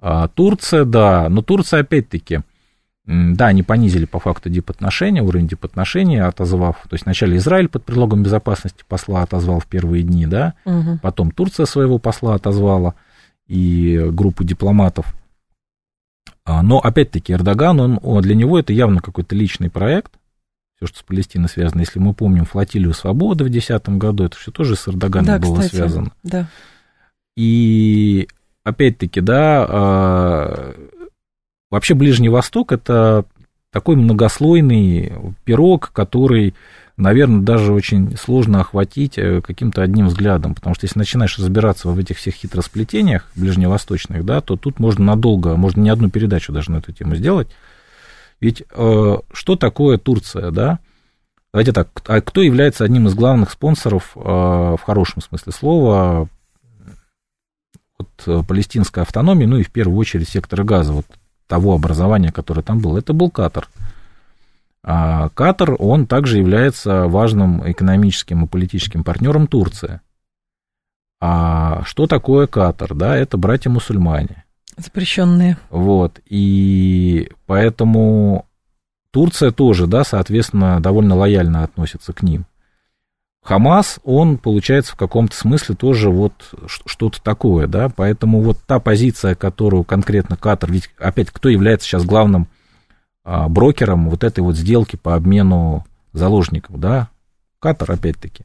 А 0.00 0.28
Турция, 0.28 0.84
да, 0.84 1.28
но 1.28 1.42
Турция 1.42 1.80
опять-таки, 1.80 2.42
да, 3.06 3.46
они 3.46 3.62
понизили 3.62 4.04
по 4.04 4.18
факту 4.18 4.50
дипотношения, 4.50 5.22
уровень 5.22 5.46
дипотношения, 5.46 6.24
отозвав, 6.24 6.82
то 6.88 6.94
есть 6.94 7.04
вначале 7.04 7.36
Израиль 7.36 7.68
под 7.68 7.84
предлогом 7.84 8.24
безопасности 8.24 8.84
посла 8.88 9.22
отозвал 9.22 9.60
в 9.60 9.66
первые 9.66 10.02
дни, 10.02 10.26
да, 10.26 10.54
угу. 10.64 10.98
потом 11.00 11.30
Турция 11.30 11.66
своего 11.66 11.98
посла 11.98 12.34
отозвала 12.34 12.94
и 13.46 14.08
группу 14.10 14.42
дипломатов. 14.42 15.14
А, 16.44 16.62
но 16.62 16.78
опять-таки 16.78 17.32
Эрдоган, 17.32 18.00
он, 18.02 18.22
для 18.22 18.34
него 18.34 18.58
это 18.58 18.72
явно 18.72 19.00
какой-то 19.00 19.36
личный 19.36 19.70
проект, 19.70 20.12
все, 20.76 20.86
что 20.86 20.98
с 20.98 21.02
Палестиной 21.02 21.48
связано. 21.48 21.80
Если 21.80 21.98
мы 21.98 22.12
помним 22.12 22.44
флотилию 22.44 22.92
свободы 22.92 23.44
в 23.44 23.48
2010 23.48 23.88
году, 23.98 24.24
это 24.24 24.36
все 24.36 24.50
тоже 24.50 24.76
с 24.76 24.88
Эрдоганом 24.88 25.26
да, 25.26 25.38
было 25.38 25.56
кстати, 25.56 25.76
связано. 25.76 26.12
Да. 26.22 26.48
И 27.36 28.28
опять-таки, 28.64 29.20
да, 29.20 29.66
а, 29.68 30.74
Вообще 31.70 31.94
Ближний 31.94 32.28
Восток 32.28 32.72
это 32.72 33.24
такой 33.70 33.96
многослойный 33.96 35.12
пирог, 35.44 35.90
который, 35.92 36.54
наверное, 36.96 37.42
даже 37.42 37.72
очень 37.72 38.16
сложно 38.16 38.60
охватить 38.60 39.18
э, 39.18 39.42
каким-то 39.42 39.82
одним 39.82 40.06
взглядом, 40.06 40.54
потому 40.54 40.74
что 40.74 40.86
если 40.86 40.98
начинаешь 40.98 41.38
разбираться 41.38 41.88
в 41.88 41.98
этих 41.98 42.16
всех 42.16 42.34
хитросплетениях 42.34 43.30
ближневосточных, 43.34 44.24
да, 44.24 44.40
то 44.40 44.56
тут 44.56 44.78
можно 44.78 45.04
надолго, 45.04 45.56
можно 45.56 45.80
не 45.80 45.90
одну 45.90 46.08
передачу 46.08 46.52
даже 46.52 46.70
на 46.70 46.78
эту 46.78 46.92
тему 46.92 47.16
сделать. 47.16 47.48
Ведь 48.40 48.62
э, 48.70 49.16
что 49.32 49.56
такое 49.56 49.98
Турция, 49.98 50.50
да? 50.50 50.78
Давайте 51.52 51.72
так, 51.72 51.88
а 52.06 52.20
кто 52.20 52.42
является 52.42 52.84
одним 52.84 53.08
из 53.08 53.14
главных 53.14 53.50
спонсоров, 53.50 54.12
э, 54.14 54.20
в 54.20 54.80
хорошем 54.84 55.20
смысле 55.22 55.52
слова, 55.52 56.28
вот, 57.98 58.08
э, 58.26 58.42
палестинской 58.46 59.02
автономии, 59.02 59.46
ну 59.46 59.58
и 59.58 59.62
в 59.62 59.70
первую 59.70 59.98
очередь 59.98 60.28
сектора 60.28 60.64
газа. 60.64 60.92
Вот 60.92 61.06
того 61.46 61.74
образования, 61.74 62.32
которое 62.32 62.62
там 62.62 62.80
было, 62.80 62.98
это 62.98 63.12
был 63.12 63.30
Катар. 63.30 63.68
А 64.82 65.30
Катар, 65.30 65.76
он 65.78 66.06
также 66.06 66.38
является 66.38 67.06
важным 67.08 67.68
экономическим 67.68 68.44
и 68.44 68.48
политическим 68.48 69.02
партнером 69.02 69.46
Турции. 69.46 70.00
А 71.20 71.82
что 71.84 72.06
такое 72.06 72.46
Катар? 72.46 72.94
Да, 72.94 73.16
это 73.16 73.36
братья-мусульмане. 73.36 74.44
Запрещенные. 74.76 75.56
Вот, 75.70 76.20
и 76.26 77.30
поэтому 77.46 78.46
Турция 79.10 79.50
тоже, 79.50 79.86
да, 79.86 80.04
соответственно, 80.04 80.80
довольно 80.80 81.14
лояльно 81.16 81.62
относится 81.62 82.12
к 82.12 82.22
ним. 82.22 82.44
Хамас, 83.46 84.00
он, 84.04 84.38
получается, 84.38 84.92
в 84.92 84.96
каком-то 84.96 85.36
смысле 85.36 85.74
тоже 85.74 86.10
вот 86.10 86.32
что-то 86.66 87.22
такое, 87.22 87.66
да, 87.66 87.88
поэтому 87.88 88.40
вот 88.40 88.58
та 88.66 88.80
позиция, 88.80 89.34
которую 89.34 89.84
конкретно 89.84 90.36
Катар, 90.36 90.70
ведь 90.70 90.90
опять, 90.98 91.30
кто 91.30 91.48
является 91.48 91.86
сейчас 91.86 92.04
главным 92.04 92.48
а, 93.24 93.48
брокером 93.48 94.10
вот 94.10 94.24
этой 94.24 94.40
вот 94.40 94.56
сделки 94.56 94.96
по 94.96 95.14
обмену 95.14 95.86
заложников, 96.12 96.80
да, 96.80 97.08
Катар, 97.60 97.92
опять-таки. 97.92 98.44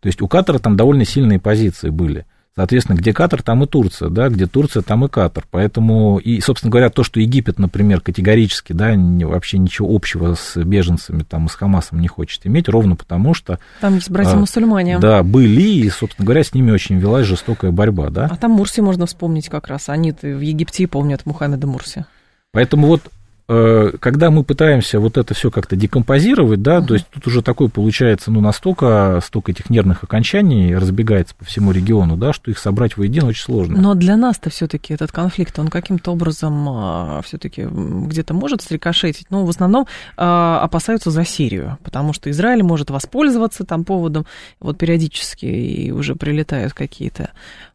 То 0.00 0.06
есть 0.06 0.22
у 0.22 0.28
Катара 0.28 0.58
там 0.58 0.76
довольно 0.76 1.04
сильные 1.04 1.40
позиции 1.40 1.90
были– 1.90 2.24
Соответственно, 2.58 2.96
где 2.96 3.12
Катар, 3.12 3.40
там 3.40 3.62
и 3.62 3.68
Турция, 3.68 4.08
да, 4.08 4.28
где 4.28 4.48
Турция, 4.48 4.82
там 4.82 5.04
и 5.04 5.08
Катар. 5.08 5.46
Поэтому, 5.48 6.18
и, 6.18 6.40
собственно 6.40 6.72
говоря, 6.72 6.90
то, 6.90 7.04
что 7.04 7.20
Египет, 7.20 7.60
например, 7.60 8.00
категорически, 8.00 8.72
да, 8.72 8.94
вообще 8.96 9.58
ничего 9.58 9.94
общего 9.94 10.34
с 10.34 10.56
беженцами, 10.56 11.22
там, 11.22 11.46
и 11.46 11.48
с 11.48 11.54
Хамасом 11.54 12.00
не 12.00 12.08
хочет 12.08 12.44
иметь, 12.48 12.68
ровно 12.68 12.96
потому 12.96 13.32
что... 13.32 13.60
Там 13.80 13.94
есть 13.94 14.10
братья-мусульмане. 14.10 14.96
А, 14.96 14.98
да, 14.98 15.22
были, 15.22 15.62
и, 15.62 15.88
собственно 15.88 16.26
говоря, 16.26 16.42
с 16.42 16.52
ними 16.52 16.72
очень 16.72 16.98
велась 16.98 17.28
жестокая 17.28 17.70
борьба, 17.70 18.10
да. 18.10 18.26
А 18.28 18.34
там 18.34 18.50
Мурси 18.50 18.80
можно 18.80 19.06
вспомнить 19.06 19.48
как 19.48 19.68
раз, 19.68 19.88
они 19.88 20.10
в 20.10 20.40
Египте 20.40 20.88
помнят 20.88 21.26
Мухаммеда 21.26 21.68
Мурси. 21.68 22.06
Поэтому 22.50 22.88
вот 22.88 23.02
когда 23.48 24.30
мы 24.30 24.44
пытаемся 24.44 25.00
вот 25.00 25.16
это 25.16 25.32
все 25.32 25.50
как-то 25.50 25.74
декомпозировать, 25.74 26.60
да, 26.60 26.78
uh-huh. 26.78 26.86
то 26.86 26.94
есть 26.94 27.06
тут 27.08 27.26
уже 27.26 27.40
такой 27.40 27.70
получается, 27.70 28.30
ну, 28.30 28.42
настолько, 28.42 29.20
столько 29.24 29.52
этих 29.52 29.70
нервных 29.70 30.04
окончаний 30.04 30.74
разбегается 30.74 31.34
по 31.34 31.46
всему 31.46 31.72
региону, 31.72 32.18
да, 32.18 32.34
что 32.34 32.50
их 32.50 32.58
собрать 32.58 32.98
воедино 32.98 33.28
очень 33.28 33.44
сложно. 33.44 33.80
Но 33.80 33.94
для 33.94 34.18
нас-то 34.18 34.50
все-таки 34.50 34.92
этот 34.92 35.12
конфликт, 35.12 35.58
он 35.58 35.68
каким-то 35.68 36.12
образом 36.12 36.68
а, 36.68 37.22
все-таки 37.24 37.66
где-то 37.70 38.34
может 38.34 38.60
срикошетить, 38.60 39.30
но 39.30 39.46
в 39.46 39.48
основном 39.48 39.86
а, 40.16 40.60
опасаются 40.62 41.10
за 41.10 41.24
Сирию, 41.24 41.78
потому 41.82 42.12
что 42.12 42.30
Израиль 42.30 42.62
может 42.62 42.90
воспользоваться 42.90 43.64
там 43.64 43.84
поводом, 43.84 44.26
вот 44.60 44.76
периодически 44.76 45.46
и 45.46 45.90
уже 45.90 46.16
прилетают 46.16 46.74
какие-то 46.74 47.30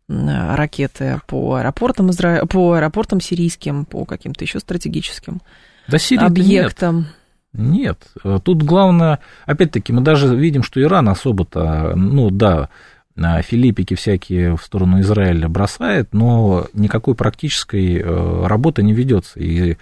ракеты 0.07 1.21
по 1.27 1.55
аэропортам, 1.55 2.11
Изра... 2.11 2.45
по 2.45 2.73
аэропортам 2.73 3.21
сирийским, 3.21 3.85
по 3.85 4.05
каким-то 4.05 4.43
еще 4.43 4.59
стратегическим 4.59 5.41
да, 5.87 5.97
объектам. 6.25 7.07
Нет. 7.53 7.97
нет. 8.23 8.43
Тут 8.43 8.63
главное, 8.63 9.19
опять-таки, 9.45 9.93
мы 9.93 10.01
даже 10.01 10.35
видим, 10.35 10.63
что 10.63 10.81
Иран 10.81 11.09
особо-то, 11.09 11.93
ну 11.95 12.29
да, 12.29 12.69
филиппики 13.15 13.95
всякие 13.95 14.57
в 14.57 14.63
сторону 14.63 14.99
Израиля 15.01 15.47
бросает, 15.47 16.13
но 16.13 16.67
никакой 16.73 17.15
практической 17.15 17.99
э, 17.99 18.45
работы 18.47 18.81
не 18.81 18.93
ведется. 18.93 19.39
И 19.39 19.77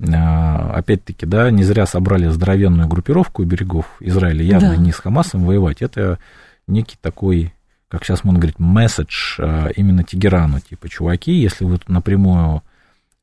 э, 0.00 0.06
опять-таки, 0.06 1.24
да, 1.24 1.50
не 1.50 1.62
зря 1.62 1.86
собрали 1.86 2.28
здоровенную 2.28 2.88
группировку 2.88 3.44
берегов 3.44 3.86
Израиля, 4.00 4.44
явно 4.44 4.70
да. 4.70 4.76
не 4.76 4.92
с 4.92 4.96
Хамасом 4.96 5.44
воевать. 5.44 5.82
Это 5.82 6.18
некий 6.66 6.96
такой 7.00 7.54
как 7.94 8.04
сейчас 8.04 8.24
можно 8.24 8.40
говорить, 8.40 8.58
месседж 8.58 9.36
а, 9.38 9.68
именно 9.68 10.02
Тегерану, 10.02 10.58
типа, 10.58 10.88
чуваки, 10.88 11.30
если 11.30 11.64
вы 11.64 11.78
напрямую 11.86 12.64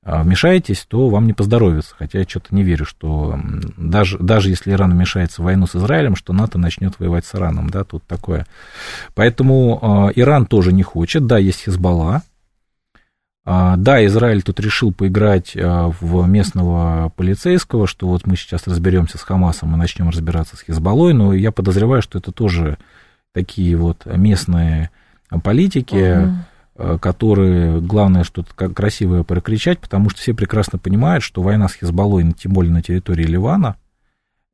а, 0.02 0.24
вмешаетесь, 0.24 0.86
то 0.88 1.10
вам 1.10 1.28
не 1.28 1.34
поздоровится. 1.34 1.94
Хотя 2.00 2.20
я 2.20 2.26
что-то 2.26 2.56
не 2.56 2.64
верю, 2.64 2.86
что 2.86 3.38
даже, 3.76 4.18
даже 4.18 4.50
если 4.50 4.72
Иран 4.72 4.94
вмешается 4.94 5.42
в 5.42 5.46
войну 5.46 5.68
с 5.68 5.76
Израилем, 5.76 6.16
что 6.16 6.32
НАТО 6.32 6.58
начнет 6.58 6.98
воевать 7.00 7.26
с 7.26 7.36
Ираном, 7.36 7.70
да, 7.70 7.84
тут 7.84 8.06
такое. 8.06 8.48
Поэтому 9.14 10.10
э, 10.16 10.20
Иран 10.22 10.46
тоже 10.46 10.72
не 10.72 10.84
хочет, 10.84 11.26
да, 11.26 11.38
есть 11.38 11.66
Хизбалла, 11.66 12.22
А, 13.44 13.76
да, 13.76 14.06
Израиль 14.06 14.44
тут 14.44 14.62
решил 14.62 14.94
поиграть 14.94 15.52
а, 15.58 15.92
в 16.00 16.26
местного 16.28 17.10
полицейского, 17.18 17.88
что 17.88 18.08
вот 18.08 18.26
мы 18.26 18.38
сейчас 18.38 18.68
разберемся 18.68 19.18
с 19.18 19.22
Хамасом 19.22 19.76
и 19.76 19.78
начнем 19.78 20.08
разбираться 20.08 20.56
с 20.56 20.62
Хизбаллой, 20.62 21.14
но 21.14 21.34
я 21.34 21.52
подозреваю, 21.52 22.02
что 22.02 22.20
это 22.20 22.32
тоже 22.32 22.78
такие 23.34 23.76
вот 23.78 24.06
местные 24.06 24.90
политики, 25.44 26.26
угу. 26.78 27.00
которые, 27.00 27.80
главное, 27.82 28.24
что-то 28.24 28.54
красивое 28.70 29.24
прокричать, 29.24 29.80
потому 29.80 30.10
что 30.10 30.20
все 30.20 30.34
прекрасно 30.34 30.78
понимают, 30.78 31.24
что 31.24 31.42
война 31.42 31.68
с 31.68 31.76
Хизбаллой, 31.76 32.32
тем 32.34 32.54
более 32.54 32.74
на 32.74 32.82
территории 32.82 33.24
Ливана, 33.24 33.78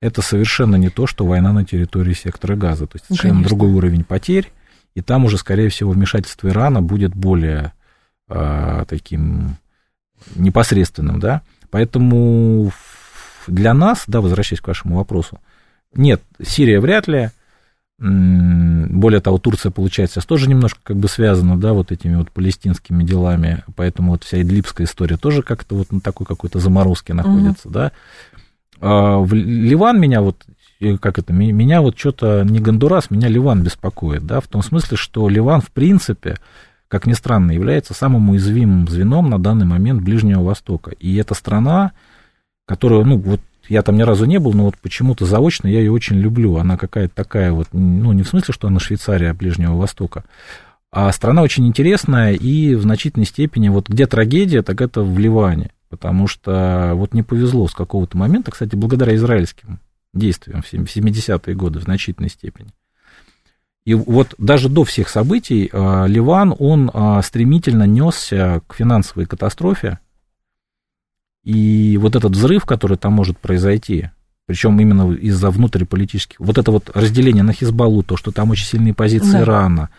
это 0.02 0.22
совершенно 0.22 0.76
не 0.76 0.90
то, 0.90 1.08
что 1.08 1.26
война 1.26 1.52
на 1.54 1.66
территории 1.66 2.14
сектора 2.14 2.56
газа. 2.56 2.86
То 2.86 2.98
есть 2.98 3.06
совершенно 3.06 3.36
Конечно. 3.36 3.50
другой 3.50 3.72
уровень 3.74 4.04
потерь, 4.04 4.52
и 4.94 5.02
там 5.02 5.26
уже, 5.26 5.38
скорее 5.38 5.70
всего, 5.70 5.92
вмешательство 5.92 6.50
Ирана 6.50 6.82
будет 6.82 7.16
более 7.16 7.74
э, 8.30 8.86
таким 8.88 9.58
непосредственным, 10.36 11.20
да. 11.20 11.42
Поэтому 11.70 12.72
для 13.48 13.74
нас, 13.74 14.04
да, 14.08 14.22
возвращаясь 14.22 14.62
к 14.62 14.68
вашему 14.68 14.98
вопросу, 14.98 15.40
нет, 15.94 16.22
Сирия 16.42 16.80
вряд 16.80 17.08
ли, 17.08 17.32
более 18.00 19.22
того, 19.22 19.40
Турция, 19.40 19.72
получается, 19.72 20.22
тоже 20.22 20.50
немножко 20.50 20.80
как 20.84 20.98
бы 20.98 21.08
связана, 21.08 21.60
да, 21.60 21.74
вот 21.74 21.92
этими 21.92 22.16
вот 22.16 22.32
палестинскими 22.32 23.04
делами, 23.04 23.64
поэтому 23.76 24.12
вот 24.12 24.24
вся 24.24 24.42
идлибская 24.42 24.86
история 24.86 25.18
тоже 25.18 25.42
как-то 25.42 25.76
вот 25.76 25.92
на 25.92 26.00
такой 26.00 26.28
какой-то 26.28 26.60
заморозке 26.60 27.14
находится, 27.14 27.68
угу. 27.68 27.74
да. 27.74 27.92
А 28.80 29.18
в 29.18 29.34
Ливан 29.34 30.00
меня 30.00 30.22
вот, 30.22 30.46
э, 30.80 30.98
как 30.98 31.18
это, 31.18 31.34
меня 31.34 31.82
вот 31.82 31.98
что-то 31.98 32.44
не 32.44 32.60
Гондурас, 32.60 33.10
меня 33.10 33.30
Ливан 33.30 33.64
беспокоит, 33.64 34.28
да, 34.28 34.42
в 34.42 34.48
том 34.48 34.62
смысле, 34.62 34.96
что 34.96 35.28
Ливан, 35.28 35.62
в 35.62 35.72
принципе, 35.72 36.38
как 36.88 37.08
ни 37.08 37.14
странно, 37.14 37.52
является 37.52 37.96
самым 37.96 38.30
уязвимым 38.30 38.88
звеном 38.88 39.30
на 39.30 39.40
данный 39.40 39.66
момент 39.66 40.04
Ближнего 40.04 40.44
Востока. 40.44 40.92
И 40.92 41.16
это 41.16 41.34
страна, 41.34 41.92
которая, 42.66 43.04
ну, 43.04 43.18
вот 43.18 43.42
я 43.70 43.82
там 43.82 43.98
ни 43.98 44.02
разу 44.02 44.26
не 44.26 44.40
был, 44.40 44.54
но 44.54 44.66
вот 44.66 44.78
почему-то 44.78 45.26
заочно 45.26 45.68
я 45.68 45.80
ее 45.80 45.92
очень 45.92 46.18
люблю. 46.18 46.58
Она 46.58 46.78
какая-то 46.78 47.14
такая 47.14 47.52
вот, 47.52 47.68
ну, 47.72 48.12
не 48.14 48.24
в 48.24 48.28
смысле, 48.28 48.54
что 48.54 48.68
она 48.68 48.80
Швейцария 48.80 49.34
Ближнего 49.34 49.76
Востока, 49.76 50.24
а 50.92 51.12
страна 51.12 51.42
очень 51.42 51.68
интересная 51.68 52.34
и 52.34 52.76
в 52.76 52.82
значительной 52.82 53.26
степени, 53.26 53.70
вот 53.70 53.90
где 53.90 54.08
трагедия, 54.08 54.62
так 54.62 54.82
это 54.82 55.02
в 55.02 55.20
Ливане. 55.20 55.72
Потому 55.90 56.28
что 56.28 56.92
вот 56.96 57.14
не 57.14 57.24
повезло 57.24 57.68
с 57.68 57.74
какого-то 57.74 58.18
момента, 58.18 58.52
кстати, 58.52 58.76
благодаря 58.76 59.16
израильским 59.16 59.80
действиям 60.14 60.62
в 60.62 60.74
70-е 60.74 61.56
годы 61.56 61.80
в 61.80 61.84
значительной 61.84 62.30
степени. 62.30 62.70
И 63.86 63.94
вот 63.94 64.36
даже 64.38 64.68
до 64.68 64.84
всех 64.84 65.08
событий 65.08 65.70
а, 65.72 66.06
Ливан, 66.08 66.54
он 66.60 66.92
а, 66.94 67.22
стремительно 67.22 67.84
несся 67.84 68.62
к 68.68 68.74
финансовой 68.74 69.26
катастрофе, 69.26 70.00
и 71.48 71.98
вот 71.98 72.18
этот 72.18 72.36
взрыв, 72.36 72.66
который 72.66 72.98
там 72.98 73.14
может 73.14 73.38
произойти, 73.38 74.10
причем 74.48 74.78
именно 74.82 75.14
из-за 75.14 75.50
внутриполитических, 75.50 76.38
вот 76.42 76.58
это 76.58 76.72
вот 76.72 76.92
разделение 76.94 77.42
на 77.42 77.54
Хизбаллу, 77.54 78.04
то, 78.04 78.18
что 78.18 78.34
там 78.34 78.50
очень 78.50 78.66
сильные 78.66 78.94
позиции 78.94 79.32
да. 79.32 79.42
Ирана, 79.44 79.90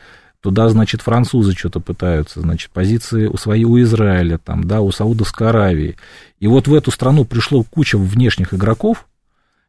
туда, 0.43 0.69
значит, 0.69 1.01
французы 1.01 1.53
что-то 1.53 1.81
пытаются, 1.81 2.43
значит, 2.43 2.71
позиции 2.71 3.29
у 3.29 3.39
свои 3.39 3.65
у 3.65 3.81
Израиля, 3.81 4.37
там, 4.37 4.65
да, 4.65 4.83
у 4.83 4.93
Саудовской 4.93 5.49
Аравии. 5.49 5.97
И 6.39 6.47
вот 6.47 6.69
в 6.69 6.75
эту 6.75 6.91
страну 6.91 7.25
пришло 7.25 7.63
куча 7.63 7.97
внешних 7.97 8.53
игроков, 8.53 9.07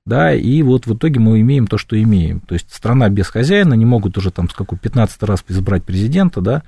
да, 0.05 0.33
и 0.33 0.61
вот 0.63 0.85
в 0.85 0.95
итоге 0.95 1.21
мы 1.21 1.39
имеем 1.39 1.65
то, 1.65 1.77
что 1.77 1.97
имеем. 2.01 2.41
То 2.41 2.55
есть 2.55 2.73
страна 2.73 3.07
без 3.07 3.27
хозяина, 3.29 3.73
не 3.75 3.85
могут 3.85 4.17
уже 4.17 4.31
там 4.31 4.49
с 4.49 4.53
какой 4.53 4.77
15 4.77 5.23
раз 5.23 5.45
избрать 5.47 5.85
президента, 5.85 6.41
да, 6.41 6.61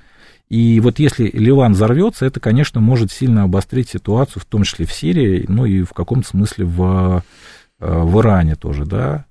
и 0.52 0.80
вот 0.80 0.98
если 0.98 1.30
Ливан 1.32 1.72
взорвется, 1.72 2.26
это, 2.26 2.38
конечно, 2.38 2.78
может 2.78 3.10
сильно 3.10 3.44
обострить 3.44 3.88
ситуацию, 3.88 4.42
в 4.42 4.44
том 4.44 4.64
числе 4.64 4.84
в 4.84 4.92
Сирии, 4.92 5.46
ну 5.48 5.64
и 5.64 5.82
в 5.82 5.94
каком-то 5.94 6.28
смысле 6.28 6.66
в, 6.66 7.24
э, 7.80 8.02
в 8.02 8.20
Иране 8.20 8.54
тоже, 8.54 8.84
да. 8.84 9.24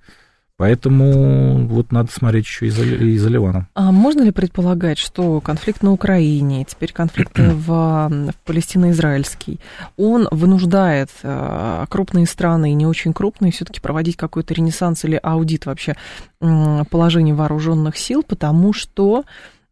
Поэтому 0.57 1.67
вот 1.67 1.91
надо 1.91 2.11
смотреть 2.11 2.45
еще 2.45 2.65
и 2.65 2.69
за, 2.71 2.85
и 2.85 3.17
за 3.19 3.29
Ливаном. 3.29 3.67
А 3.75 3.91
можно 3.91 4.23
ли 4.23 4.31
предполагать, 4.31 4.97
что 4.97 5.39
конфликт 5.41 5.83
на 5.83 5.91
Украине, 5.91 6.65
теперь 6.67 6.91
конфликт 6.91 7.33
в, 7.37 7.67
в 7.67 8.35
Палестино-Израильский, 8.43 9.59
он 9.97 10.27
вынуждает 10.31 11.11
э, 11.21 11.85
крупные 11.87 12.25
страны 12.25 12.71
и 12.71 12.73
не 12.73 12.87
очень 12.87 13.13
крупные 13.13 13.51
все-таки 13.51 13.79
проводить 13.79 14.17
какой-то 14.17 14.55
ренессанс 14.55 15.05
или 15.05 15.19
аудит 15.21 15.67
вообще 15.67 15.95
положения 16.39 17.35
вооруженных 17.35 17.95
сил, 17.95 18.23
потому 18.23 18.73
что 18.73 19.23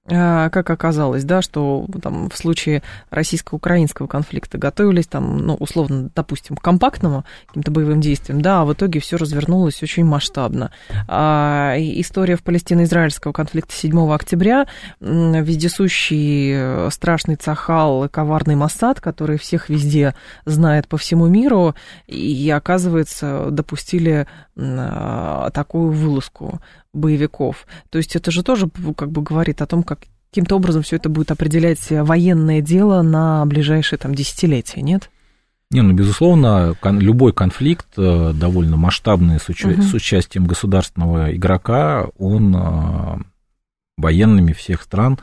как 0.09 0.69
оказалось, 0.69 1.23
да, 1.23 1.41
что 1.41 1.85
там 2.01 2.29
в 2.29 2.37
случае 2.37 2.83
российско-украинского 3.09 4.07
конфликта 4.07 4.57
готовились 4.57 5.07
там, 5.07 5.37
ну, 5.37 5.55
условно, 5.55 6.09
допустим, 6.15 6.55
к 6.55 6.61
компактному 6.61 7.25
каким-то 7.47 7.71
боевым 7.71 8.01
действиям, 8.01 8.41
да, 8.41 8.61
а 8.61 8.65
в 8.65 8.73
итоге 8.73 8.99
все 8.99 9.17
развернулось 9.17 9.81
очень 9.83 10.05
масштабно. 10.05 10.71
А, 11.07 11.75
история 11.77 12.35
в 12.35 12.43
палестино-израильского 12.43 13.31
конфликта 13.31 13.73
7 13.73 14.11
октября, 14.11 14.67
вездесущий 14.99 16.53
э, 16.53 16.89
страшный 16.91 17.35
Цахал, 17.35 18.09
коварный 18.09 18.55
Масад, 18.55 18.99
который 19.01 19.37
всех 19.37 19.69
везде 19.69 20.15
знает 20.45 20.87
по 20.87 20.97
всему 20.97 21.27
миру, 21.27 21.75
и, 22.07 22.49
оказывается, 22.49 23.47
допустили 23.51 24.27
а, 24.57 25.49
такую 25.51 25.91
вылазку 25.91 26.59
боевиков. 26.93 27.67
То 27.89 27.97
есть 27.97 28.15
это 28.15 28.31
же 28.31 28.43
тоже 28.43 28.69
как 28.95 29.11
бы 29.11 29.21
говорит 29.21 29.61
о 29.61 29.67
том, 29.67 29.83
как 29.83 29.99
каким-то 30.31 30.55
образом 30.55 30.83
все 30.83 30.97
это 30.97 31.09
будет 31.09 31.31
определять 31.31 31.85
военное 31.89 32.61
дело 32.61 33.01
на 33.01 33.45
ближайшие 33.45 33.97
там 33.97 34.13
десятилетия, 34.13 34.81
нет? 34.81 35.09
Не, 35.71 35.81
ну, 35.81 35.93
безусловно, 35.93 36.75
кон, 36.79 36.99
любой 36.99 37.31
конфликт, 37.31 37.87
э, 37.95 38.33
довольно 38.33 38.75
масштабный, 38.75 39.39
с, 39.39 39.49
уча- 39.49 39.71
угу. 39.71 39.83
с 39.83 39.93
участием 39.93 40.45
государственного 40.45 41.35
игрока, 41.35 42.07
он 42.17 42.55
э, 42.55 43.17
военными 43.97 44.53
всех 44.53 44.81
стран, 44.81 45.19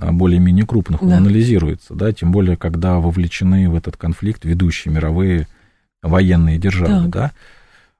э, 0.00 0.08
более-менее 0.12 0.66
крупных, 0.66 1.00
да. 1.00 1.16
анализируется, 1.16 1.94
да, 1.94 2.12
тем 2.12 2.30
более, 2.30 2.56
когда 2.56 3.00
вовлечены 3.00 3.68
в 3.68 3.74
этот 3.74 3.96
конфликт 3.96 4.44
ведущие 4.44 4.94
мировые 4.94 5.48
военные 6.00 6.58
державы, 6.58 7.02
так. 7.02 7.10
да. 7.10 7.32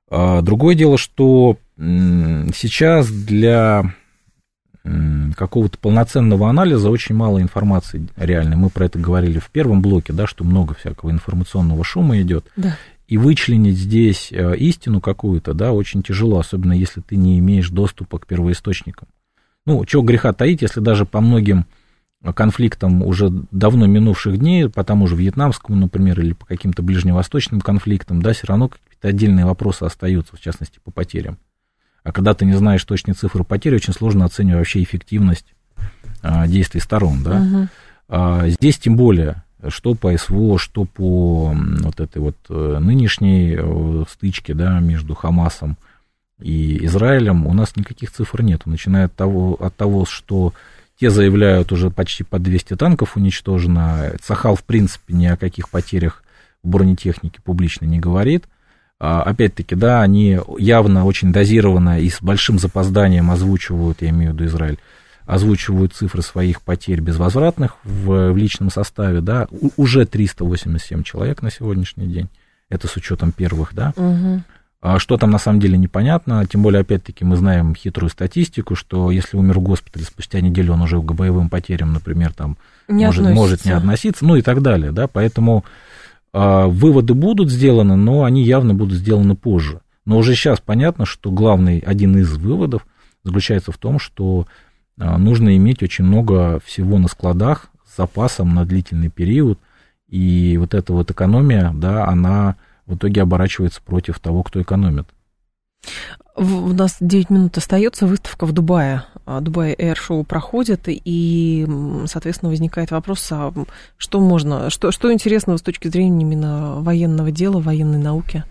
А, 0.08 0.42
другое 0.42 0.74
дело, 0.74 0.98
что 0.98 1.56
сейчас 1.82 3.10
для 3.10 3.94
какого-то 5.36 5.78
полноценного 5.78 6.48
анализа 6.48 6.90
очень 6.90 7.14
мало 7.14 7.40
информации 7.40 8.06
реальной. 8.16 8.56
Мы 8.56 8.68
про 8.70 8.86
это 8.86 8.98
говорили 8.98 9.38
в 9.38 9.50
первом 9.50 9.82
блоке, 9.82 10.12
да, 10.12 10.26
что 10.26 10.44
много 10.44 10.74
всякого 10.74 11.10
информационного 11.10 11.82
шума 11.84 12.20
идет. 12.20 12.46
Да. 12.56 12.76
И 13.08 13.18
вычленить 13.18 13.76
здесь 13.76 14.28
э, 14.30 14.56
истину 14.56 15.00
какую-то, 15.00 15.54
да, 15.54 15.72
очень 15.72 16.02
тяжело, 16.02 16.38
особенно 16.38 16.72
если 16.72 17.00
ты 17.00 17.16
не 17.16 17.38
имеешь 17.40 17.68
доступа 17.68 18.18
к 18.18 18.26
первоисточникам. 18.26 19.08
Ну, 19.66 19.84
чего 19.84 20.02
греха 20.02 20.32
таить, 20.32 20.62
если 20.62 20.80
даже 20.80 21.04
по 21.04 21.20
многим 21.20 21.66
конфликтам 22.34 23.02
уже 23.02 23.30
давно 23.50 23.86
минувших 23.86 24.38
дней, 24.38 24.68
по 24.68 24.84
тому 24.84 25.06
же 25.08 25.16
вьетнамскому, 25.16 25.76
например, 25.76 26.20
или 26.20 26.32
по 26.32 26.46
каким-то 26.46 26.82
ближневосточным 26.82 27.60
конфликтам, 27.60 28.22
да, 28.22 28.32
все 28.32 28.46
равно 28.46 28.68
какие-то 28.68 29.08
отдельные 29.08 29.44
вопросы 29.44 29.82
остаются, 29.82 30.36
в 30.36 30.40
частности, 30.40 30.78
по 30.82 30.90
потерям. 30.90 31.38
А 32.04 32.12
когда 32.12 32.34
ты 32.34 32.44
не 32.44 32.54
знаешь 32.54 32.84
точные 32.84 33.14
цифры 33.14 33.44
потерь, 33.44 33.76
очень 33.76 33.92
сложно 33.92 34.24
оценивать 34.24 34.58
вообще 34.58 34.82
эффективность 34.82 35.46
а, 36.22 36.46
действий 36.46 36.80
сторон, 36.80 37.22
да. 37.22 37.40
Угу. 37.40 37.68
А, 38.08 38.48
здесь 38.48 38.78
тем 38.78 38.96
более, 38.96 39.42
что 39.68 39.94
по 39.94 40.16
СВО, 40.16 40.58
что 40.58 40.84
по 40.84 41.54
вот 41.54 42.00
этой 42.00 42.20
вот 42.20 42.36
э, 42.48 42.78
нынешней 42.80 43.56
э, 43.56 44.04
стычке, 44.10 44.54
да, 44.54 44.80
между 44.80 45.14
Хамасом 45.14 45.76
и 46.40 46.84
Израилем, 46.86 47.46
у 47.46 47.54
нас 47.54 47.76
никаких 47.76 48.10
цифр 48.10 48.42
нет, 48.42 48.66
начиная 48.66 49.06
от 49.06 49.14
того, 49.14 49.54
от 49.54 49.76
того, 49.76 50.04
что 50.04 50.52
те 50.98 51.10
заявляют 51.10 51.72
уже 51.72 51.90
почти 51.90 52.24
по 52.24 52.38
200 52.38 52.76
танков 52.76 53.16
уничтожено. 53.16 54.12
Цахал, 54.20 54.56
в 54.56 54.64
принципе, 54.64 55.14
ни 55.14 55.26
о 55.26 55.36
каких 55.36 55.68
потерях 55.68 56.22
в 56.62 56.68
бронетехнике 56.68 57.40
публично 57.42 57.86
не 57.86 57.98
говорит. 57.98 58.44
А, 59.04 59.20
опять-таки, 59.22 59.74
да, 59.74 60.00
они 60.00 60.38
явно 60.58 61.04
очень 61.04 61.32
дозированно 61.32 61.98
и 61.98 62.08
с 62.08 62.22
большим 62.22 62.60
запозданием 62.60 63.32
озвучивают, 63.32 64.00
я 64.00 64.10
имею 64.10 64.30
в 64.30 64.34
виду 64.34 64.44
Израиль, 64.44 64.78
озвучивают 65.26 65.92
цифры 65.92 66.22
своих 66.22 66.62
потерь 66.62 67.00
безвозвратных 67.00 67.78
в, 67.82 68.30
в 68.30 68.36
личном 68.36 68.70
составе, 68.70 69.20
да, 69.20 69.48
У, 69.50 69.70
уже 69.76 70.06
387 70.06 71.02
человек 71.02 71.42
на 71.42 71.50
сегодняшний 71.50 72.06
день, 72.06 72.28
это 72.68 72.86
с 72.86 72.94
учетом 72.96 73.32
первых, 73.32 73.74
да. 73.74 73.92
Угу. 73.96 74.42
А 74.82 75.00
что 75.00 75.16
там 75.16 75.32
на 75.32 75.38
самом 75.38 75.58
деле 75.58 75.76
непонятно, 75.76 76.46
тем 76.46 76.62
более, 76.62 76.82
опять-таки, 76.82 77.24
мы 77.24 77.34
знаем 77.34 77.74
хитрую 77.74 78.08
статистику, 78.08 78.76
что 78.76 79.10
если 79.10 79.36
умер 79.36 79.58
в 79.58 79.62
госпитале 79.62 80.04
спустя 80.04 80.40
неделю, 80.40 80.74
он 80.74 80.82
уже 80.82 81.00
к 81.00 81.12
боевым 81.12 81.50
потерям, 81.50 81.92
например, 81.92 82.32
там 82.32 82.56
не 82.86 83.06
может, 83.06 83.28
может 83.30 83.64
не 83.64 83.72
относиться, 83.72 84.24
ну 84.24 84.36
и 84.36 84.42
так 84.42 84.62
далее, 84.62 84.92
да, 84.92 85.08
поэтому 85.08 85.64
выводы 86.32 87.14
будут 87.14 87.50
сделаны, 87.50 87.96
но 87.96 88.24
они 88.24 88.42
явно 88.42 88.74
будут 88.74 88.98
сделаны 88.98 89.36
позже. 89.36 89.82
Но 90.04 90.18
уже 90.18 90.34
сейчас 90.34 90.60
понятно, 90.60 91.06
что 91.06 91.30
главный, 91.30 91.78
один 91.78 92.16
из 92.16 92.32
выводов 92.36 92.86
заключается 93.22 93.70
в 93.72 93.78
том, 93.78 93.98
что 93.98 94.46
а, 94.98 95.18
нужно 95.18 95.56
иметь 95.56 95.82
очень 95.82 96.04
много 96.04 96.60
всего 96.64 96.98
на 96.98 97.08
складах, 97.08 97.68
с 97.86 97.96
запасом 97.96 98.54
на 98.54 98.64
длительный 98.64 99.10
период. 99.10 99.58
И 100.08 100.56
вот 100.58 100.74
эта 100.74 100.92
вот 100.92 101.10
экономия, 101.10 101.72
да, 101.72 102.06
она 102.06 102.56
в 102.86 102.96
итоге 102.96 103.22
оборачивается 103.22 103.80
против 103.82 104.18
того, 104.18 104.42
кто 104.42 104.60
экономит. 104.60 105.06
У 106.34 106.72
нас 106.72 106.96
9 107.00 107.30
минут 107.30 107.58
остается, 107.58 108.06
выставка 108.06 108.46
в 108.46 108.52
Дубае. 108.52 109.04
А, 109.26 109.40
Дубай 109.40 109.74
Air 109.74 109.96
Show 109.96 110.24
проходит, 110.24 110.84
и, 110.86 111.66
соответственно, 112.06 112.50
возникает 112.50 112.90
вопрос, 112.90 113.28
а 113.30 113.52
что 113.98 114.20
можно, 114.20 114.70
что, 114.70 114.92
что 114.92 115.12
интересного 115.12 115.58
с 115.58 115.62
точки 115.62 115.88
зрения 115.88 116.22
именно 116.22 116.80
военного 116.80 117.30
дела, 117.30 117.60
военной 117.60 117.98
науки? 117.98 118.44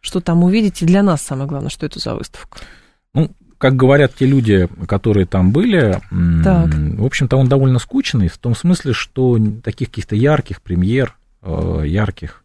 Что 0.00 0.20
там 0.20 0.44
увидеть? 0.44 0.82
И 0.82 0.86
для 0.86 1.02
нас 1.02 1.22
самое 1.22 1.48
главное, 1.48 1.70
что 1.70 1.86
это 1.86 1.98
за 1.98 2.14
выставка? 2.14 2.60
Ну, 3.14 3.30
как 3.58 3.74
говорят 3.74 4.14
те 4.14 4.26
люди, 4.26 4.68
которые 4.86 5.26
там 5.26 5.50
были, 5.50 6.00
так. 6.44 6.68
в 6.68 7.04
общем-то, 7.04 7.36
он 7.36 7.48
довольно 7.48 7.78
скучный, 7.78 8.28
в 8.28 8.38
том 8.38 8.54
смысле, 8.54 8.92
что 8.92 9.38
таких 9.62 9.88
каких-то 9.88 10.14
ярких 10.14 10.62
премьер, 10.62 11.16
э, 11.42 11.82
ярких 11.86 12.44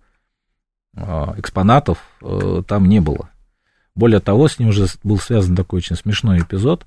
э, 0.96 1.02
экспонатов 1.38 2.00
э, 2.22 2.64
там 2.68 2.88
не 2.88 3.02
было. 3.02 3.30
Более 4.00 4.22
того, 4.22 4.48
с 4.48 4.58
ним 4.60 4.70
уже 4.70 4.88
был 5.04 5.20
связан 5.20 5.58
такой 5.58 5.80
очень 5.80 5.98
смешной 5.98 6.40
эпизод, 6.40 6.86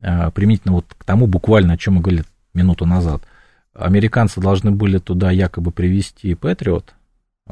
а, 0.00 0.30
применительно 0.30 0.74
вот 0.74 0.86
к 0.96 1.02
тому 1.02 1.26
буквально, 1.26 1.72
о 1.72 1.76
чем 1.76 1.94
мы 1.94 2.00
говорили 2.00 2.22
минуту 2.54 2.86
назад. 2.86 3.22
Американцы 3.74 4.40
должны 4.40 4.70
были 4.70 4.98
туда 4.98 5.32
якобы 5.32 5.72
привезти 5.72 6.32
Патриот, 6.36 6.94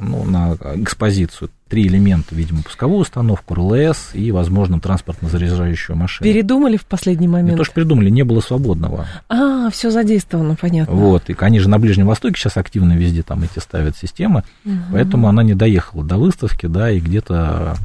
ну, 0.01 0.23
на 0.23 0.55
экспозицию. 0.77 1.51
Три 1.69 1.89
элемента, 1.89 2.37
видимо, 2.37 2.63
пусковую 2.63 3.01
установку, 3.01 3.55
РЛС 3.55 4.11
и, 4.13 4.31
возможно, 4.31 4.79
транспортно-заряжающую 4.79 5.97
машину. 5.97 6.31
Передумали 6.31 6.77
в 6.77 6.87
последний 6.87 7.27
момент? 7.27 7.51
Не 7.51 7.57
то, 7.57 7.65
что 7.65 7.75
передумали, 7.75 8.09
не 8.09 8.23
было 8.23 8.39
свободного. 8.39 9.09
А, 9.29 9.69
все 9.71 9.91
задействовано, 9.91 10.55
понятно. 10.55 10.95
Вот, 10.95 11.29
и 11.29 11.35
они 11.41 11.59
же 11.59 11.69
на 11.69 11.81
Ближнем 11.81 12.07
Востоке 12.07 12.37
сейчас 12.39 12.57
активно 12.57 12.93
везде 12.93 13.25
там 13.25 13.43
эти 13.43 13.59
ставят 13.59 13.97
системы, 13.97 14.45
угу. 14.65 14.77
поэтому 14.93 15.27
она 15.27 15.43
не 15.43 15.55
доехала 15.55 16.05
до 16.05 16.19
выставки, 16.19 16.67
да, 16.67 16.89
и 16.93 17.01
где-то 17.01 17.77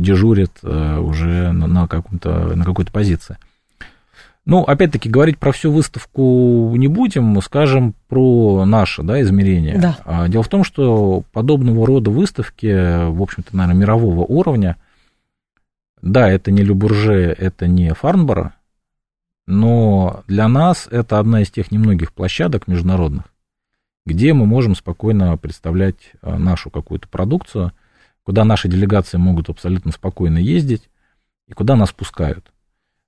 дежурит 0.00 0.52
э, 0.62 0.98
уже 0.98 1.52
на, 1.52 1.66
на, 1.66 1.88
каком-то, 1.88 2.56
на 2.56 2.64
какой-то 2.64 2.92
позиции. 2.92 3.36
Ну, 4.46 4.62
опять-таки, 4.62 5.08
говорить 5.08 5.38
про 5.38 5.52
всю 5.52 5.70
выставку 5.70 6.74
не 6.76 6.88
будем, 6.88 7.40
скажем 7.42 7.94
про 8.08 8.64
наше 8.64 9.02
да, 9.02 9.20
измерение. 9.20 9.78
Да. 9.78 9.98
А, 10.04 10.28
дело 10.28 10.42
в 10.42 10.48
том, 10.48 10.64
что 10.64 11.22
подобного 11.32 11.86
рода 11.86 12.10
выставки, 12.10 13.10
в 13.10 13.22
общем-то, 13.22 13.54
наверное, 13.56 13.80
мирового 13.80 14.20
уровня, 14.24 14.76
да, 16.02 16.30
это 16.30 16.50
не 16.50 16.62
Любурже, 16.62 17.36
это 17.38 17.66
не 17.66 17.92
Фарнбора, 17.92 18.54
но 19.46 20.22
для 20.26 20.48
нас 20.48 20.88
это 20.90 21.18
одна 21.18 21.42
из 21.42 21.50
тех 21.50 21.70
немногих 21.70 22.12
площадок 22.12 22.66
международных, 22.66 23.24
где 24.06 24.32
мы 24.32 24.46
можем 24.46 24.74
спокойно 24.74 25.36
представлять 25.36 26.12
э, 26.22 26.36
нашу 26.38 26.70
какую-то 26.70 27.08
продукцию, 27.08 27.72
куда 28.24 28.44
наши 28.44 28.68
делегации 28.68 29.18
могут 29.18 29.48
абсолютно 29.48 29.92
спокойно 29.92 30.38
ездить 30.38 30.88
и 31.48 31.52
куда 31.52 31.76
нас 31.76 31.92
пускают. 31.92 32.52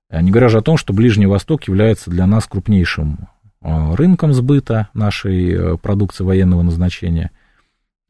Э, 0.09 0.21
не 0.21 0.31
говоря 0.31 0.49
же 0.49 0.59
о 0.59 0.61
том, 0.61 0.77
что 0.77 0.93
Ближний 0.93 1.25
Восток 1.25 1.67
является 1.67 2.09
для 2.09 2.27
нас 2.27 2.45
крупнейшим 2.45 3.27
э, 3.61 3.95
рынком 3.95 4.33
сбыта 4.33 4.89
нашей 4.93 5.53
э, 5.53 5.77
продукции 5.77 6.23
военного 6.23 6.61
назначения. 6.61 7.31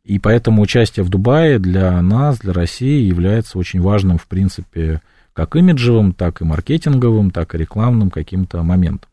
И 0.04 0.20
поэтому 0.20 0.62
участие 0.62 1.06
в 1.06 1.10
Дубае 1.10 1.60
для 1.60 2.01
нас, 2.01 2.39
для 2.39 2.51
России 2.51 3.08
является 3.08 3.58
очень 3.58 3.80
важным, 3.80 4.18
в 4.18 4.28
принципе, 4.28 5.01
как 5.32 5.56
имиджевым, 5.56 6.14
так 6.14 6.41
и 6.41 6.45
маркетинговым, 6.45 7.32
так 7.32 7.56
и 7.56 7.58
рекламным 7.58 8.10
каким-то 8.10 8.64
моментом. 8.64 9.10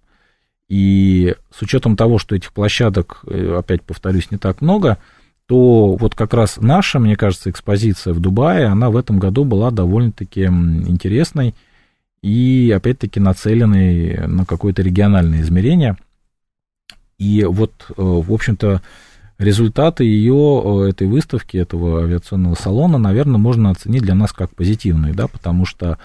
И 0.69 1.37
с 1.55 1.63
учетом 1.63 1.97
того, 1.97 2.19
что 2.19 2.35
этих 2.35 2.53
площадок, 2.53 3.25
опять 3.25 3.83
повторюсь, 3.83 4.31
не 4.33 4.37
так 4.37 4.61
много, 4.61 4.99
то 5.51 5.97
вот 5.97 6.15
как 6.15 6.33
раз 6.33 6.59
наша, 6.61 7.01
мне 7.01 7.17
кажется, 7.17 7.51
экспозиция 7.51 8.15
в 8.15 8.21
Дубае, 8.21 8.67
она 8.67 8.89
в 8.89 8.97
этом 8.97 9.19
году 9.19 9.43
была 9.43 9.73
довольно-таки 9.73 10.45
интересной 10.45 11.57
и, 12.23 12.73
опять-таки, 12.73 13.19
нацеленный 13.19 14.29
на 14.29 14.45
какое-то 14.45 14.83
региональное 14.83 15.41
измерение. 15.41 15.97
И 17.19 17.43
вот, 17.43 17.73
э, 17.89 17.95
в 17.97 18.33
общем-то, 18.33 18.81
результаты 19.39 20.05
ее, 20.05 20.85
э, 20.85 20.91
этой 20.91 21.09
выставки, 21.09 21.57
этого 21.57 22.05
авиационного 22.05 22.55
салона, 22.55 22.99
наверное, 22.99 23.39
можно 23.39 23.71
оценить 23.71 24.03
для 24.03 24.15
нас 24.15 24.33
как 24.33 24.55
позитивные, 24.55 25.15
да, 25.15 25.27
потому 25.27 25.67
что 25.67 25.99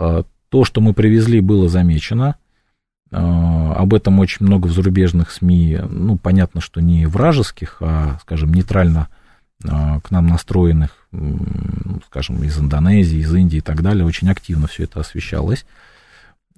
э, 0.00 0.24
то, 0.48 0.64
что 0.64 0.80
мы 0.80 0.94
привезли, 0.94 1.38
было 1.38 1.68
замечено. 1.68 2.34
Об 3.16 3.94
этом 3.94 4.18
очень 4.18 4.46
много 4.46 4.66
в 4.66 4.72
зарубежных 4.72 5.30
СМИ, 5.30 5.78
ну, 5.88 6.18
понятно, 6.18 6.60
что 6.60 6.80
не 6.80 7.06
вражеских, 7.06 7.76
а, 7.80 8.18
скажем, 8.22 8.52
нейтрально 8.52 9.08
к 9.62 10.10
нам 10.10 10.26
настроенных 10.26 11.04
скажем, 12.06 12.42
из 12.42 12.58
Индонезии, 12.58 13.18
из 13.18 13.34
Индии 13.34 13.58
и 13.58 13.62
так 13.62 13.82
далее, 13.82 14.04
очень 14.04 14.30
активно 14.30 14.66
все 14.66 14.84
это 14.84 15.00
освещалось. 15.00 15.64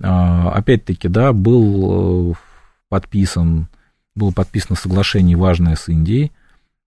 А, 0.02 0.50
опять-таки, 0.50 1.08
да, 1.08 1.32
был 1.32 2.32
э, 2.32 2.34
подписан, 2.88 3.68
было 4.14 4.30
подписано 4.30 4.76
соглашение 4.76 5.36
важное 5.36 5.76
с 5.76 5.88
Индией 5.88 6.32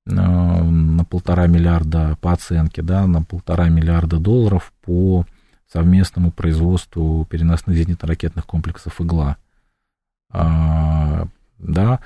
э, 0.05 0.11
на 0.11 1.03
полтора 1.05 1.47
миллиарда 1.47 2.17
по 2.21 2.33
оценке, 2.33 2.81
да, 2.81 3.07
на 3.07 3.23
полтора 3.23 3.69
миллиарда 3.69 4.17
долларов 4.17 4.71
по 4.83 5.25
совместному 5.71 6.31
производству 6.31 7.25
переносных 7.29 7.75
зенитно-ракетных 7.75 8.45
комплексов 8.45 9.01
«Игла». 9.01 9.37
А, 10.31 11.27
да, 11.57 11.99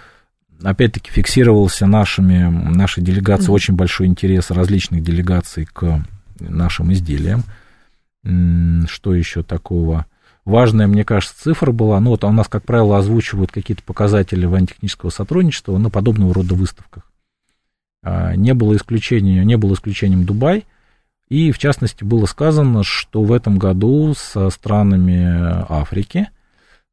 опять-таки 0.61 1.11
фиксировался 1.11 1.85
нашими, 1.85 2.43
нашей 2.45 3.03
делегацией 3.03 3.49
mm-hmm. 3.49 3.55
очень 3.55 3.75
большой 3.75 4.07
интерес 4.07 4.51
различных 4.51 5.03
делегаций 5.03 5.65
к 5.65 6.03
нашим 6.39 6.91
изделиям. 6.93 7.43
Что 8.23 9.13
еще 9.13 9.43
такого? 9.43 10.05
Важная, 10.45 10.87
мне 10.87 11.05
кажется, 11.05 11.41
цифра 11.41 11.71
была, 11.71 11.99
ну 11.99 12.11
вот 12.11 12.23
у 12.23 12.31
нас, 12.31 12.47
как 12.47 12.63
правило, 12.63 12.97
озвучивают 12.97 13.51
какие-то 13.51 13.83
показатели 13.83 14.45
военно-технического 14.45 15.09
сотрудничества 15.09 15.77
на 15.77 15.89
подобного 15.89 16.33
рода 16.33 16.53
выставках. 16.55 17.09
А, 18.01 18.35
не 18.35 18.53
было 18.53 18.75
исключения, 18.75 19.43
не 19.45 19.55
было 19.55 19.73
исключением 19.73 20.25
Дубай, 20.25 20.65
и 21.29 21.51
в 21.51 21.57
частности 21.57 22.03
было 22.03 22.25
сказано, 22.25 22.83
что 22.83 23.23
в 23.23 23.31
этом 23.31 23.57
году 23.57 24.13
со 24.15 24.49
странами 24.49 25.65
Африки 25.69 26.29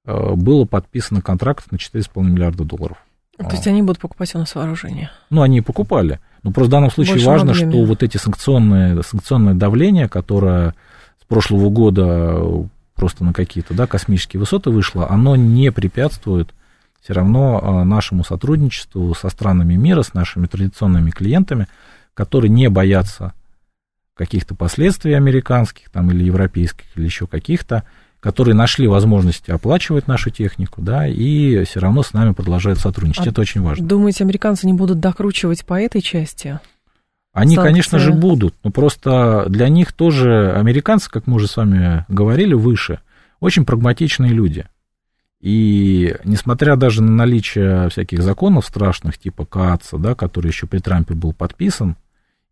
было 0.05 0.65
подписано 0.65 1.23
контракт 1.23 1.71
на 1.71 1.77
4,5 1.77 2.23
миллиарда 2.23 2.65
долларов. 2.65 2.99
То 3.39 3.53
есть 3.53 3.67
они 3.67 3.83
будут 3.83 3.99
покупать 3.99 4.35
у 4.35 4.39
нас 4.39 4.55
вооружение? 4.55 5.11
Ну, 5.31 5.43
они 5.43 5.59
и 5.59 5.63
покупали. 5.63 6.21
Но 6.43 6.53
просто 6.53 6.69
в 6.69 6.73
данном 6.73 6.91
случае 6.91 7.15
Больше 7.15 7.27
важно, 7.27 7.55
что 7.55 7.85
вот 7.85 8.03
эти 8.03 8.17
санкционные, 8.17 9.03
санкционное 9.03 9.55
давление, 9.55 10.09
которое 10.09 10.75
с 11.21 11.25
прошлого 11.27 11.71
года 11.71 12.69
просто 12.95 13.25
на 13.25 13.33
какие-то 13.33 13.73
да, 13.73 13.87
космические 13.87 14.41
высоты 14.41 14.71
вышло, 14.71 15.09
оно 15.11 15.37
не 15.37 15.73
препятствует 15.73 16.53
все 17.01 17.15
равно 17.15 17.61
а, 17.63 17.85
нашему 17.85 18.25
сотрудничеству 18.25 19.15
со 19.15 19.31
странами 19.31 19.75
мира, 19.75 20.03
с 20.03 20.13
нашими 20.13 20.47
традиционными 20.47 21.11
клиентами, 21.11 21.67
которые 22.13 22.51
не 22.51 22.69
боятся 22.69 23.33
каких-то 24.15 24.55
последствий 24.55 25.15
американских 25.15 25.89
там, 25.89 26.11
или 26.11 26.25
европейских, 26.25 26.85
или 26.95 27.07
еще 27.07 27.27
каких-то, 27.27 27.85
которые 28.21 28.55
нашли 28.55 28.87
возможности 28.87 29.51
оплачивать 29.51 30.07
нашу 30.07 30.31
технику, 30.31 30.83
да, 30.83 31.07
и 31.07 31.65
все 31.65 31.81
равно 31.81 32.03
с 32.03 32.13
нами 32.13 32.33
продолжают 32.33 32.79
сотрудничать. 32.79 33.27
А 33.27 33.31
Это 33.31 33.41
очень 33.41 33.63
важно. 33.63 33.87
Думаете, 33.87 34.25
американцы 34.25 34.67
не 34.67 34.75
будут 34.75 35.01
докручивать 35.01 35.65
по 35.65 35.81
этой 35.81 36.03
части? 36.03 36.61
Они, 37.33 37.55
Санкции. 37.55 37.71
конечно 37.71 37.99
же, 37.99 38.13
будут, 38.13 38.55
но 38.63 38.71
просто 38.71 39.47
для 39.49 39.69
них 39.69 39.93
тоже 39.93 40.53
американцы, 40.53 41.09
как 41.11 41.27
мы 41.27 41.37
уже 41.37 41.47
с 41.47 41.57
вами 41.57 42.05
говорили 42.09 42.55
выше, 42.55 43.01
очень 43.39 43.65
прагматичные 43.65 44.33
люди. 44.33 44.67
И 45.41 46.17
несмотря 46.25 46.77
даже 46.77 47.03
на 47.03 47.13
наличие 47.13 47.89
всяких 47.89 48.23
законов 48.23 48.67
страшных, 48.67 49.17
типа 49.17 49.47
КАЦа, 49.47 49.97
да, 49.97 50.15
который 50.15 50.49
еще 50.49 50.67
при 50.67 50.81
Трампе 50.81 51.15
был 51.15 51.33
подписан, 51.33 51.97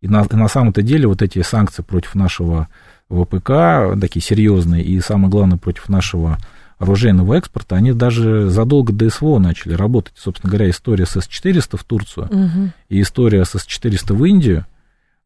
и 0.01 0.07
на, 0.07 0.23
и 0.23 0.35
на 0.35 0.47
самом-то 0.47 0.81
деле 0.81 1.07
вот 1.07 1.21
эти 1.21 1.41
санкции 1.41 1.83
против 1.83 2.15
нашего 2.15 2.69
ВПК, 3.09 3.99
такие 3.99 4.21
серьезные, 4.21 4.83
и 4.83 4.99
самое 5.01 5.29
главное, 5.29 5.57
против 5.57 5.89
нашего 5.89 6.37
оружейного 6.77 7.35
экспорта, 7.35 7.75
они 7.75 7.91
даже 7.91 8.49
задолго 8.49 8.93
до 8.93 9.09
СВО 9.09 9.39
начали 9.39 9.73
работать. 9.73 10.13
Собственно 10.15 10.49
говоря, 10.49 10.69
история 10.69 11.05
с 11.05 11.19
С-400 11.19 11.77
в 11.77 11.83
Турцию 11.83 12.27
угу. 12.27 12.71
и 12.87 13.01
история 13.01 13.43
с 13.43 13.51
С-400 13.51 14.13
в 14.13 14.25
Индию, 14.25 14.65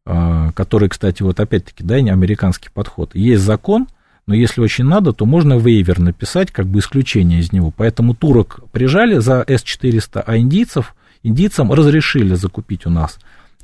а, 0.04 0.50
который, 0.52 0.88
кстати, 0.88 1.22
вот 1.22 1.38
опять-таки, 1.38 1.84
да, 1.84 1.94
американский 1.94 2.70
подход. 2.74 3.14
Есть 3.14 3.44
закон, 3.44 3.86
но 4.26 4.34
если 4.34 4.60
очень 4.60 4.84
надо, 4.84 5.12
то 5.12 5.26
можно 5.26 5.56
вейвер 5.56 6.00
написать, 6.00 6.50
как 6.50 6.66
бы 6.66 6.80
исключение 6.80 7.38
из 7.38 7.52
него. 7.52 7.70
Поэтому 7.70 8.14
турок 8.14 8.60
прижали 8.72 9.18
за 9.18 9.44
С-400, 9.46 10.24
а 10.26 10.36
индийцев, 10.36 10.96
индийцам 11.22 11.72
разрешили 11.72 12.34
закупить 12.34 12.84
у 12.86 12.90
нас 12.90 13.18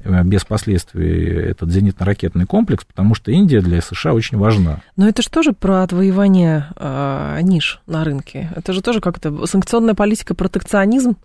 без 0.05 0.45
последствий 0.45 1.25
этот 1.51 1.71
зенитно-ракетный 1.71 2.47
комплекс, 2.47 2.85
потому 2.85 3.15
что 3.15 3.31
Индия 3.31 3.61
для 3.61 3.81
США 3.81 4.15
очень 4.15 4.39
важна. 4.39 4.81
Но 4.97 5.09
это 5.09 5.23
же 5.23 5.29
тоже 5.29 5.53
про 5.53 5.83
отвоевание 5.83 6.67
э, 6.77 7.39
ниш 7.43 7.81
на 7.87 8.05
рынке. 8.05 8.51
Это 8.57 8.73
же 8.73 8.83
тоже 8.83 9.01
как-то 9.01 9.47
санкционная 9.47 9.95
политика, 9.95 10.35
протекционизм, 10.35 11.17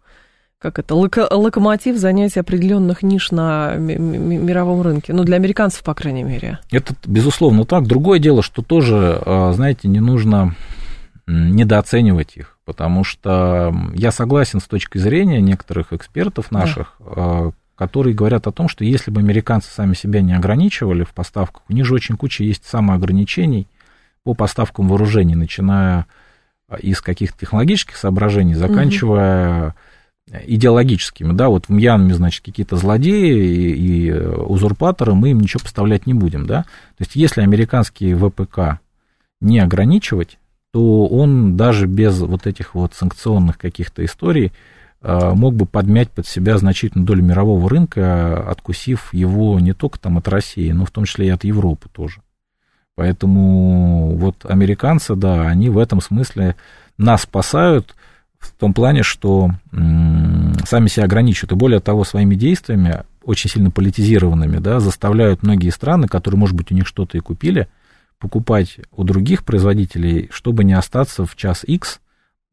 как 0.60 0.80
это, 0.80 0.96
локо- 0.96 1.32
локомотив 1.32 1.98
занятия 1.98 2.40
определенных 2.40 3.04
ниш 3.04 3.32
на 3.32 3.76
мировом 3.76 4.82
рынке. 4.82 5.14
Ну, 5.14 5.24
для 5.24 5.36
американцев, 5.36 5.84
по 5.84 5.94
крайней 5.94 6.24
мере. 6.24 6.60
Это, 6.72 6.96
безусловно, 7.06 7.66
так. 7.66 7.86
Другое 7.88 8.20
дело, 8.20 8.42
что 8.42 8.62
тоже, 8.62 9.22
а, 9.26 9.54
знаете, 9.54 9.88
не 9.88 10.00
нужно 10.00 10.56
недооценивать 11.28 12.38
их, 12.38 12.58
потому 12.66 13.04
что 13.04 13.74
я 13.94 14.12
согласен 14.12 14.60
с 14.60 14.66
точки 14.66 14.98
зрения 14.98 15.42
некоторых 15.42 15.92
экспертов 15.92 16.52
наших, 16.52 16.96
да. 17.00 17.52
Которые 17.76 18.16
говорят 18.16 18.48
о 18.48 18.52
том, 18.52 18.68
что 18.68 18.84
если 18.84 19.12
бы 19.12 19.20
американцы 19.20 19.70
сами 19.70 19.94
себя 19.94 20.22
не 20.22 20.34
ограничивали 20.34 21.04
в 21.04 21.14
поставках, 21.14 21.64
у 21.70 21.74
них 21.74 21.86
же 21.86 21.94
очень 21.94 22.18
куча 22.18 22.44
есть 22.44 22.66
самоограничений 22.66 23.68
по 24.24 24.34
поставкам 24.34 24.88
вооружений, 24.88 25.36
начиная 25.36 26.06
из 26.80 27.02
каких-то 27.02 27.40
технологических 27.40 27.96
соображений, 27.96 28.56
заканчивая 28.56 29.68
угу 29.68 29.74
идеологическими, 30.28 31.34
да, 31.34 31.50
вот 31.50 31.68
в 31.68 31.70
Мьянме, 31.70 32.14
значит, 32.14 32.44
какие-то 32.44 32.78
злодеи 32.78 33.46
и, 33.46 34.08
и 34.08 34.12
узурпаторы, 34.12 35.14
мы 35.14 35.32
им 35.32 35.40
ничего 35.40 35.62
поставлять 35.62 36.08
не 36.08 36.14
будем, 36.14 36.48
да. 36.48 36.64
То 36.64 37.02
есть, 37.02 37.16
если 37.16 37.42
американский 37.42 38.16
ВПК 38.16 38.80
не 39.40 39.60
ограничивать, 39.60 40.40
то 40.72 41.06
он 41.08 41.56
даже 41.56 41.86
без 41.86 42.20
вот 42.20 42.48
этих 42.48 42.74
вот 42.74 42.94
санкционных 42.96 43.58
каких-то 43.58 44.04
историй 44.04 44.48
а, 44.48 44.52
мог 45.06 45.54
бы 45.56 45.66
подмять 45.68 46.10
под 46.10 46.26
себя 46.26 46.58
значительную 46.58 47.06
долю 47.06 47.24
мирового 47.24 47.70
рынка, 47.70 48.50
откусив 48.50 49.14
его 49.14 49.60
не 49.60 49.74
только 49.74 50.00
там 50.00 50.18
от 50.18 50.28
России, 50.28 50.72
но 50.72 50.86
в 50.86 50.92
том 50.92 51.06
числе 51.06 51.28
и 51.28 51.30
от 51.30 51.44
Европы 51.44 51.90
тоже. 51.92 52.22
Поэтому 52.96 54.16
вот 54.16 54.46
американцы, 54.46 55.16
да, 55.16 55.48
они 55.48 55.70
в 55.70 55.78
этом 55.78 56.02
смысле 56.02 56.56
нас 56.98 57.24
спасают, 57.24 57.94
в 58.40 58.52
том 58.52 58.74
плане, 58.74 59.04
что 59.04 59.52
сами 59.72 60.88
себя 60.88 61.06
ограничивают, 61.06 61.52
и 61.52 61.56
более 61.56 61.80
того, 61.82 62.04
своими 62.04 62.36
действиями, 62.36 63.04
очень 63.24 63.50
сильно 63.50 63.72
политизированными, 63.72 64.58
да, 64.58 64.80
заставляют 64.80 65.44
многие 65.44 65.70
страны, 65.70 66.08
которые, 66.08 66.40
может 66.40 66.56
быть, 66.56 66.72
у 66.72 66.76
них 66.76 66.88
что-то 66.88 67.18
и 67.18 67.22
купили, 67.22 67.68
покупать 68.20 68.80
у 68.96 69.04
других 69.04 69.44
производителей, 69.44 70.30
чтобы 70.32 70.64
не 70.64 70.74
остаться 70.74 71.26
в 71.26 71.36
час 71.36 71.64
X 71.64 72.00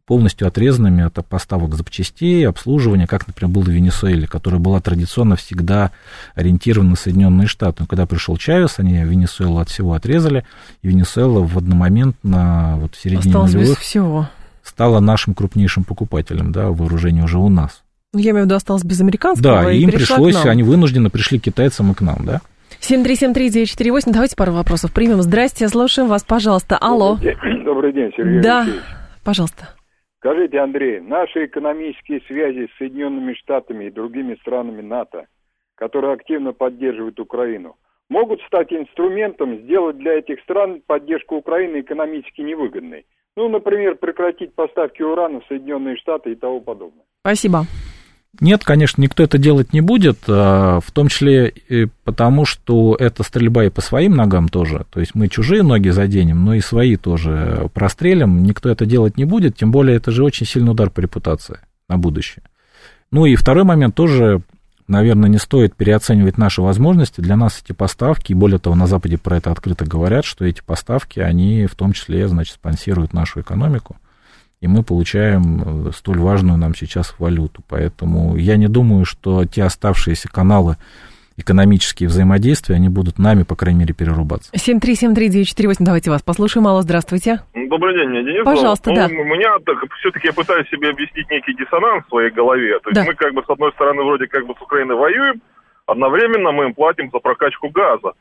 полностью 0.07 0.48
отрезанными 0.48 1.05
от 1.05 1.14
поставок 1.26 1.74
запчастей, 1.74 2.46
обслуживания, 2.46 3.07
как, 3.07 3.26
например, 3.26 3.53
было 3.55 3.62
в 3.62 3.68
Венесуэле, 3.68 4.26
которая 4.26 4.61
была 4.61 4.80
традиционно 4.80 5.36
всегда 5.36 5.92
ориентирована 6.34 6.90
на 6.90 6.96
Соединенные 6.96 7.46
Штаты. 7.46 7.78
Но 7.80 7.86
когда 7.86 8.07
пришел 8.07 8.36
Чавес, 8.36 8.78
они 8.78 9.05
Венесуэлу 9.05 9.59
от 9.59 9.68
всего 9.68 9.94
отрезали, 9.94 10.44
и 10.82 10.88
Венесуэла 10.88 11.40
в 11.40 11.57
одномоментно, 11.57 12.76
вот 12.78 12.94
в 12.94 13.00
середине 13.00 13.30
Осталось 13.30 13.53
нулевых, 13.53 13.78
без 13.78 13.84
всего 13.84 14.28
стала 14.62 15.00
нашим 15.00 15.34
крупнейшим 15.34 15.84
покупателем, 15.84 16.53
да, 16.53 16.68
вооружения 16.70 17.24
уже 17.24 17.38
у 17.38 17.48
нас. 17.48 17.82
Ну, 18.12 18.20
я 18.20 18.30
имею 18.30 18.44
в 18.44 18.46
виду, 18.46 18.57
осталось 18.57 18.84
без 18.84 19.00
американского. 19.00 19.62
Да, 19.62 19.72
и 19.72 19.80
им 19.80 19.90
пришлось, 19.90 20.44
они 20.44 20.62
вынуждены 20.62 21.11
пришли 21.11 21.38
к 21.38 21.42
китайцам 21.44 21.92
и 21.92 21.94
к 21.94 22.00
нам, 22.00 22.24
да. 22.24 22.40
7373948, 22.80 24.12
давайте 24.12 24.36
пару 24.36 24.53
вопросов 24.53 24.92
примем. 24.92 25.22
Здрасте, 25.22 25.68
слушаем 25.68 26.09
вас, 26.09 26.24
пожалуйста. 26.24 26.76
Алло. 26.78 27.16
Добрый 27.16 27.36
день, 27.36 27.64
Добрый 27.64 27.92
день 27.92 28.11
Сергей 28.16 28.40
Да, 28.40 28.61
Алексеевич. 28.61 28.82
пожалуйста. 29.22 29.68
Скажите, 30.24 30.60
Андрей, 30.60 31.00
наши 31.00 31.46
экономические 31.46 32.20
связи 32.28 32.68
с 32.68 32.78
Соединенными 32.78 33.34
Штатами 33.34 33.86
и 33.86 33.90
другими 33.90 34.36
странами 34.36 34.80
НАТО, 34.80 35.26
которые 35.74 36.12
активно 36.12 36.52
поддерживают 36.52 37.18
Украину, 37.18 37.74
могут 38.08 38.40
стать 38.42 38.72
инструментом 38.72 39.58
сделать 39.62 39.98
для 39.98 40.20
этих 40.20 40.40
стран 40.42 40.80
поддержку 40.86 41.34
Украины 41.34 41.80
экономически 41.80 42.40
невыгодной? 42.42 43.04
Ну, 43.36 43.48
например, 43.48 43.96
прекратить 43.96 44.54
поставки 44.54 45.02
урана 45.02 45.40
в 45.40 45.46
Соединенные 45.46 45.96
Штаты 45.96 46.30
и 46.30 46.36
того 46.36 46.60
подобное. 46.60 47.04
Спасибо. 47.22 47.62
Нет, 48.40 48.64
конечно, 48.64 49.02
никто 49.02 49.22
это 49.22 49.36
делать 49.36 49.72
не 49.74 49.82
будет, 49.82 50.20
а, 50.26 50.80
в 50.80 50.90
том 50.90 51.08
числе 51.08 51.48
и 51.48 51.86
потому, 52.04 52.46
что 52.46 52.96
это 52.98 53.22
стрельба 53.22 53.64
и 53.64 53.70
по 53.70 53.82
своим 53.82 54.14
ногам 54.14 54.48
тоже. 54.48 54.86
То 54.90 55.00
есть 55.00 55.14
мы 55.14 55.28
чужие 55.28 55.62
ноги 55.62 55.90
заденем, 55.90 56.44
но 56.44 56.54
и 56.54 56.60
свои 56.60 56.96
тоже 56.96 57.68
прострелим. 57.74 58.42
Никто 58.42 58.70
это 58.70 58.86
делать 58.86 59.18
не 59.18 59.26
будет, 59.26 59.56
тем 59.56 59.70
более 59.70 59.96
это 59.96 60.10
же 60.10 60.24
очень 60.24 60.46
сильный 60.46 60.72
удар 60.72 60.88
по 60.88 61.00
репутации 61.00 61.60
на 61.88 61.98
будущее. 61.98 62.42
Ну 63.10 63.26
и 63.26 63.36
второй 63.36 63.64
момент 63.64 63.94
тоже 63.94 64.42
наверное, 64.88 65.28
не 65.28 65.38
стоит 65.38 65.74
переоценивать 65.74 66.38
наши 66.38 66.62
возможности. 66.62 67.20
Для 67.20 67.36
нас 67.36 67.62
эти 67.64 67.72
поставки, 67.72 68.32
и 68.32 68.34
более 68.34 68.58
того, 68.58 68.76
на 68.76 68.86
Западе 68.86 69.18
про 69.18 69.38
это 69.38 69.50
открыто 69.50 69.84
говорят, 69.84 70.24
что 70.24 70.44
эти 70.44 70.60
поставки, 70.60 71.20
они 71.20 71.66
в 71.66 71.74
том 71.74 71.92
числе, 71.92 72.28
значит, 72.28 72.54
спонсируют 72.54 73.12
нашу 73.12 73.40
экономику, 73.40 73.96
и 74.62 74.68
мы 74.68 74.84
получаем 74.84 75.88
э, 75.88 75.90
столь 75.92 76.20
важную 76.20 76.56
нам 76.56 76.74
сейчас 76.74 77.16
валюту. 77.18 77.62
Поэтому 77.68 78.36
я 78.36 78.56
не 78.56 78.68
думаю, 78.68 79.04
что 79.04 79.44
те 79.44 79.64
оставшиеся 79.64 80.28
каналы 80.28 80.76
экономические 81.36 82.08
взаимодействия, 82.08 82.76
они 82.76 82.88
будут 82.88 83.18
нами, 83.18 83.42
по 83.42 83.56
крайней 83.56 83.80
мере, 83.80 83.92
перерубаться. 83.92 84.52
7373948, 84.54 85.76
давайте 85.80 86.10
вас 86.10 86.22
послушаем. 86.22 86.68
Алло, 86.68 86.80
здравствуйте. 86.82 87.40
Добрый 87.54 87.94
день, 87.98 88.10
меня 88.10 88.22
Денис. 88.22 88.44
Пожалуйста, 88.44 88.90
ну, 88.90 88.96
да. 88.96 89.06
У 89.06 89.24
меня 89.24 89.58
так, 89.66 89.78
все-таки 89.98 90.28
я 90.28 90.32
пытаюсь 90.32 90.68
себе 90.68 90.90
объяснить 90.90 91.28
некий 91.28 91.54
диссонанс 91.54 92.04
в 92.06 92.10
своей 92.10 92.30
голове. 92.30 92.78
То 92.84 92.90
есть 92.90 93.00
да. 93.00 93.04
мы 93.04 93.14
как 93.14 93.34
бы 93.34 93.42
с 93.42 93.50
одной 93.50 93.72
стороны 93.72 94.04
вроде 94.04 94.28
как 94.28 94.46
бы 94.46 94.54
с 94.56 94.62
Украиной 94.62 94.94
воюем, 94.94 95.42
одновременно 95.86 96.52
мы 96.52 96.66
им 96.66 96.74
платим 96.74 97.10
за 97.10 97.18
прокачку 97.18 97.68
газа. 97.70 98.12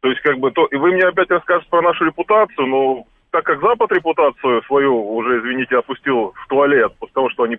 То 0.00 0.08
есть 0.08 0.20
как 0.22 0.38
бы 0.40 0.50
то... 0.50 0.66
И 0.66 0.76
вы 0.76 0.90
мне 0.92 1.04
опять 1.04 1.30
расскажете 1.30 1.70
про 1.70 1.82
нашу 1.82 2.04
репутацию, 2.06 2.66
но 2.66 3.06
так 3.34 3.42
как 3.42 3.60
Запад 3.60 3.90
репутацию 3.90 4.62
свою 4.62 4.94
уже, 5.16 5.40
извините, 5.40 5.76
опустил 5.76 6.32
в 6.36 6.48
туалет 6.48 6.92
после 7.00 7.14
того, 7.14 7.30
что 7.30 7.42
они 7.42 7.58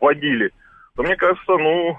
вводили, 0.00 0.50
то 0.96 1.02
мне 1.02 1.16
кажется, 1.16 1.52
ну, 1.58 1.98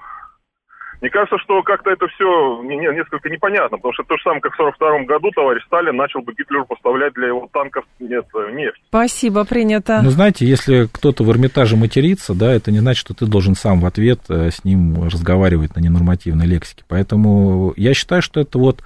мне 1.00 1.10
кажется, 1.10 1.38
что 1.38 1.62
как-то 1.62 1.90
это 1.90 2.08
все 2.08 2.60
несколько 2.64 3.30
непонятно, 3.30 3.76
потому 3.76 3.94
что 3.94 4.02
то 4.02 4.16
же 4.16 4.22
самое, 4.24 4.40
как 4.40 4.54
в 4.54 4.60
1942 4.60 5.04
году 5.06 5.30
товарищ 5.30 5.62
Сталин 5.66 5.94
начал 5.94 6.22
бы 6.22 6.34
Гитлеру 6.36 6.66
поставлять 6.66 7.14
для 7.14 7.28
его 7.28 7.48
танков 7.52 7.84
нет, 8.00 8.26
нефть. 8.52 8.82
Спасибо, 8.88 9.44
принято. 9.44 10.00
Ну, 10.02 10.10
знаете, 10.10 10.44
если 10.44 10.88
кто-то 10.90 11.22
в 11.22 11.30
Эрмитаже 11.30 11.76
матерится, 11.76 12.34
да, 12.34 12.52
это 12.52 12.72
не 12.72 12.78
значит, 12.78 13.00
что 13.00 13.14
ты 13.14 13.26
должен 13.26 13.54
сам 13.54 13.78
в 13.78 13.86
ответ 13.86 14.22
э, 14.28 14.50
с 14.50 14.64
ним 14.64 15.04
разговаривать 15.04 15.76
на 15.76 15.80
ненормативной 15.80 16.46
лексике. 16.46 16.82
Поэтому 16.88 17.74
я 17.76 17.94
считаю, 17.94 18.22
что 18.22 18.40
это 18.40 18.58
вот 18.58 18.82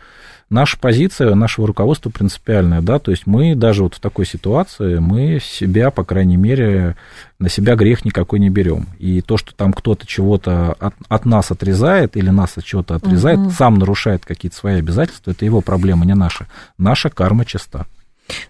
наша 0.50 0.78
позиция, 0.78 1.34
нашего 1.34 1.66
руководства 1.66 2.10
принципиальная, 2.10 2.80
да, 2.80 2.98
то 2.98 3.10
есть 3.10 3.26
мы 3.26 3.54
даже 3.54 3.82
вот 3.82 3.94
в 3.94 4.00
такой 4.00 4.26
ситуации, 4.26 4.98
мы 4.98 5.40
себя, 5.42 5.90
по 5.90 6.04
крайней 6.04 6.36
мере, 6.36 6.96
на 7.38 7.48
себя 7.48 7.76
грех 7.76 8.04
никакой 8.04 8.38
не 8.38 8.50
берем. 8.50 8.86
И 8.98 9.20
то, 9.20 9.36
что 9.36 9.54
там 9.54 9.72
кто-то 9.72 10.06
чего-то 10.06 10.72
от, 10.72 10.94
от 11.08 11.24
нас 11.24 11.50
отрезает 11.50 12.16
или 12.16 12.30
нас 12.30 12.56
от 12.56 12.64
чего-то 12.64 12.94
отрезает, 12.94 13.38
угу. 13.38 13.50
сам 13.50 13.78
нарушает 13.78 14.24
какие-то 14.24 14.56
свои 14.56 14.78
обязательства, 14.78 15.32
это 15.32 15.44
его 15.44 15.60
проблема, 15.60 16.06
не 16.06 16.14
наша. 16.14 16.46
Наша 16.78 17.10
карма 17.10 17.44
чиста. 17.44 17.86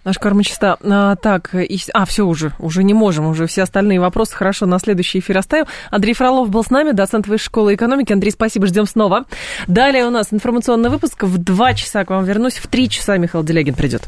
Наша 0.05 0.21
карма 0.21 0.45
чиста. 0.45 0.77
А, 0.83 1.17
так, 1.17 1.55
и, 1.55 1.79
а, 1.95 2.05
все 2.05 2.27
уже, 2.27 2.53
уже 2.59 2.85
не 2.85 2.95
можем, 2.95 3.27
уже 3.27 3.47
все 3.47 3.63
остальные 3.63 4.01
вопросы 4.01 4.35
хорошо 4.35 4.67
на 4.67 4.79
следующий 4.79 5.19
эфир 5.21 5.39
оставим. 5.39 5.67
Андрей 5.91 6.15
Фролов 6.15 6.51
был 6.51 6.65
с 6.65 6.71
нами, 6.71 6.93
доцент 6.93 7.27
Высшей 7.27 7.47
школы 7.47 7.75
экономики. 7.75 8.13
Андрей, 8.13 8.31
спасибо, 8.31 8.67
ждем 8.67 8.87
снова. 8.87 9.25
Далее 9.67 10.07
у 10.07 10.11
нас 10.11 10.29
информационный 10.33 10.91
выпуск. 10.91 11.23
В 11.23 11.39
два 11.39 11.75
часа 11.75 12.05
к 12.05 12.11
вам 12.11 12.25
вернусь, 12.25 12.59
в 12.59 12.67
три 12.67 12.89
часа 12.89 13.17
Михаил 13.17 13.45
Делягин 13.45 13.75
придет. 13.75 14.03